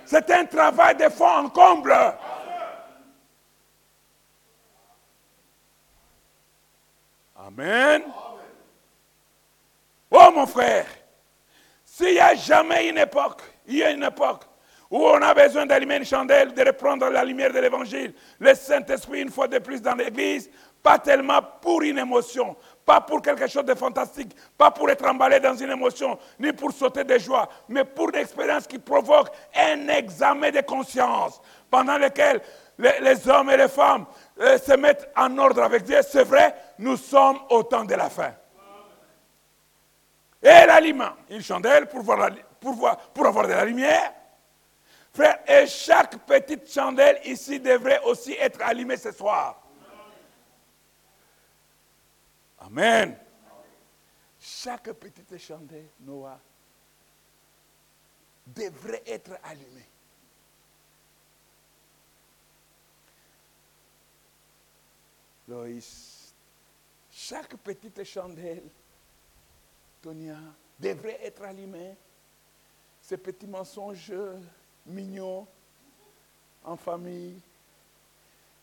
C'est 0.03 0.31
un 0.31 0.45
travail 0.45 0.95
de 0.95 1.09
fond 1.09 1.27
en 1.27 1.49
comble. 1.49 1.95
Amen. 7.45 8.01
Oh 10.09 10.31
mon 10.33 10.47
frère, 10.47 10.87
s'il 11.83 12.13
n'y 12.13 12.19
a 12.19 12.33
jamais 12.33 12.89
une 12.89 12.97
époque, 12.97 13.41
il 13.67 13.77
y 13.77 13.83
a 13.83 13.91
une 13.91 14.03
époque 14.03 14.45
où 14.89 14.97
on 15.05 15.21
a 15.21 15.33
besoin 15.33 15.67
d'allumer 15.67 15.97
une 15.97 16.05
chandelle, 16.05 16.55
de 16.55 16.63
reprendre 16.63 17.07
la 17.09 17.23
lumière 17.23 17.53
de 17.53 17.59
l'évangile, 17.59 18.13
le 18.39 18.55
Saint-Esprit 18.55 19.21
une 19.21 19.29
fois 19.29 19.47
de 19.47 19.59
plus 19.59 19.79
dans 19.79 19.93
l'église, 19.93 20.49
pas 20.81 20.97
tellement 20.97 21.39
pour 21.61 21.83
une 21.83 21.99
émotion, 21.99 22.55
pas 22.83 23.01
pour 23.01 23.21
quelque 23.21 23.47
chose 23.47 23.65
de 23.65 23.75
fantastique, 23.75 24.35
pas 24.57 24.71
pour 24.71 24.89
être 24.89 25.05
emballé 25.05 25.39
dans 25.39 25.55
une 25.55 25.71
émotion, 25.71 26.17
ni 26.39 26.51
pour 26.51 26.71
sauter 26.71 27.03
de 27.03 27.17
joie, 27.19 27.47
mais 27.69 27.83
pour 27.83 28.09
une 28.09 28.21
expérience 28.21 28.65
qui 28.65 28.79
provoque 28.79 29.29
un 29.55 29.87
examen 29.89 30.49
de 30.49 30.61
conscience 30.61 31.41
pendant 31.69 31.97
lequel 31.97 32.41
les, 32.77 33.29
hommes 33.29 33.49
et 33.49 33.57
les 33.57 33.67
femmes 33.67 34.05
euh, 34.39 34.57
se 34.57 34.73
mettent 34.73 35.09
en 35.15 35.37
ordre 35.37 35.63
avec 35.63 35.83
Dieu. 35.83 35.97
C'est 36.07 36.23
vrai, 36.23 36.55
nous 36.79 36.97
sommes 36.97 37.39
au 37.49 37.63
temps 37.63 37.85
de 37.85 37.95
la 37.95 38.09
fin. 38.09 38.33
Et 40.41 40.65
l'aliment, 40.65 41.13
une 41.29 41.41
chandelle 41.41 41.87
pour 41.87 42.03
pour 43.13 43.25
avoir 43.25 43.47
de 43.47 43.53
la 43.53 43.65
lumière. 43.65 44.13
Frère, 45.13 45.39
et 45.47 45.65
chaque 45.65 46.17
petite 46.25 46.69
chandelle 46.69 47.21
ici 47.23 47.59
devrait 47.59 48.01
aussi 48.03 48.33
être 48.33 48.61
allumée 48.61 48.97
ce 48.97 49.13
soir. 49.13 49.61
Amen. 52.59 53.17
Chaque 54.37 54.91
petite 54.91 55.37
chandelle, 55.37 55.87
Noah, 56.01 56.37
devrait 58.45 59.03
être 59.07 59.39
allumée. 59.43 59.89
Loïs, 65.47 66.14
chaque 67.27 67.55
petite 67.57 68.03
chandelle, 68.03 68.69
Tonia, 69.99 70.37
devrait 70.79 71.19
être 71.23 71.41
allumée. 71.43 71.95
Ces 73.01 73.17
petits 73.17 73.47
mensonges 73.47 74.13
mignons 74.85 75.47
en 76.63 76.77
famille, 76.77 77.39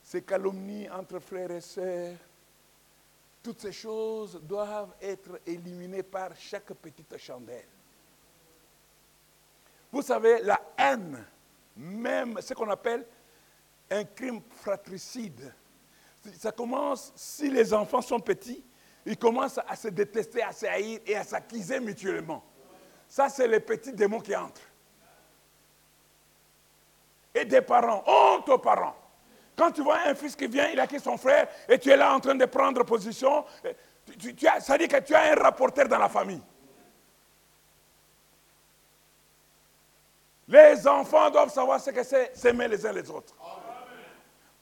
ces 0.05 0.23
calomnies 0.23 0.89
entre 0.91 1.19
frères 1.19 1.51
et 1.51 1.61
sœurs, 1.61 2.17
toutes 3.43 3.61
ces 3.61 3.73
choses 3.73 4.41
doivent 4.41 4.95
être 5.01 5.41
éliminées 5.45 6.05
par 6.05 6.37
chaque 6.37 6.73
petite 6.75 7.17
chandelle. 7.19 7.67
Vous 9.91 10.03
savez, 10.03 10.41
la 10.43 10.61
haine, 10.79 11.25
même 11.77 12.41
ce 12.41 12.55
qu'on 12.55 12.71
appelle 12.71 13.05
un 13.91 14.05
crime 14.05 14.41
fratricide, 14.53 15.53
ça 16.39 16.53
commence, 16.53 17.13
si 17.17 17.51
les 17.51 17.73
enfants 17.73 18.03
sont 18.03 18.21
petits, 18.21 18.65
ils 19.05 19.17
commencent 19.17 19.61
à 19.67 19.75
se 19.75 19.89
détester, 19.89 20.43
à 20.43 20.53
se 20.53 20.67
haïr 20.67 21.01
et 21.07 21.17
à 21.17 21.25
s'acquiser 21.25 21.81
mutuellement. 21.81 22.45
Ça, 23.09 23.29
c'est 23.29 23.49
les 23.49 23.61
petits 23.61 23.93
démons 23.93 24.21
qui 24.21 24.35
entrent. 24.35 24.63
Et 27.35 27.45
des 27.45 27.63
parents, 27.63 28.05
honte 28.07 28.49
aux 28.49 28.59
parents. 28.59 28.97
Quand 29.57 29.71
tu 29.71 29.83
vois 29.83 29.99
un 30.07 30.15
fils 30.15 30.37
qui 30.37 30.47
vient, 30.47 30.69
il 30.69 30.81
a 30.81 30.87
son 30.99 31.17
frère, 31.17 31.49
et 31.69 31.79
tu 31.79 31.91
es 31.91 31.97
là 31.97 32.15
en 32.15 32.21
train 32.21 32.35
de 32.35 32.45
prendre 32.47 32.85
position, 32.85 33.45
ça 34.61 34.79
dit 34.79 34.89
que 34.89 35.01
tu 35.01 35.15
as 35.15 35.33
un 35.33 35.35
rapporteur 35.35 35.89
dans 35.89 35.99
la 35.99 36.09
famille. 36.09 36.43
Les 40.49 40.87
enfants 40.87 41.31
doivent 41.31 41.53
savoir 41.53 41.81
ce 41.81 41.91
que 41.91 42.03
c'est 42.03 42.37
s'aimer 42.37 42.69
les 42.69 42.85
uns 42.85 42.93
les 42.93 43.11
autres. 43.11 43.35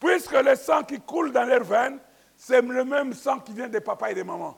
Puisque 0.01 0.33
le 0.33 0.57
sang 0.57 0.83
qui 0.83 0.99
coule 0.99 1.31
dans 1.31 1.45
leurs 1.45 1.63
veines, 1.63 2.01
c'est 2.35 2.63
le 2.63 2.85
même 2.87 3.13
sang 3.13 3.39
qui 3.39 3.53
vient 3.53 3.69
des 3.69 3.83
papas 3.83 4.11
et 4.11 4.15
des 4.15 4.25
mamans. 4.25 4.57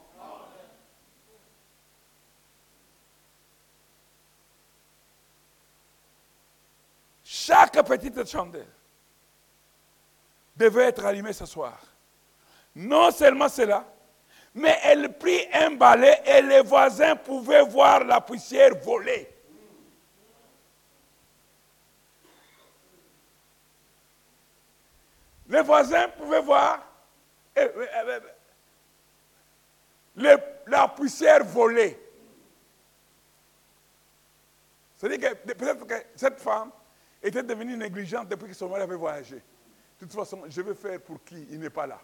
Chaque 7.25 7.85
petite 7.85 8.25
chandelle 8.29 8.69
devait 10.57 10.85
être 10.85 11.05
allumée 11.05 11.33
ce 11.33 11.45
soir. 11.45 11.81
Non 12.77 13.11
seulement 13.11 13.49
cela, 13.49 13.85
mais 14.55 14.79
elle 14.85 15.19
prit 15.19 15.49
un 15.53 15.73
balai 15.73 16.21
et 16.25 16.43
les 16.43 16.61
voisins 16.61 17.17
pouvaient 17.17 17.65
voir 17.65 18.05
la 18.05 18.21
poussière 18.21 18.77
voler. 18.81 19.32
Les 25.53 25.61
voisins 25.61 26.09
pouvaient 26.09 26.41
voir 26.41 26.83
eh, 27.55 27.61
eh, 27.61 28.19
eh, 30.17 30.37
la 30.67 30.89
poussière 30.89 31.45
voler. 31.45 32.01
C'est-à-dire 34.97 35.31
que 35.31 35.53
peut-être 35.53 35.87
que 35.87 35.95
cette 36.17 36.41
femme 36.41 36.71
était 37.23 37.43
devenue 37.43 37.77
négligente 37.77 38.29
depuis 38.29 38.49
que 38.49 38.55
son 38.55 38.71
mari 38.71 38.81
avait 38.81 38.97
voyagé. 38.97 39.37
De 39.37 39.43
toute 39.99 40.15
façon, 40.15 40.43
je 40.49 40.63
vais 40.63 40.75
faire 40.75 40.99
pour 41.03 41.23
qui? 41.23 41.47
Il 41.51 41.61
n'est 41.61 41.69
pas 41.69 41.87
là. 41.87 42.01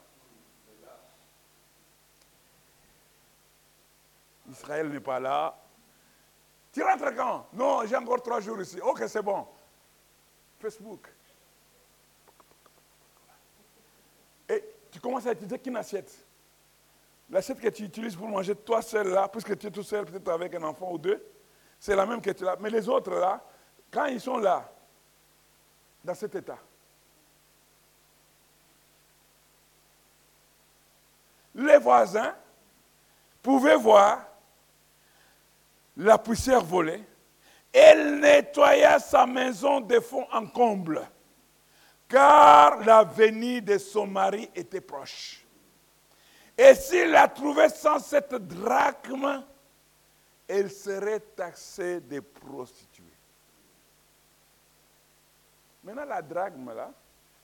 Israël 4.50 4.90
n'est 4.90 5.00
pas 5.00 5.20
là. 5.20 5.58
Tu 6.70 6.82
rentres 6.82 7.14
quand? 7.16 7.46
Non, 7.54 7.86
j'ai 7.86 7.96
encore 7.96 8.22
trois 8.22 8.40
jours 8.40 8.60
ici. 8.60 8.78
Ok, 8.82 9.04
c'est 9.06 9.22
bon. 9.22 9.46
Facebook. 10.58 11.08
Tu 14.98 15.02
commences 15.02 15.28
à 15.28 15.32
utiliser 15.32 15.60
qu'une 15.60 15.76
assiette. 15.76 16.12
L'assiette 17.30 17.60
que 17.60 17.68
tu 17.68 17.84
utilises 17.84 18.16
pour 18.16 18.26
manger 18.26 18.56
toi 18.56 18.82
seul 18.82 19.06
là, 19.10 19.28
puisque 19.28 19.56
tu 19.56 19.68
es 19.68 19.70
tout 19.70 19.84
seul, 19.84 20.04
peut-être 20.04 20.28
avec 20.28 20.52
un 20.56 20.62
enfant 20.64 20.90
ou 20.90 20.98
deux, 20.98 21.24
c'est 21.78 21.94
la 21.94 22.04
même 22.04 22.20
que 22.20 22.30
tu 22.30 22.44
as. 22.48 22.56
Mais 22.56 22.68
les 22.68 22.88
autres 22.88 23.12
là, 23.14 23.40
quand 23.92 24.06
ils 24.06 24.20
sont 24.20 24.38
là, 24.38 24.68
dans 26.02 26.14
cet 26.14 26.34
état, 26.34 26.58
les 31.54 31.78
voisins 31.78 32.34
pouvaient 33.40 33.76
voir 33.76 34.26
la 35.96 36.18
poussière 36.18 36.64
voler. 36.64 37.04
Elle 37.72 38.18
nettoya 38.18 38.98
sa 38.98 39.26
maison 39.26 39.80
de 39.80 40.00
fond 40.00 40.26
en 40.32 40.44
comble 40.48 41.08
car 42.08 42.78
la 42.84 43.04
venue 43.04 43.60
de 43.60 43.76
son 43.78 44.06
mari 44.06 44.50
était 44.54 44.80
proche. 44.80 45.44
Et 46.56 46.74
s'il 46.74 47.10
la 47.10 47.28
trouvait 47.28 47.68
sans 47.68 47.98
cette 48.00 48.34
drachme, 48.34 49.44
elle 50.48 50.70
serait 50.70 51.20
taxée 51.20 52.00
de 52.00 52.20
prostituée. 52.20 53.04
Maintenant, 55.84 56.06
la 56.06 56.22
drachme, 56.22 56.74
là, 56.74 56.90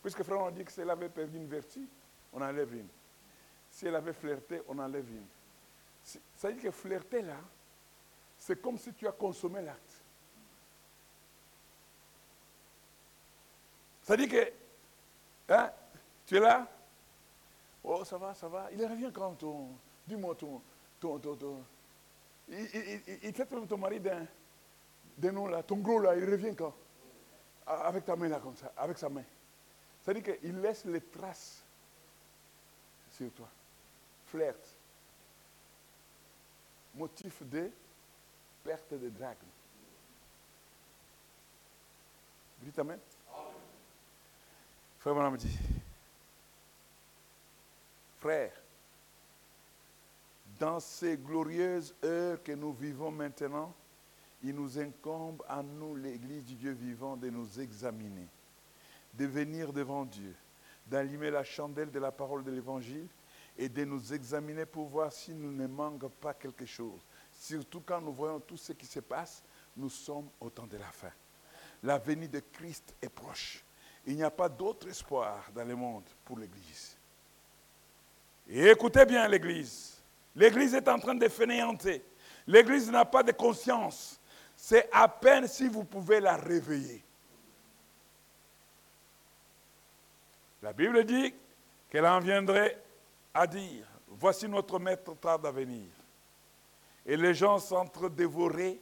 puisque 0.02 0.22
frère, 0.22 0.40
on 0.40 0.50
dit 0.50 0.64
que 0.64 0.72
si 0.72 0.80
elle 0.80 0.90
avait 0.90 1.08
perdu 1.08 1.36
une 1.36 1.46
vertu, 1.46 1.86
on 2.32 2.40
enlève 2.40 2.74
une. 2.74 2.88
Si 3.70 3.86
elle 3.86 3.96
avait 3.96 4.12
flirté, 4.12 4.62
on 4.68 4.78
enlève 4.78 5.08
une. 5.08 5.26
Ça 6.34 6.48
veut 6.48 6.54
dire 6.54 6.64
que 6.64 6.70
flirter, 6.70 7.22
là, 7.22 7.36
c'est 8.38 8.60
comme 8.60 8.78
si 8.78 8.92
tu 8.92 9.06
as 9.06 9.12
consommé 9.12 9.62
l'acte. 9.62 9.93
Ça 14.04 14.16
dit 14.18 14.28
que, 14.28 14.52
hein, 15.48 15.72
tu 16.26 16.36
es 16.36 16.40
là? 16.40 16.68
Oh, 17.82 18.04
ça 18.04 18.18
va, 18.18 18.34
ça 18.34 18.48
va. 18.48 18.68
Il 18.72 18.84
revient 18.84 19.10
quand 19.12 19.32
ton, 19.34 19.70
dis-moi 20.06 20.34
ton, 20.34 20.60
ton, 21.00 21.18
ton, 21.18 21.34
ton, 21.34 21.64
il, 22.48 22.68
il, 22.74 23.18
il, 23.22 23.32
traite 23.32 23.50
même 23.50 23.66
ton 23.66 23.78
mari 23.78 23.98
d'un, 23.98 25.32
nom 25.32 25.46
là, 25.46 25.62
ton 25.62 25.76
gros 25.78 25.98
là, 25.98 26.14
il 26.16 26.24
revient 26.30 26.54
quand? 26.54 26.74
Avec 27.66 28.04
ta 28.04 28.14
main 28.14 28.28
là, 28.28 28.40
comme 28.40 28.56
ça, 28.56 28.70
avec 28.76 28.98
sa 28.98 29.08
main. 29.08 29.24
Ça 30.02 30.12
dit 30.12 30.22
qu'il 30.22 30.60
laisse 30.60 30.84
les 30.84 31.00
traces 31.00 31.64
sur 33.10 33.32
toi. 33.32 33.48
Flirt. 34.26 34.76
Motif 36.94 37.42
de 37.42 37.70
perte 38.62 38.92
de 38.92 39.08
drague. 39.08 39.38
Dites 42.60 42.78
Amen. 42.78 43.00
Frère 48.18 48.52
dans 50.58 50.80
ces 50.80 51.16
glorieuses 51.16 51.94
heures 52.04 52.42
que 52.42 52.52
nous 52.52 52.72
vivons 52.72 53.10
maintenant, 53.10 53.74
il 54.42 54.54
nous 54.54 54.78
incombe 54.78 55.42
à 55.48 55.62
nous, 55.62 55.96
l'Église 55.96 56.44
du 56.44 56.54
Dieu 56.54 56.72
vivant, 56.72 57.16
de 57.16 57.30
nous 57.30 57.60
examiner, 57.60 58.28
de 59.14 59.26
venir 59.26 59.72
devant 59.72 60.04
Dieu, 60.04 60.34
d'allumer 60.86 61.30
la 61.30 61.44
chandelle 61.44 61.90
de 61.90 61.98
la 61.98 62.12
parole 62.12 62.44
de 62.44 62.50
l'Évangile 62.50 63.08
et 63.56 63.68
de 63.68 63.84
nous 63.84 64.12
examiner 64.12 64.66
pour 64.66 64.88
voir 64.88 65.12
si 65.12 65.32
nous 65.32 65.52
ne 65.52 65.66
manque 65.66 66.08
pas 66.08 66.34
quelque 66.34 66.66
chose. 66.66 67.00
Surtout 67.32 67.82
quand 67.84 68.00
nous 68.00 68.12
voyons 68.12 68.40
tout 68.40 68.56
ce 68.56 68.72
qui 68.72 68.86
se 68.86 69.00
passe, 69.00 69.42
nous 69.76 69.90
sommes 69.90 70.28
au 70.40 70.50
temps 70.50 70.66
de 70.66 70.76
la 70.76 70.90
fin. 70.92 71.12
La 71.82 71.98
venue 71.98 72.28
de 72.28 72.40
Christ 72.40 72.94
est 73.00 73.08
proche. 73.08 73.63
Il 74.06 74.16
n'y 74.16 74.22
a 74.22 74.30
pas 74.30 74.48
d'autre 74.48 74.88
espoir 74.88 75.50
dans 75.54 75.64
le 75.64 75.74
monde 75.74 76.04
pour 76.24 76.38
l'Église. 76.38 76.96
Et 78.48 78.68
écoutez 78.68 79.04
bien 79.06 79.26
l'Église. 79.26 80.02
L'Église 80.36 80.74
est 80.74 80.88
en 80.88 80.98
train 80.98 81.14
de 81.14 81.28
fainéanter. 81.28 82.04
L'Église 82.46 82.90
n'a 82.90 83.04
pas 83.04 83.22
de 83.22 83.32
conscience. 83.32 84.20
C'est 84.56 84.88
à 84.92 85.08
peine 85.08 85.46
si 85.46 85.68
vous 85.68 85.84
pouvez 85.84 86.20
la 86.20 86.36
réveiller. 86.36 87.02
La 90.62 90.72
Bible 90.72 91.04
dit 91.04 91.34
qu'elle 91.90 92.06
en 92.06 92.20
viendrait 92.20 92.82
à 93.32 93.46
dire, 93.46 93.86
voici 94.08 94.48
notre 94.48 94.78
maître 94.78 95.14
tarde 95.16 95.46
à 95.46 95.50
venir. 95.50 95.88
Et 97.06 97.16
les 97.16 97.34
gens 97.34 97.58
s'entre-dévoraient, 97.58 98.78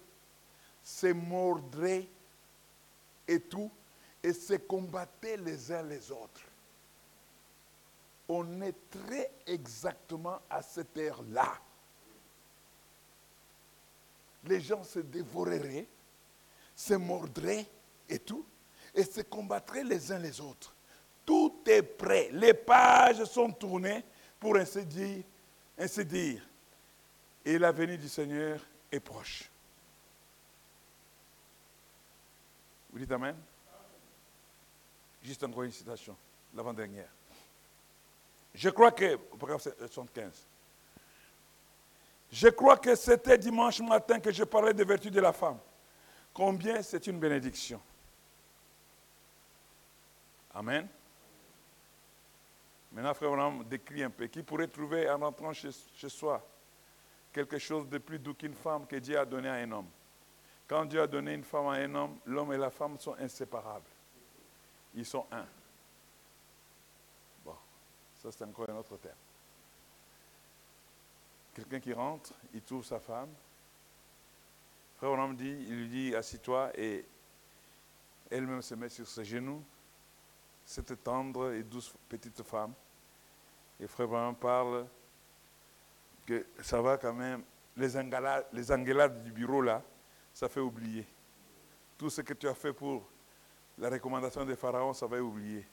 se 0.83 1.09
mordraient 1.09 2.07
et 3.27 3.41
tout 3.41 3.71
et 4.23 4.33
se 4.33 4.55
combattaient 4.55 5.37
les 5.37 5.73
uns 5.73 5.83
les 5.83 6.11
autres. 6.11 6.43
On 8.29 8.63
est 8.63 8.91
très 8.91 9.31
exactement 9.47 10.39
à 10.49 10.63
cette 10.63 10.97
heure-là. 10.97 11.59
Les 14.45 14.61
gens 14.61 14.83
se 14.85 15.01
dévoreraient 15.01 15.87
se 16.75 16.95
mordraient 16.95 17.67
et 18.09 18.19
tout, 18.19 18.45
et 18.95 19.05
se 19.05 19.21
combattraient 19.23 19.85
les 19.85 20.13
uns 20.13 20.19
les 20.19 20.41
autres. 20.41 20.75
Tout 21.25 21.63
est 21.67 21.83
prêt. 21.83 22.31
Les 22.33 22.55
pages 22.55 23.25
sont 23.25 23.53
tournées 23.53 24.05
pour 24.41 24.57
ainsi 24.57 24.85
dire. 24.85 25.23
Ainsi 25.79 26.05
dire. 26.05 26.43
Et 27.45 27.59
la 27.59 27.73
venue 27.73 27.97
du 27.97 28.09
Seigneur 28.09 28.61
est 28.91 29.01
proche. 29.01 29.49
Vous 32.93 32.99
dites 32.99 33.13
Amen? 33.13 33.37
Juste 35.23 35.45
encore 35.45 35.63
une 35.63 35.73
citation, 35.73 36.17
l'avant-dernière. 36.55 37.09
Je 38.55 38.69
crois 38.71 38.93
que, 38.93 39.19
75. 39.91 40.47
Je 42.31 42.49
crois 42.49 42.77
que 42.77 42.95
c'était 42.95 43.39
dimanche 43.39 43.81
matin 43.81 44.19
que 44.19 44.33
je 44.33 44.45
parlais 44.45 44.75
des 44.75 44.85
vertus 44.85 45.13
de 45.13 45.21
la 45.21 45.33
femme. 45.33 45.59
Combien 46.33 46.83
c'est 46.83 47.07
une 47.07 47.19
bénédiction. 47.19 47.81
Amen. 50.55 50.89
Maintenant, 52.91 53.15
frère 53.15 53.33
Abraham 53.33 53.65
décrit 53.65 54.03
un 54.03 54.11
peu. 54.11 54.27
Qui 54.27 54.43
pourrait 54.43 54.69
trouver 54.69 55.09
en 55.09 55.23
entrant 55.23 55.53
chez, 55.53 55.71
chez 55.97 56.09
soi 56.09 56.47
quelque 57.33 57.59
chose 57.59 57.89
de 57.89 57.99
plus 57.99 58.19
doux 58.19 58.35
qu'une 58.35 58.55
femme 58.55 58.87
que 58.87 58.97
Dieu 58.97 59.19
a 59.19 59.25
donné 59.25 59.49
à 59.49 59.55
un 59.55 59.73
homme 59.73 59.89
Quand 60.69 60.85
Dieu 60.85 61.01
a 61.01 61.07
donné 61.07 61.33
une 61.35 61.45
femme 61.45 61.67
à 61.69 61.73
un 61.73 61.95
homme, 61.95 62.19
l'homme 62.27 62.53
et 62.53 62.59
la 62.59 62.71
femme 62.71 62.99
sont 62.99 63.15
inséparables. 63.19 63.89
Ils 64.95 65.07
sont 65.07 65.27
un. 65.31 65.47
Bon, 67.45 67.57
ça 68.23 68.31
c'est 68.31 68.45
encore 68.45 68.69
un 68.69 68.77
autre 68.77 68.97
terme. 68.99 69.17
Quelqu'un 71.55 71.81
qui 71.81 71.93
rentre, 71.93 72.33
il 72.55 72.63
trouve 72.63 72.85
sa 72.85 72.99
femme. 72.99 73.31
Frère 74.97 75.11
Abraham 75.11 75.37
dit, 75.37 75.67
il 75.69 75.77
lui 75.77 75.89
dit, 75.89 76.15
assis-toi 76.15 76.71
et 76.79 77.05
elle-même 78.31 78.63
se 78.63 78.75
met 78.75 78.89
sur 78.89 79.07
ses 79.07 79.25
genoux 79.25 79.63
cette 80.65 81.03
tendre 81.03 81.53
et 81.53 81.63
douce 81.63 81.93
petite 82.09 82.43
femme. 82.43 82.73
Et 83.81 83.87
Frère 83.87 84.07
Abraham 84.07 84.37
parle 84.37 84.87
que 86.25 86.47
ça 86.63 86.81
va 86.81 86.97
quand 86.97 87.13
même, 87.13 87.43
les 87.77 87.97
engueulades, 87.97 88.47
les 88.53 89.23
du 89.23 89.33
bureau 89.33 89.61
là, 89.61 89.83
ça 90.33 90.49
fait 90.49 90.61
oublier. 90.61 91.07
Tout 91.99 92.09
ce 92.09 92.21
que 92.21 92.35
tu 92.35 92.49
as 92.49 92.55
fait 92.55 92.73
pour 92.73 93.07
la 93.79 93.91
recommandation 93.91 94.45
des 94.45 94.57
pharaons, 94.57 94.93
ça 94.93 95.07
va 95.07 95.21
oublier. 95.21 95.67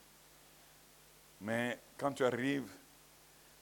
Mais 1.41 1.79
quand 1.97 2.11
tu 2.11 2.25
arrives, 2.25 2.69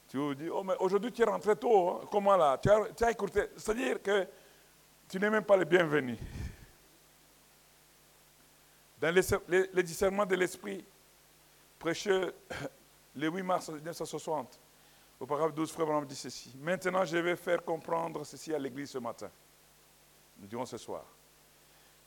tu 0.07 0.35
dis, 0.35 0.49
oh 0.49 0.63
mais 0.63 0.75
aujourd'hui 0.79 1.11
tu 1.11 1.21
es 1.21 1.25
rentré 1.25 1.55
tôt, 1.55 1.89
hein. 1.89 2.07
comment 2.11 2.35
là? 2.38 2.57
Tu 2.57 2.69
as, 3.03 3.11
écouté. 3.11 3.47
C'est-à-dire 3.57 4.01
que 4.01 4.27
tu 5.09 5.19
n'es 5.19 5.29
même 5.29 5.43
pas 5.43 5.57
le 5.57 5.65
bienvenu. 5.65 6.17
Dans 8.99 9.13
les, 9.13 9.69
les 9.73 9.83
discernements 9.83 10.25
de 10.25 10.35
l'esprit, 10.35 10.83
prêché 11.77 12.31
le 13.15 13.29
8 13.29 13.43
mars 13.43 13.69
1960, 13.69 14.59
au 15.19 15.25
paragraphe 15.25 15.53
12, 15.53 15.71
Frère 15.71 15.85
Branham 15.85 16.05
dit 16.05 16.15
ceci. 16.15 16.55
Maintenant, 16.59 17.03
je 17.03 17.17
vais 17.17 17.35
faire 17.35 17.63
comprendre 17.63 18.23
ceci 18.23 18.53
à 18.53 18.59
l'église 18.59 18.91
ce 18.91 18.99
matin. 18.99 19.29
Nous 20.39 20.47
dirons 20.47 20.65
ce 20.65 20.77
soir. 20.77 21.03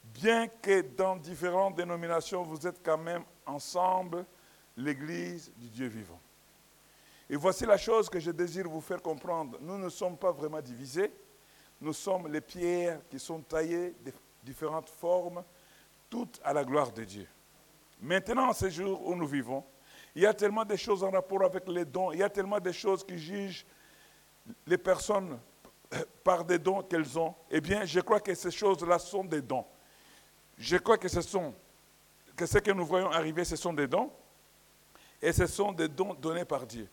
Bien 0.02 0.48
que 0.48 0.80
dans 0.80 1.16
différentes 1.16 1.76
dénominations, 1.76 2.42
vous 2.42 2.66
êtes 2.66 2.82
quand 2.82 2.98
même 2.98 3.24
ensemble 3.46 4.24
l'église 4.76 5.52
du 5.56 5.68
Dieu 5.68 5.86
vivant. 5.86 6.20
Et 7.28 7.36
voici 7.36 7.64
la 7.64 7.76
chose 7.76 8.10
que 8.10 8.18
je 8.18 8.30
désire 8.30 8.68
vous 8.68 8.80
faire 8.80 9.00
comprendre. 9.00 9.58
Nous 9.60 9.78
ne 9.78 9.88
sommes 9.88 10.16
pas 10.16 10.32
vraiment 10.32 10.60
divisés. 10.60 11.12
Nous 11.80 11.92
sommes 11.92 12.28
les 12.28 12.40
pierres 12.40 13.00
qui 13.08 13.18
sont 13.18 13.40
taillées 13.40 13.94
de 14.04 14.12
différentes 14.42 14.90
formes, 14.90 15.44
toutes 16.08 16.40
à 16.42 16.52
la 16.52 16.64
gloire 16.64 16.90
de 16.90 17.04
Dieu. 17.04 17.28
Maintenant, 18.00 18.48
en 18.48 18.52
ces 18.52 18.70
jours 18.70 19.06
où 19.06 19.14
nous 19.14 19.26
vivons, 19.26 19.64
il 20.14 20.22
y 20.22 20.26
a 20.26 20.34
tellement 20.34 20.64
de 20.64 20.76
choses 20.76 21.04
en 21.04 21.10
rapport 21.10 21.44
avec 21.44 21.68
les 21.68 21.84
dons, 21.84 22.10
il 22.12 22.18
y 22.18 22.22
a 22.22 22.28
tellement 22.28 22.58
de 22.58 22.72
choses 22.72 23.04
qui 23.04 23.16
jugent 23.16 23.64
les 24.66 24.78
personnes 24.78 25.38
par 26.24 26.44
des 26.44 26.58
dons 26.58 26.82
qu'elles 26.82 27.18
ont. 27.18 27.34
Eh 27.50 27.60
bien, 27.60 27.84
je 27.84 28.00
crois 28.00 28.20
que 28.20 28.34
ces 28.34 28.50
choses-là 28.50 28.98
sont 28.98 29.24
des 29.24 29.42
dons. 29.42 29.64
Je 30.60 30.76
crois 30.76 30.98
que 30.98 31.08
ce 31.08 31.22
sont, 31.22 31.54
que 32.36 32.44
ce 32.44 32.58
que 32.58 32.70
nous 32.70 32.84
voyons 32.84 33.10
arriver, 33.10 33.44
ce 33.44 33.56
sont 33.56 33.72
des 33.72 33.88
dons, 33.88 34.12
et 35.22 35.32
ce 35.32 35.46
sont 35.46 35.72
des 35.72 35.88
dons 35.88 36.12
donnés 36.12 36.44
par 36.44 36.66
Dieu. 36.66 36.86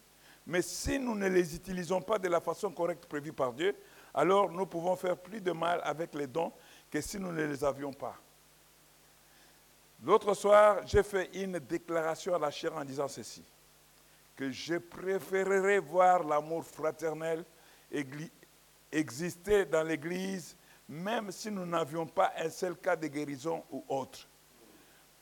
Mais 0.46 0.62
si 0.62 0.98
nous 0.98 1.14
ne 1.14 1.28
les 1.28 1.54
utilisons 1.54 2.02
pas 2.02 2.18
de 2.18 2.30
la 2.30 2.40
façon 2.40 2.72
correcte 2.72 3.06
prévue 3.06 3.34
par 3.34 3.52
Dieu, 3.52 3.76
alors 4.14 4.50
nous 4.50 4.66
pouvons 4.66 4.96
faire 4.96 5.18
plus 5.18 5.42
de 5.42 5.52
mal 5.52 5.82
avec 5.84 6.14
les 6.16 6.28
dons 6.28 6.54
que 6.90 7.02
si 7.02 7.20
nous 7.20 7.34
ne 7.34 7.44
les 7.44 7.62
avions 7.62 7.92
pas. 7.92 8.16
L'autre 10.02 10.34
soir, 10.34 10.78
j'ai 10.86 11.04
fait 11.04 11.30
une 11.34 11.60
déclaration 11.60 12.36
à 12.36 12.40
la 12.40 12.52
chair 12.52 12.74
en 12.74 12.86
disant 12.86 13.10
ceci, 13.10 13.44
que 14.36 14.50
je 14.50 14.76
préférerais 14.76 15.80
voir 15.80 16.24
l'amour 16.24 16.64
fraternel 16.64 17.44
exister 18.92 19.66
dans 19.66 19.84
l'Église, 19.84 20.56
même 20.88 21.32
si 21.32 21.52
nous 21.52 21.66
n'avions 21.66 22.06
pas 22.06 22.34
un 22.38 22.50
seul 22.50 22.78
cas 22.78 22.96
de 22.96 23.08
guérison 23.08 23.64
ou 23.72 23.84
autre. 23.90 24.28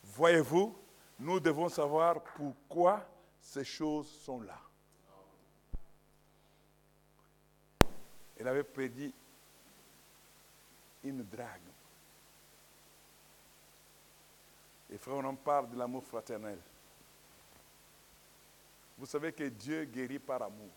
Voyez-vous, 0.04 0.76
nous 1.18 1.40
devons 1.40 1.68
savoir 1.68 2.22
pourquoi 2.22 3.04
ces 3.40 3.64
choses 3.64 4.08
sont 4.08 4.40
là. 4.40 4.58
Elle 8.38 8.48
avait 8.48 8.62
prédit 8.62 9.12
une 11.02 11.22
drague. 11.24 11.60
Et 14.90 14.98
frère, 14.98 15.16
on 15.16 15.24
en 15.24 15.34
parle 15.34 15.70
de 15.70 15.76
l'amour 15.76 16.04
fraternel. 16.04 16.58
Vous 18.98 19.06
savez 19.06 19.32
que 19.32 19.44
Dieu 19.44 19.84
guérit 19.84 20.18
par 20.18 20.42
amour. 20.42 20.70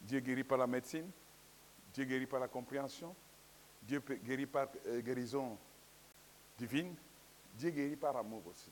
Dieu 0.00 0.20
guérit 0.20 0.44
par 0.44 0.58
la 0.58 0.66
médecine, 0.66 1.10
Dieu 1.96 2.04
guérit 2.04 2.26
par 2.26 2.40
la 2.40 2.48
compréhension, 2.48 3.16
Dieu 3.80 4.00
guérit 4.00 4.44
par 4.44 4.68
euh, 4.86 5.00
guérison 5.00 5.56
divine, 6.58 6.94
Dieu 7.54 7.70
guérit 7.70 7.96
par 7.96 8.14
amour 8.18 8.46
aussi. 8.48 8.70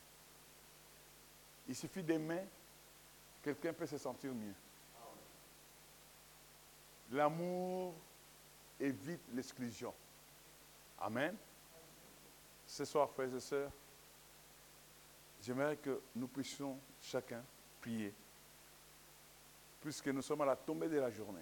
Il 1.67 1.75
suffit 1.75 2.03
d'aimer, 2.03 2.45
quelqu'un 3.41 3.73
peut 3.73 3.87
se 3.87 3.97
sentir 3.97 4.31
mieux. 4.31 4.53
L'amour 7.13 7.95
évite 8.79 9.21
l'exclusion. 9.33 9.91
Amen. 10.99 11.35
Ce 12.67 12.85
soir, 12.85 13.09
frères 13.09 13.33
et 13.33 13.39
sœurs, 13.39 13.71
j'aimerais 15.41 15.77
que 15.77 15.99
nous 16.15 16.27
puissions 16.27 16.77
chacun 17.01 17.43
prier, 17.81 18.13
puisque 19.81 20.09
nous 20.09 20.21
sommes 20.21 20.41
à 20.41 20.45
la 20.45 20.55
tombée 20.55 20.89
de 20.89 20.99
la 20.99 21.09
journée. 21.09 21.41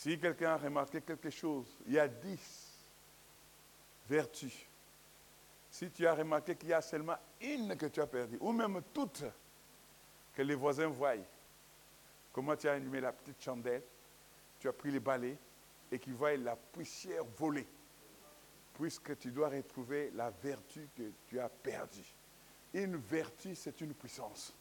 Si 0.00 0.18
quelqu'un 0.18 0.52
a 0.52 0.56
remarqué 0.56 1.02
quelque 1.02 1.28
chose, 1.28 1.66
il 1.84 1.92
y 1.92 1.98
a 1.98 2.08
dix 2.08 2.74
vertus. 4.08 4.66
Si 5.70 5.90
tu 5.90 6.06
as 6.06 6.14
remarqué 6.14 6.56
qu'il 6.56 6.70
y 6.70 6.72
a 6.72 6.80
seulement 6.80 7.18
une 7.38 7.76
que 7.76 7.84
tu 7.84 8.00
as 8.00 8.06
perdue, 8.06 8.38
ou 8.40 8.50
même 8.50 8.80
toutes, 8.94 9.24
que 10.32 10.40
les 10.40 10.54
voisins 10.54 10.86
voient, 10.86 11.16
comment 12.32 12.56
tu 12.56 12.66
as 12.66 12.72
allumé 12.72 12.98
la 13.02 13.12
petite 13.12 13.42
chandelle, 13.42 13.82
tu 14.58 14.68
as 14.68 14.72
pris 14.72 14.90
les 14.90 15.00
balais 15.00 15.36
et 15.92 15.98
qu'ils 15.98 16.14
voient 16.14 16.34
la 16.34 16.56
poussière 16.56 17.24
voler 17.36 17.66
puisque 18.72 19.18
tu 19.18 19.30
dois 19.30 19.50
retrouver 19.50 20.12
la 20.14 20.30
vertu 20.30 20.88
que 20.96 21.12
tu 21.26 21.38
as 21.38 21.50
perdue. 21.50 22.14
Une 22.72 22.96
vertu, 22.96 23.54
c'est 23.54 23.78
une 23.82 23.92
puissance. 23.92 24.54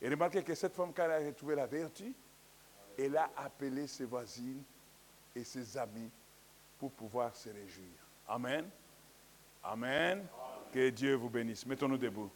Et 0.00 0.08
remarquez 0.08 0.44
que 0.44 0.54
cette 0.54 0.76
femme, 0.76 0.92
quand 0.94 1.10
a 1.10 1.18
retrouvé 1.18 1.56
la 1.56 1.66
vertu, 1.66 2.14
elle 2.98 3.16
a 3.16 3.30
appelé 3.36 3.86
ses 3.86 4.04
voisines 4.04 4.62
et 5.34 5.44
ses 5.44 5.76
amis 5.78 6.10
pour 6.78 6.90
pouvoir 6.90 7.34
se 7.34 7.48
réjouir. 7.48 7.86
Amen. 8.26 8.68
Amen. 9.62 10.26
Que 10.72 10.90
Dieu 10.90 11.14
vous 11.14 11.30
bénisse. 11.30 11.64
Mettons-nous 11.64 11.98
debout. 11.98 12.30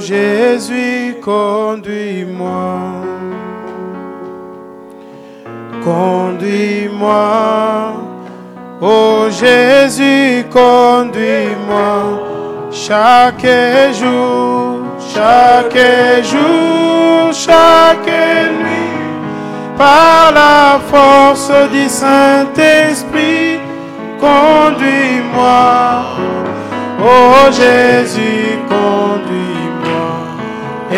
Jésus, 0.00 1.16
conduis-moi. 1.22 2.80
Conduis-moi, 5.84 7.12
ô 8.80 9.28
Jésus, 9.30 10.44
conduis-moi. 10.50 12.28
Chaque 12.72 13.46
jour, 13.92 14.80
chaque 15.14 15.78
jour, 16.24 17.32
chaque 17.32 18.06
nuit, 18.06 19.76
par 19.76 20.32
la 20.32 20.80
force 20.90 21.52
du 21.72 21.88
Saint-Esprit, 21.88 23.60
conduis-moi. 24.18 26.04
Oh 27.02 27.50
Jésus, 27.50 28.58
conduis-moi. 28.68 29.49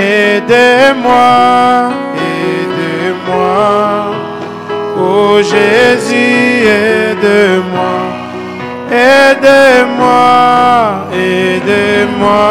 Aidez-moi, 0.02 1.92
aidez-moi. 2.28 3.60
Oh 4.98 5.36
Jésus, 5.40 6.66
aide-moi. 6.66 7.98
Aidez-moi, 8.90 10.26
aidez-moi. 11.12 12.42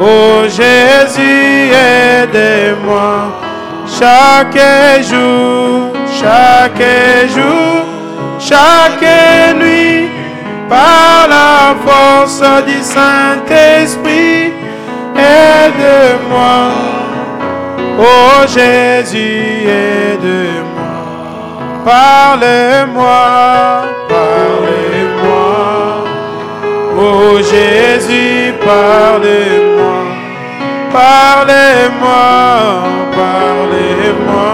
Oh 0.00 0.44
Jésus, 0.44 1.70
aidez-moi. 1.92 3.12
Chaque 3.98 4.62
jour, 5.10 5.92
chaque 6.20 6.88
jour, 7.34 7.84
chaque 8.38 9.10
nuit, 9.60 10.08
par 10.68 11.28
la 11.28 11.74
force 11.86 12.42
du 12.66 12.78
Saint-Esprit, 12.82 14.55
aide-moi. 15.18 16.70
Oh 17.98 18.46
Jésus, 18.46 19.68
aide-moi. 19.68 20.96
Parle-moi, 21.84 23.16
parle-moi. 24.08 25.56
Oh 26.98 27.38
Jésus, 27.38 28.52
parle-moi. 28.64 29.76
Parlez-moi, 30.92 32.22
parlez-moi. 33.12 34.46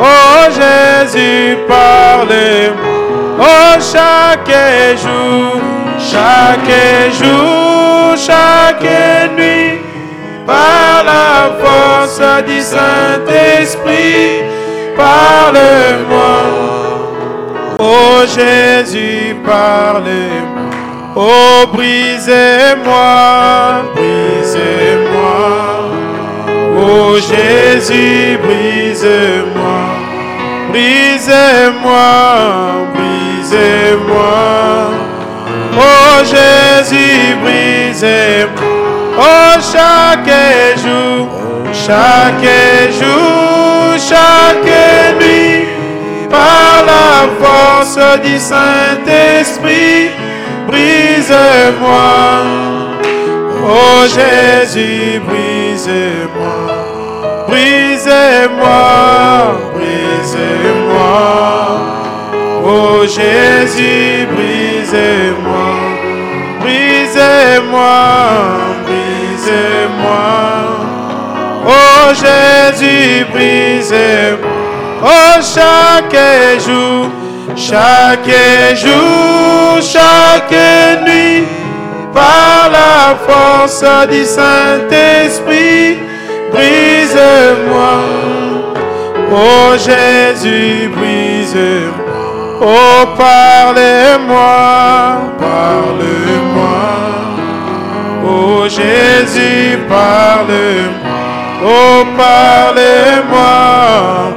Oh 0.00 0.50
Jésus, 0.58 1.58
parlez-moi. 1.68 2.94
Oh 3.38 3.74
chaque 3.92 4.56
jour, 5.02 5.60
chaque 6.10 6.74
jour, 7.20 8.16
chaque 8.16 8.88
nuit, 9.36 9.80
par 10.46 11.04
la 11.04 11.50
force 11.62 12.22
du 12.46 12.60
Saint-Esprit, 12.60 14.42
parle-moi. 14.96 16.42
Oh 17.78 18.24
Jésus, 18.26 19.36
parlez-moi. 19.44 20.62
Oh, 21.16 21.66
brisez-moi, 21.72 23.84
brisez-moi. 23.94 25.40
Oh 26.76 27.16
Jésus, 27.16 28.36
brise-moi. 28.42 29.80
Brisez-moi, 30.72 32.08
brisez-moi. 32.94 35.03
Oh 36.16 36.22
Jésus, 36.24 37.34
brisez-moi. 37.42 38.62
Oh 39.18 39.54
chaque 39.72 40.30
jour, 40.78 41.28
chaque 41.72 42.48
jour, 43.00 43.96
chaque 43.98 44.72
nuit, 45.20 45.66
par 46.30 46.84
la 46.86 47.28
force 47.40 47.98
du 48.22 48.38
Saint-Esprit, 48.38 50.10
brise-moi. 50.68 52.04
Oh 53.66 54.04
Jésus, 54.06 55.20
brise-moi. 55.26 56.54
Brisez-moi, 57.48 58.76
brisez-moi. 59.74 61.14
Oh 62.64 63.02
Jésus, 63.02 64.26
brisez-moi. 64.32 65.63
Brisez-moi, 66.64 67.92
brisez-moi. 68.86 70.16
Oh 71.66 72.06
Jésus, 72.14 73.26
brisez-moi. 73.32 74.50
Oh 75.02 75.36
chaque 75.42 76.16
jour, 76.66 77.10
chaque 77.54 78.34
jour, 78.76 79.82
chaque 79.82 80.58
nuit, 81.06 81.44
par 82.14 82.70
la 82.72 83.14
force 83.26 83.84
du 84.10 84.24
Saint-Esprit, 84.24 85.98
brise-moi. 86.50 88.00
Oh 89.30 89.76
Jésus, 89.76 90.88
brise-moi. 90.96 92.03
Oh 92.66 93.04
parlez-moi, 93.18 94.48
parle-moi. 95.38 96.80
Oh 98.26 98.64
Jésus, 98.68 99.78
parle-moi. 99.86 101.14
Oh 101.62 102.06
parlez-moi, 102.16 103.52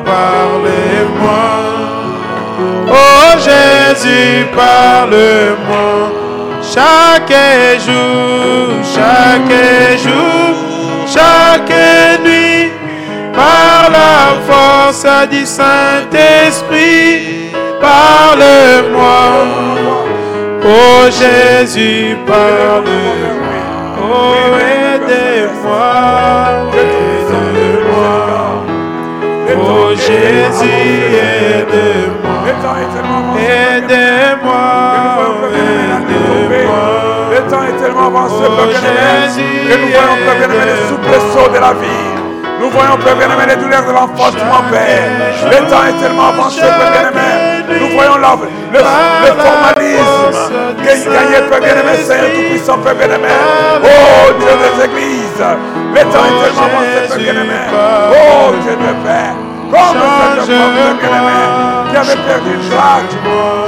parlez-moi. 0.03 1.45
Oh 2.89 3.31
Jésus, 3.39 4.45
parle-moi. 4.53 6.11
Chaque 6.61 7.37
jour, 7.79 8.75
chaque 8.93 9.57
jour, 10.03 10.53
chaque 11.07 11.75
nuit, 12.25 12.71
par 13.33 13.89
la 13.89 14.35
force 14.45 15.07
du 15.31 15.45
Saint-Esprit, 15.45 17.17
parle-moi. 17.81 19.17
Oh 20.65 21.09
Jésus, 21.09 22.17
parle-moi. 22.25 22.91
Oh 23.99 24.35
aidez-moi, 24.59 25.93
aidez-moi. 26.73 28.15
Oh 29.59 29.89
Jésus, 29.95 30.81
aide-moi. 31.13 32.37
Aidez-moi, 33.39 34.63
aidez-moi. 35.53 36.83
Le 37.31 37.39
temps 37.49 37.63
est 37.63 37.77
tellement 37.83 38.07
avancé, 38.07 38.43
Oh, 38.47 38.51
Jésus, 38.71 39.43
que 39.69 39.75
nous 39.77 39.87
voyons, 39.91 40.17
Père 40.25 40.37
bien-aimé, 40.37 40.65
les 40.65 40.71
aide-moi. 40.71 40.89
soubresauts 40.89 41.51
de 41.53 41.59
la 41.59 41.73
vie. 41.73 42.09
Nous 42.59 42.69
voyons, 42.69 42.97
Père 42.97 43.15
bien-aimé, 43.15 43.43
les 43.47 43.55
douleurs 43.57 43.85
de 43.85 43.91
l'enfantement, 43.91 44.61
Père. 44.71 45.09
Le 45.45 45.57
temps 45.69 45.85
est 45.87 45.97
tellement 46.01 46.27
avancé, 46.29 46.61
Père 46.61 46.91
bien-aimé. 46.91 47.56
Nous 47.67 47.89
voyons 47.95 48.17
la- 48.17 48.37
le, 48.73 48.79
le 48.79 49.31
formalisme 49.41 50.39
que 50.77 51.13
gagné, 51.13 51.37
Père 51.49 51.59
bien-aimé, 51.61 51.97
Seigneur 52.03 52.29
Tout-Puissant, 52.35 52.77
Père 52.79 52.95
bien-aimé. 52.95 53.27
Oh 53.83 54.33
Dieu 54.39 54.53
des 54.63 54.85
églises. 54.85 55.43
Le 55.93 56.01
temps 56.01 56.25
est 56.25 56.37
tellement 56.43 56.67
avancé, 56.67 57.07
Père 57.09 57.17
bien-aimé. 57.17 57.59
Oh 58.11 58.51
Dieu 58.61 58.71
de 58.71 58.93
Père. 59.05 59.35
Comme 59.69 59.99
cette 59.99 60.55
femme, 60.55 60.75
Père 60.99 61.09
bien-aimé, 61.09 61.39
qui 61.89 61.95
avait 61.97 62.21
perdu 62.27 62.53
Jacques. 62.69 63.17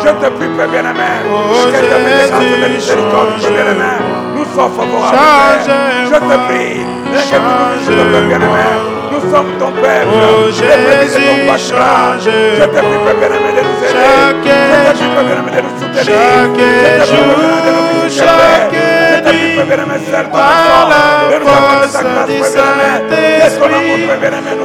Je 0.03 0.09
te 0.09 0.29
prie, 0.31 0.47
Père 0.57 0.67
bien-aimé, 0.69 1.11
que 1.23 1.77
me 1.77 2.29
grâce 2.29 2.39
de 2.39 2.73
miséricorde, 2.73 3.29
Père 3.41 3.51
bien-aimé. 3.51 3.91
Nous 4.35 4.45
sommes 4.55 4.71
favorables, 4.71 5.17
Père. 5.17 5.75
Je 6.05 6.15
te 6.15 6.35
prie, 6.47 6.85
que 7.11 7.35
nous 7.35 7.55
visites, 7.79 8.11
Père 8.11 8.21
bien-aimé. 8.21 8.98
Nous 9.21 9.29
sommes 9.35 9.51
ton 9.59 9.71
peuple, 9.71 10.07
Oh, 10.07 10.09
Jésus. 10.47 10.59
Je 10.59 10.63
te 12.63 12.67
prie, 12.67 12.99
Père 13.05 13.17
bien-aimé, 13.19 13.49
de 13.55 13.61
nous 13.67 13.77
aider. 13.83 13.91
Chaque 13.91 14.45
Je 14.45 14.49
te 14.49 14.53
prie, 14.97 15.09
Père 15.15 15.25
bien-aimé, 15.25 15.51
de 15.51 15.61
nous 15.61 15.75
soutenir. 15.79 16.03
chaque 16.05 17.07
jour, 17.09 17.37
chaque 18.09 18.77
ton 19.23 19.33
par 20.31 20.89
la 20.89 21.05
force 21.41 21.97
du 22.27 22.37
Saint-Esprit, 22.39 24.07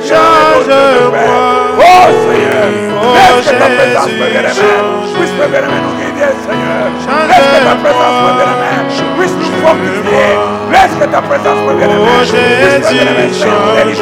change-moi. 0.09 1.38
Oh 1.78 1.82
Seigneur, 2.24 2.68
Oh, 2.96 3.00
laisse 3.14 3.44
que 3.44 3.50
ta 3.59 3.66
présence, 3.66 4.07
Jésus, 4.07 4.18
Père 4.18 4.28
bien-aimé, 4.30 4.55
change. 4.55 5.11
puisse, 5.18 5.34
Père 5.38 5.48
bien-aimé, 5.48 5.78
nous 5.82 5.94
guider, 5.98 6.30
Seigneur. 6.46 6.86
Change-moi. 7.02 7.26
Laisse 7.28 7.48
que 7.50 7.61
ta 7.64 7.74
présence, 7.82 8.16
Père 8.24 8.36
bien-aimé, 8.38 8.70
puisse 9.18 9.32
nous 9.32 9.34
fortifier. 9.64 10.30
Laisse 10.72 10.94
que 11.00 11.06
ta 11.14 11.20
présence, 11.22 11.60
Père 11.66 11.72
bien-aimé, 11.78 12.04
Oh, 12.04 12.24
bien-aimé, 12.24 12.24
Jésus, 12.24 13.40
change. 13.40 14.00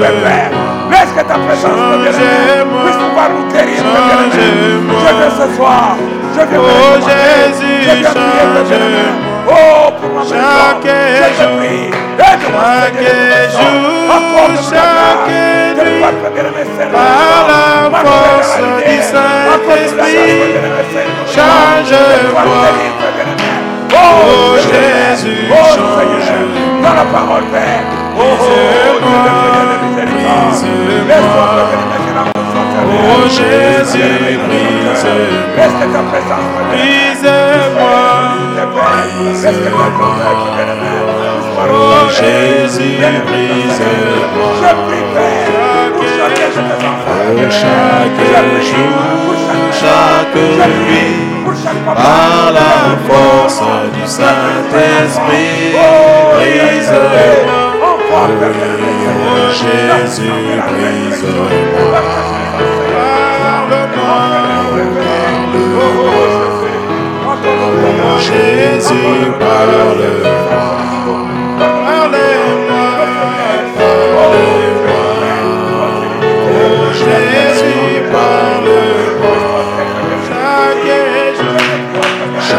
Laisse 0.92 1.12
que 1.16 1.22
ta 1.30 1.38
présence, 1.46 1.82
bien-aimé, 2.02 2.34
Change-moi. 2.62 2.82
puisse 2.84 3.00
pouvoir 3.04 3.28
nous 3.34 3.46
guérir. 3.52 3.78
Je 3.78 5.10
viens 5.18 5.34
ce 5.40 5.46
soir, 5.56 5.86
je 6.34 6.42
viens 6.48 6.60
Oh, 6.60 6.70
me 6.94 7.00
Jésus. 7.08 7.82
Oh, 9.48 9.90
pour 10.00 10.10
ma 10.14 10.22
Chaque 10.22 10.84
jour, 10.84 11.00
chaque 12.18 12.42
jour, 13.52 13.72
chaque 14.70 15.28
nuit, 15.28 16.10
par 16.92 17.40
la 17.48 17.62
force 18.02 18.56
du 18.86 18.96
Saint-Esprit, 19.02 20.32
change-moi. 21.34 22.42
Oh, 23.92 23.96
Oh. 23.96 24.56
Jésus, 24.58 25.48
Oh. 25.50 25.54
Seigneur, 25.74 26.48
dans 26.82 26.94
la 26.94 27.04
parole, 27.12 27.44
Père. 27.52 27.84
Oh, 28.18 28.22
oh, 32.94 33.28
Jésus, 33.28 34.08
délivre. 34.08 34.42
Brise-moi. 36.70 38.32
Oh 41.70 42.08
Jésus, 42.10 42.98
brise-moi. 43.26 44.52
Chaque 47.50 48.22
jour, 48.62 49.34
chaque 49.72 50.36
nuit, 50.88 51.22
par 51.84 52.52
la 52.52 52.74
force 53.06 53.62
du 53.94 54.04
Saint-Esprit, 54.06 55.74
Oh 55.74 56.30
Jésus, 59.50 60.30
brise-moi. 60.68 61.48
Jésus, 68.18 69.32
parle-moi. 69.38 71.31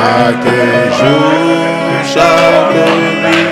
Chaque 0.03 0.51
jour, 0.99 1.55
chaque 2.13 2.75
nuit, 3.23 3.47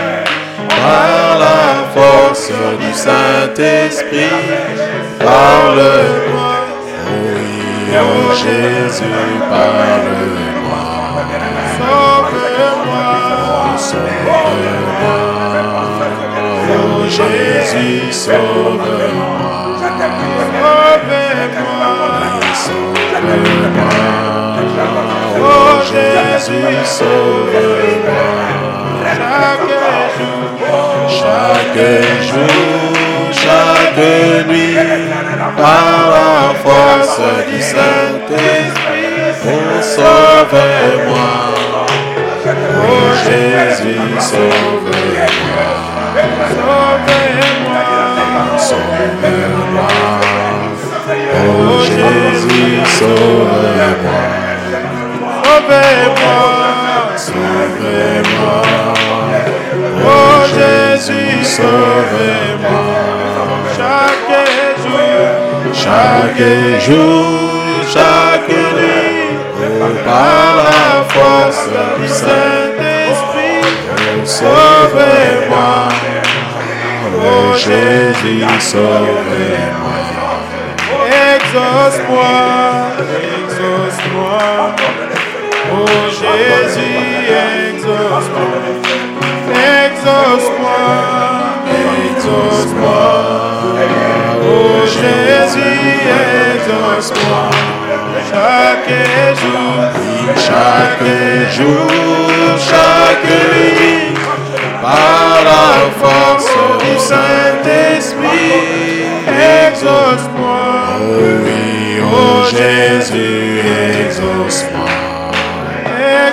par 0.68 1.40
la 1.40 1.64
force 1.96 2.52
du 2.80 2.92
Saint-Esprit, 2.94 4.36
parle-moi. 5.20 6.54
Oui, 7.34 7.54
oh 7.96 8.34
Jésus, 8.44 9.30
parle-moi. 9.50 10.84
Sauve-moi, 11.78 13.10
sauve-moi. 13.78 14.46
Oh 16.70 17.02
Jésus, 17.18 18.12
sauve-moi. 18.12 19.00
Sauve-moi, 20.62 21.82
sauve-moi. 22.66 24.31
Oh 25.38 25.82
Jésus, 25.84 26.86
sauve-moi. 26.86 28.28
Chaque 31.10 31.84
jour, 32.22 33.32
chaque 33.32 34.48
nuit, 34.48 34.78
par 35.58 36.10
la 36.12 36.54
force 36.64 37.22
du 37.52 37.60
Saint-Esprit, 37.62 39.12
oh 39.46 39.82
sauve-moi. 39.82 41.32
Oh 42.78 43.10
Jésus, 43.26 44.00
sauve-moi. 44.20 45.28
Sauve-moi. 46.56 47.82
Sauve-moi. 48.58 49.92
Oh 51.34 51.84
Jésus, 51.84 52.80
sauve-moi. 53.00 54.41
Sauve-moi. 55.92 57.18
Sauve-moi. 57.18 58.62
Oh 60.04 60.42
Jésus, 60.56 61.44
sauve-moi. 61.44 62.86
Chaque 63.78 64.34
jour, 64.84 65.74
chaque 65.74 66.44
jour, 66.88 67.26
chaque 67.94 68.50
nuit, 68.50 69.36
par 70.06 70.52
la 70.68 71.04
force 71.14 71.68
du 72.00 72.08
Saint-Esprit, 72.08 73.68
sauve-moi. 74.24 75.90
Oh 77.18 77.54
Jésus, 77.58 78.46
sauve-moi. 78.60 79.92
Exauce-moi, 81.36 82.34
exauce-moi. 83.44 85.01
Oh 86.24 86.28
Jésus, 86.38 87.34
exauce-moi. 87.74 88.50
Exauce-moi, 89.86 90.84
exauce-moi. 92.14 93.10
Oh 94.44 94.86
Jésus, 94.86 95.80
exauce-moi. 96.54 97.46
Chaque 98.30 98.94
jour, 99.42 99.76
chaque 100.38 101.10
jour, 101.58 101.90
chaque 102.70 103.30
nuit, 103.54 104.14
par 104.80 105.34
la 105.44 105.70
force 106.00 106.54
du 106.82 106.94
Saint-Esprit, 107.00 108.60
exauce-moi. 109.66 110.66
Oh 111.02 111.42
oui, 111.44 112.00
oh 112.04 112.46
Jésus, 112.46 113.60
exauce-moi. 114.06 114.91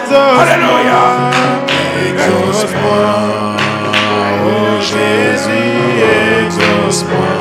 Exauce-moi. 0.08 1.30
Exauce-moi. 2.08 3.04
Oh 4.46 4.80
Jésus, 4.80 5.68
exauce-moi. 6.40 7.34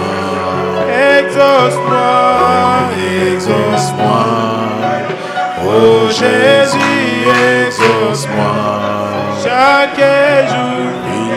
Exauce-moi. 1.17 2.11
Exauce-moi. 3.31 4.25
Oh 5.65 6.09
Jésus, 6.09 7.29
exauce-moi. 7.67 8.55
Chaque 9.43 10.03
jour, 10.49 10.91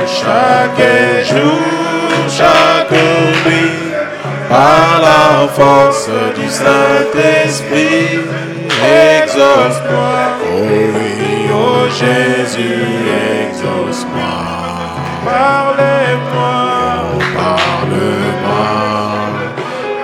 chaque 0.07 0.85
jour, 1.29 2.27
chaque 2.29 2.91
nuit, 3.47 3.93
par 4.49 5.01
la 5.01 5.47
force 5.49 6.09
du 6.37 6.49
Saint-Esprit, 6.49 8.19
exauce-moi. 8.83 10.21
Oh 10.43 10.63
oh 10.63 11.10
Jésus, 12.01 12.87
exauce-moi. 13.45 14.37
Parlez-moi, 15.23 16.55
oh, 17.13 17.23
parle-moi. 17.37 18.69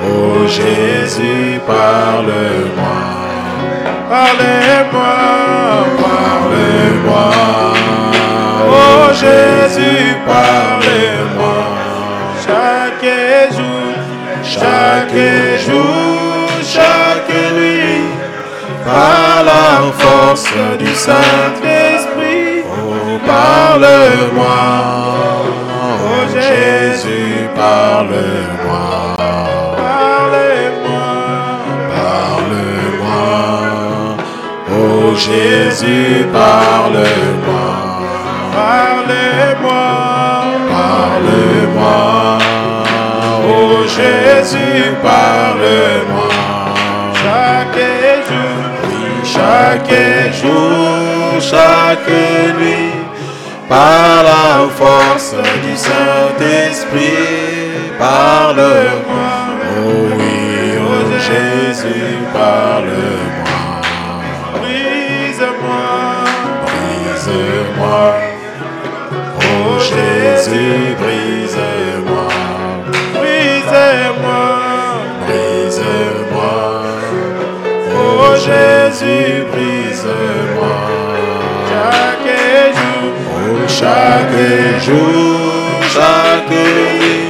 Oh 0.04 0.46
Jésus, 0.46 1.58
parle-moi. 1.66 2.98
Parlez-moi, 4.10 5.14
parlez-moi. 6.04 7.30
Oh 8.68 9.06
Jésus, 9.14 10.16
parlez-moi. 10.26 11.60
Chaque 12.46 13.08
jour, 13.56 13.94
chaque 14.44 15.20
jour, 15.66 16.50
chaque 16.62 17.54
nuit, 17.56 18.04
par 18.84 19.44
la 19.44 19.90
force 19.92 20.52
du 20.78 20.94
Saint-Esprit, 20.94 21.85
parle-moi. 24.16 25.44
Oh 26.08 26.24
Jésus, 26.32 27.48
parle-moi. 27.54 29.16
Parle-moi. 29.76 30.16
Oh 34.70 35.14
Jésus, 35.14 36.24
parle-moi. 36.32 37.68
Parlez-moi, 38.54 39.88
parle-moi. 40.70 42.38
Oh 43.48 43.76
Jésus, 43.86 44.84
parle-moi. 45.02 46.28
Chaque 47.22 47.84
jour, 48.28 48.58
oui, 48.88 49.04
chaque 49.24 49.96
jour, 50.40 51.40
chaque 51.40 52.10
nuit, 52.58 52.95
par 53.68 54.22
la 54.22 54.68
force 54.68 55.34
du 55.62 55.76
Saint-Esprit, 55.76 57.18
parle-moi. 57.98 59.32
Oh 59.78 60.08
oui, 60.18 60.78
oh 60.80 61.10
Jésus, 61.18 62.16
parle-moi. 62.32 63.56
Brise-moi, 64.60 65.86
brise-moi. 66.66 68.04
Oh 69.38 69.78
Jésus, 69.78 70.94
brise-moi. 71.00 72.28
Brise-moi, 73.14 74.44
brise-moi. 75.26 76.62
Oh 77.94 78.36
Jésus, 78.36 79.44
brise-moi. 79.52 79.75
Chaque 83.78 84.82
jour, 84.86 85.82
chaque 85.96 86.50
nuit, 86.50 87.26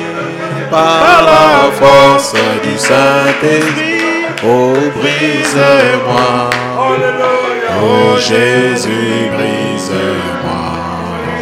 par 0.70 1.24
la 1.32 1.72
force 1.72 2.34
du 2.62 2.76
Saint-Esprit, 2.78 3.96
Oh, 4.44 4.74
brise-moi. 5.00 6.50
Oh, 7.82 8.16
Jésus, 8.18 9.30
brise-moi. 9.34 10.66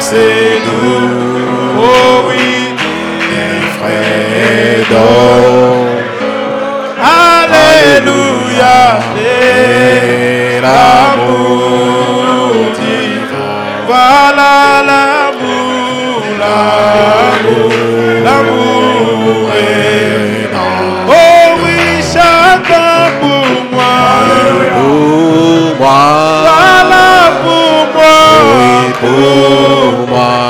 c'est 0.00 0.60
doux, 0.64 1.78
oh 1.78 2.24
oui, 2.28 2.74
frais 3.78 4.82
d'eau, 4.90 5.86
Alléluia, 7.02 8.78
et 9.16 10.60
l'amour 10.60 11.69
oui, 29.02 30.49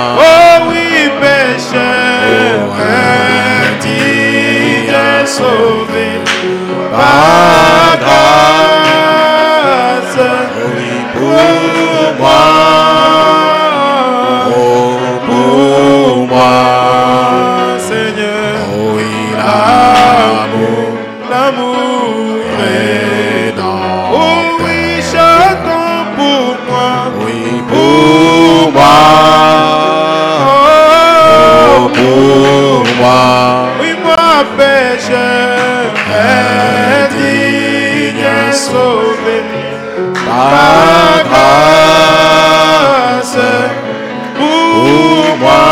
pécheur, 35.01 35.93
indigne 37.01 38.19
et 38.19 38.53
sauvé 38.53 39.39
par 40.27 41.25
grâce. 41.31 42.59
Pour 44.37 45.37
moi, 45.39 45.67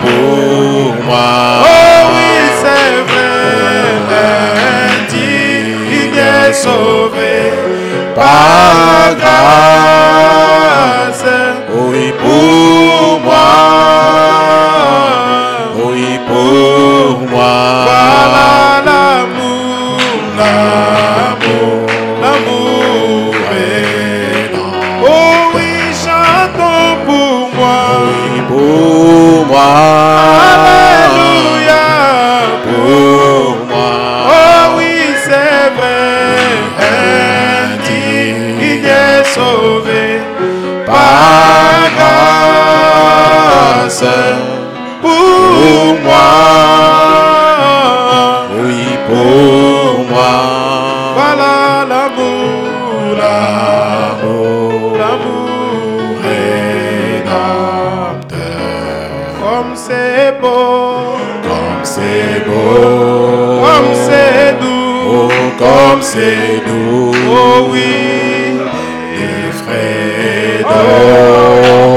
Pour 0.00 0.94
moi. 1.04 1.62
Oh 1.64 2.10
oui, 2.14 2.32
c'est 2.60 2.96
vrai, 3.10 4.16
indigne 5.00 6.16
et 6.16 6.52
sauvé 6.52 7.52
Par 8.14 9.14
grâce. 9.16 10.05
Moi. 29.56 29.70
Alléluia. 30.52 31.84
Pour 32.64 33.56
moi. 33.70 33.92
Oh 34.36 34.60
oui, 34.76 34.94
c'est 35.26 35.64
vrai. 35.76 36.12
Indigne 37.72 38.84
est 38.84 39.24
sauvé 39.34 40.06
Par 40.86 41.80
grâce. 41.96 44.04
pour 45.02 45.86
moi. 46.04 46.35
C'est 66.00 66.62
doux. 66.66 67.12
Oh 67.28 67.68
oui, 67.70 68.58
Les 69.18 69.52
frais 69.52 70.62
oh 70.64 70.68
d'or. 70.68 71.96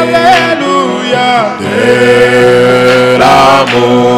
Alléluia. 0.00 1.32
de 1.60 3.18
l'amour 3.18 4.13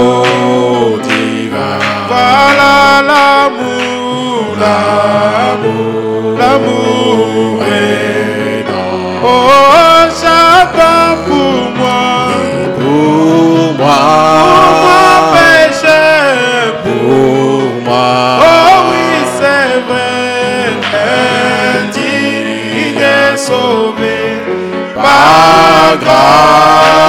grâce, 25.98 27.05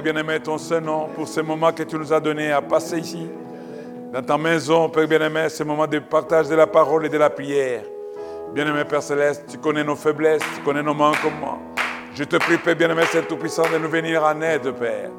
Père 0.00 0.12
bien-aimé, 0.12 0.38
ton 0.38 0.58
Saint-Nom 0.58 1.08
pour 1.12 1.26
ce 1.26 1.40
moment 1.40 1.72
que 1.72 1.82
tu 1.82 1.96
nous 1.96 2.12
as 2.12 2.20
donné 2.20 2.52
à 2.52 2.62
passer 2.62 2.98
ici, 2.98 3.26
dans 4.12 4.22
ta 4.22 4.38
maison, 4.38 4.88
Père 4.88 5.08
bien-aimé, 5.08 5.48
ce 5.48 5.64
moment 5.64 5.88
de 5.88 5.98
partage 5.98 6.48
de 6.48 6.54
la 6.54 6.68
parole 6.68 7.06
et 7.06 7.08
de 7.08 7.18
la 7.18 7.28
prière. 7.28 7.82
Bien-aimé 8.54 8.84
Père 8.84 9.02
Céleste, 9.02 9.46
tu 9.50 9.58
connais 9.58 9.82
nos 9.82 9.96
faiblesses, 9.96 10.42
tu 10.54 10.60
connais 10.62 10.84
nos 10.84 10.94
manquements. 10.94 11.58
Je 12.14 12.22
te 12.22 12.36
prie, 12.36 12.58
Père 12.58 12.76
bien-aimé, 12.76 13.02
c'est 13.10 13.26
Tout-Puissant, 13.26 13.64
de 13.72 13.78
nous 13.78 13.88
venir 13.88 14.22
en 14.22 14.40
aide, 14.40 14.70
Père. 14.70 15.10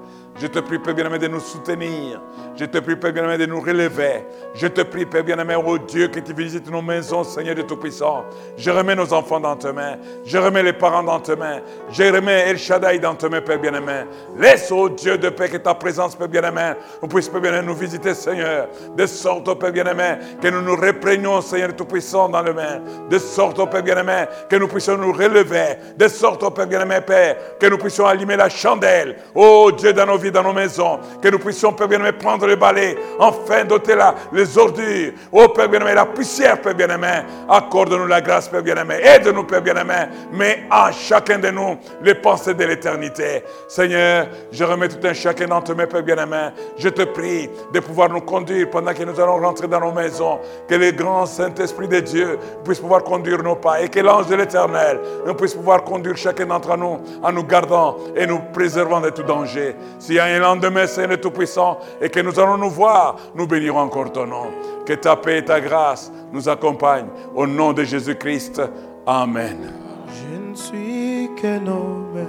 Je 0.41 0.47
te 0.47 0.59
prie, 0.59 0.79
Père 0.79 0.93
bien-aimé, 0.93 1.19
de 1.19 1.27
nous 1.27 1.41
soutenir. 1.41 2.21
Je 2.55 2.63
te 2.63 2.77
prie, 2.79 2.95
Père 2.95 3.11
bien-aimé, 3.11 3.37
de 3.37 3.45
nous 3.45 3.59
relever. 3.59 4.25
Je 4.55 4.67
te 4.67 4.81
prie, 4.81 5.05
Père 5.05 5.23
bien-aimé, 5.23 5.55
oh 5.55 5.77
Dieu, 5.77 6.07
que 6.07 6.21
tu 6.21 6.33
visites 6.33 6.71
nos 6.71 6.81
maisons, 6.81 7.25
Seigneur 7.25 7.55
de 7.55 7.63
Tout-Puissant. 7.63 8.23
Je 8.55 8.71
remets 8.71 8.95
nos 8.95 9.11
enfants 9.11 9.41
dans 9.41 9.57
tes 9.57 9.73
mains. 9.73 9.97
Je 10.25 10.37
remets 10.37 10.63
les 10.63 10.71
parents 10.71 11.03
dans 11.03 11.19
tes 11.19 11.35
mains. 11.35 11.59
Je 11.91 12.03
remets 12.03 12.47
El 12.47 12.57
Shaddai 12.57 12.99
dans 12.99 13.15
tes 13.15 13.27
mains, 13.27 13.41
Père 13.41 13.59
bien-aimé. 13.59 14.05
Laisse, 14.37 14.71
oh 14.71 14.87
Dieu 14.87 15.17
de 15.17 15.27
paix, 15.27 15.49
que 15.49 15.57
ta 15.57 15.73
présence, 15.75 16.15
Père 16.15 16.29
bien-aimé, 16.29 16.71
nous 17.01 17.09
puisse, 17.09 17.27
Père 17.27 17.41
bien-aimé, 17.41 17.67
nous 17.67 17.75
visiter, 17.75 18.13
Seigneur. 18.13 18.69
De 18.95 19.05
sorte, 19.05 19.53
Père 19.59 19.73
bien-aimé, 19.73 20.19
que 20.41 20.47
nous 20.47 20.61
nous 20.61 20.77
reprenions, 20.77 21.41
Seigneur 21.41 21.75
Tout-Puissant, 21.75 22.29
dans 22.29 22.43
les 22.43 22.53
mains. 22.53 22.79
De 23.09 23.19
sorte, 23.19 23.57
Père 23.69 23.83
bien-aimé, 23.83 24.23
que 24.49 24.55
nous 24.55 24.69
puissions 24.69 24.97
nous 24.97 25.11
relever. 25.11 25.75
De 25.97 26.07
sorte, 26.07 26.55
Père 26.55 26.67
bien-aimé, 26.67 27.01
Père, 27.05 27.35
que 27.59 27.67
nous 27.67 27.77
puissions 27.77 28.05
allumer 28.05 28.37
la 28.37 28.47
chandelle. 28.47 29.17
Oh 29.35 29.69
Dieu, 29.77 29.91
dans 29.91 30.05
nos 30.05 30.17
vies, 30.17 30.28
dans 30.31 30.43
nos 30.43 30.53
maisons. 30.53 30.99
Que 31.21 31.29
nous 31.29 31.39
puissions, 31.39 31.73
Père 31.73 31.87
bien-aimé, 31.87 32.11
prendre 32.11 32.47
le 32.47 32.55
balai, 32.55 32.97
enfin 33.19 33.63
d'ôter 33.63 33.95
là 33.95 34.15
les 34.31 34.57
ordures. 34.57 35.13
Oh 35.31 35.47
Père 35.49 35.69
bien-aimé, 35.69 35.93
la 35.93 36.05
poussière, 36.05 36.61
Père 36.61 36.75
bien-aimé. 36.75 37.23
Accorde-nous 37.47 38.07
la 38.07 38.21
grâce, 38.21 38.47
Père 38.47 38.63
bien-aimé. 38.63 38.95
Aide-nous, 39.01 39.43
Père 39.43 39.61
bien-aimé. 39.61 40.07
Mais 40.33 40.63
en 40.71 40.91
chacun 40.91 41.39
de 41.39 41.49
nous, 41.49 41.77
les 42.01 42.15
pensées 42.15 42.53
de 42.53 42.63
l'éternité. 42.63 43.43
Seigneur, 43.67 44.27
je 44.51 44.63
remets 44.63 44.89
tout 44.89 45.05
un 45.05 45.13
chacun 45.13 45.47
tes 45.61 45.73
mains, 45.73 45.87
Père 45.87 46.03
bien-aimé. 46.03 46.49
Je 46.77 46.89
te 46.89 47.03
prie 47.03 47.49
de 47.73 47.79
pouvoir 47.79 48.09
nous 48.09 48.21
conduire 48.21 48.69
pendant 48.69 48.93
que 48.93 49.03
nous 49.03 49.19
allons 49.19 49.39
rentrer 49.39 49.67
dans 49.67 49.79
nos 49.79 49.91
maisons. 49.91 50.39
Que 50.67 50.75
le 50.75 50.91
grand 50.91 51.25
Saint-Esprit 51.25 51.87
de 51.87 51.99
Dieu 51.99 52.39
puisse 52.63 52.79
pouvoir 52.79 53.03
conduire 53.03 53.41
nos 53.43 53.55
pas. 53.55 53.81
Et 53.81 53.89
que 53.89 53.99
l'ange 53.99 54.27
de 54.27 54.35
l'éternel 54.35 54.99
nous 55.25 55.33
puisse 55.33 55.53
pouvoir 55.53 55.83
conduire 55.83 56.17
chacun 56.17 56.45
d'entre 56.45 56.75
nous 56.77 56.99
en 57.23 57.31
nous 57.31 57.43
gardant 57.43 57.97
et 58.15 58.25
nous 58.25 58.39
préservant 58.53 59.01
de 59.01 59.09
tout 59.09 59.23
danger. 59.23 59.75
S'il 59.99 60.18
a 60.19 60.25
un 60.25 60.39
lendemain, 60.39 60.87
Seigneur 60.87 61.19
Tout-Puissant, 61.19 61.79
et 62.01 62.09
que 62.09 62.19
nous 62.19 62.39
allons 62.39 62.57
nous 62.57 62.69
voir, 62.69 63.15
nous 63.35 63.47
bénirons 63.47 63.79
encore 63.79 64.11
ton 64.11 64.25
nom. 64.25 64.47
Que 64.85 64.93
ta 64.93 65.15
paix 65.15 65.39
et 65.39 65.45
ta 65.45 65.59
grâce 65.61 66.11
nous 66.31 66.47
accompagnent. 66.49 67.09
Au 67.35 67.45
nom 67.45 67.73
de 67.73 67.83
Jésus-Christ. 67.83 68.61
Amen. 69.05 69.73
Je 70.07 70.49
ne 70.49 70.55
suis 70.55 71.29
qu'un 71.39 71.65
homme, 71.67 72.25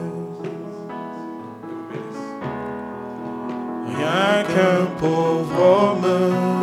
rien 3.86 4.44
qu'un 4.44 4.86
pauvre 4.98 5.62
homme. 5.62 6.60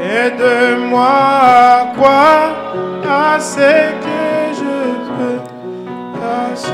Aide-moi 0.00 1.06
à 1.06 1.92
croire 1.96 2.52
à 3.08 3.38
ce 3.40 3.56
que 3.56 4.54
je 4.54 4.78
peux, 5.16 5.40
à 6.22 6.56
ce 6.56 6.68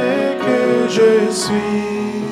que 0.44 0.63
je 0.88 1.30
suis. 1.30 2.24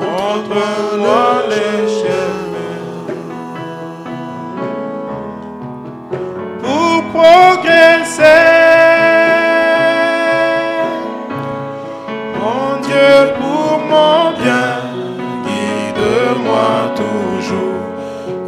Montre-moi 0.00 1.42
les 1.48 1.88
chemins 1.98 3.04
pour 6.62 7.02
progresser. 7.12 8.22
Mon 12.38 12.80
Dieu, 12.82 13.32
pour 13.38 13.78
mon 13.90 14.32
bien, 14.42 14.76
guide-moi 15.46 16.94
toujours, 16.96 17.84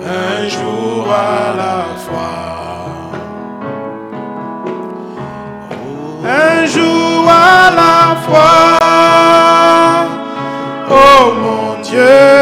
un 0.04 0.48
jour 0.48 1.08
à 1.10 1.56
la 1.56 1.95
la 7.70 8.16
fois. 8.24 8.78
Oh 10.90 11.32
mon 11.42 11.82
Dieu, 11.82 12.35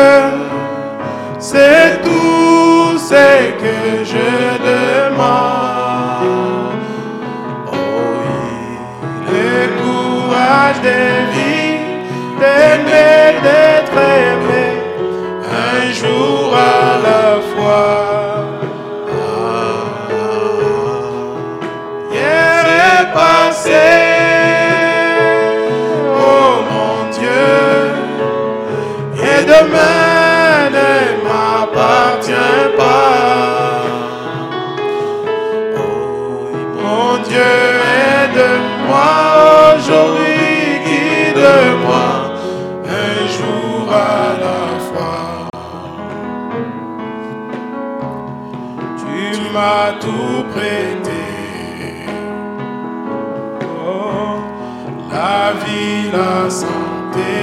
la 56.15 56.49
santé. 56.49 57.35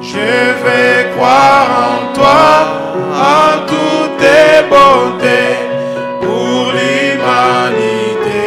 Je 0.00 0.30
vais 0.62 1.10
croire 1.14 1.68
en 1.90 1.98
toi, 2.18 2.44
en 3.34 3.66
toutes 3.70 4.16
tes 4.24 4.54
bontés 4.74 5.56
pour 6.20 6.72
l'humanité. 6.76 8.46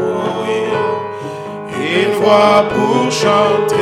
Oh. 0.00 0.44
Une 1.70 2.12
voix 2.20 2.58
pour 2.74 3.10
chanter. 3.10 3.75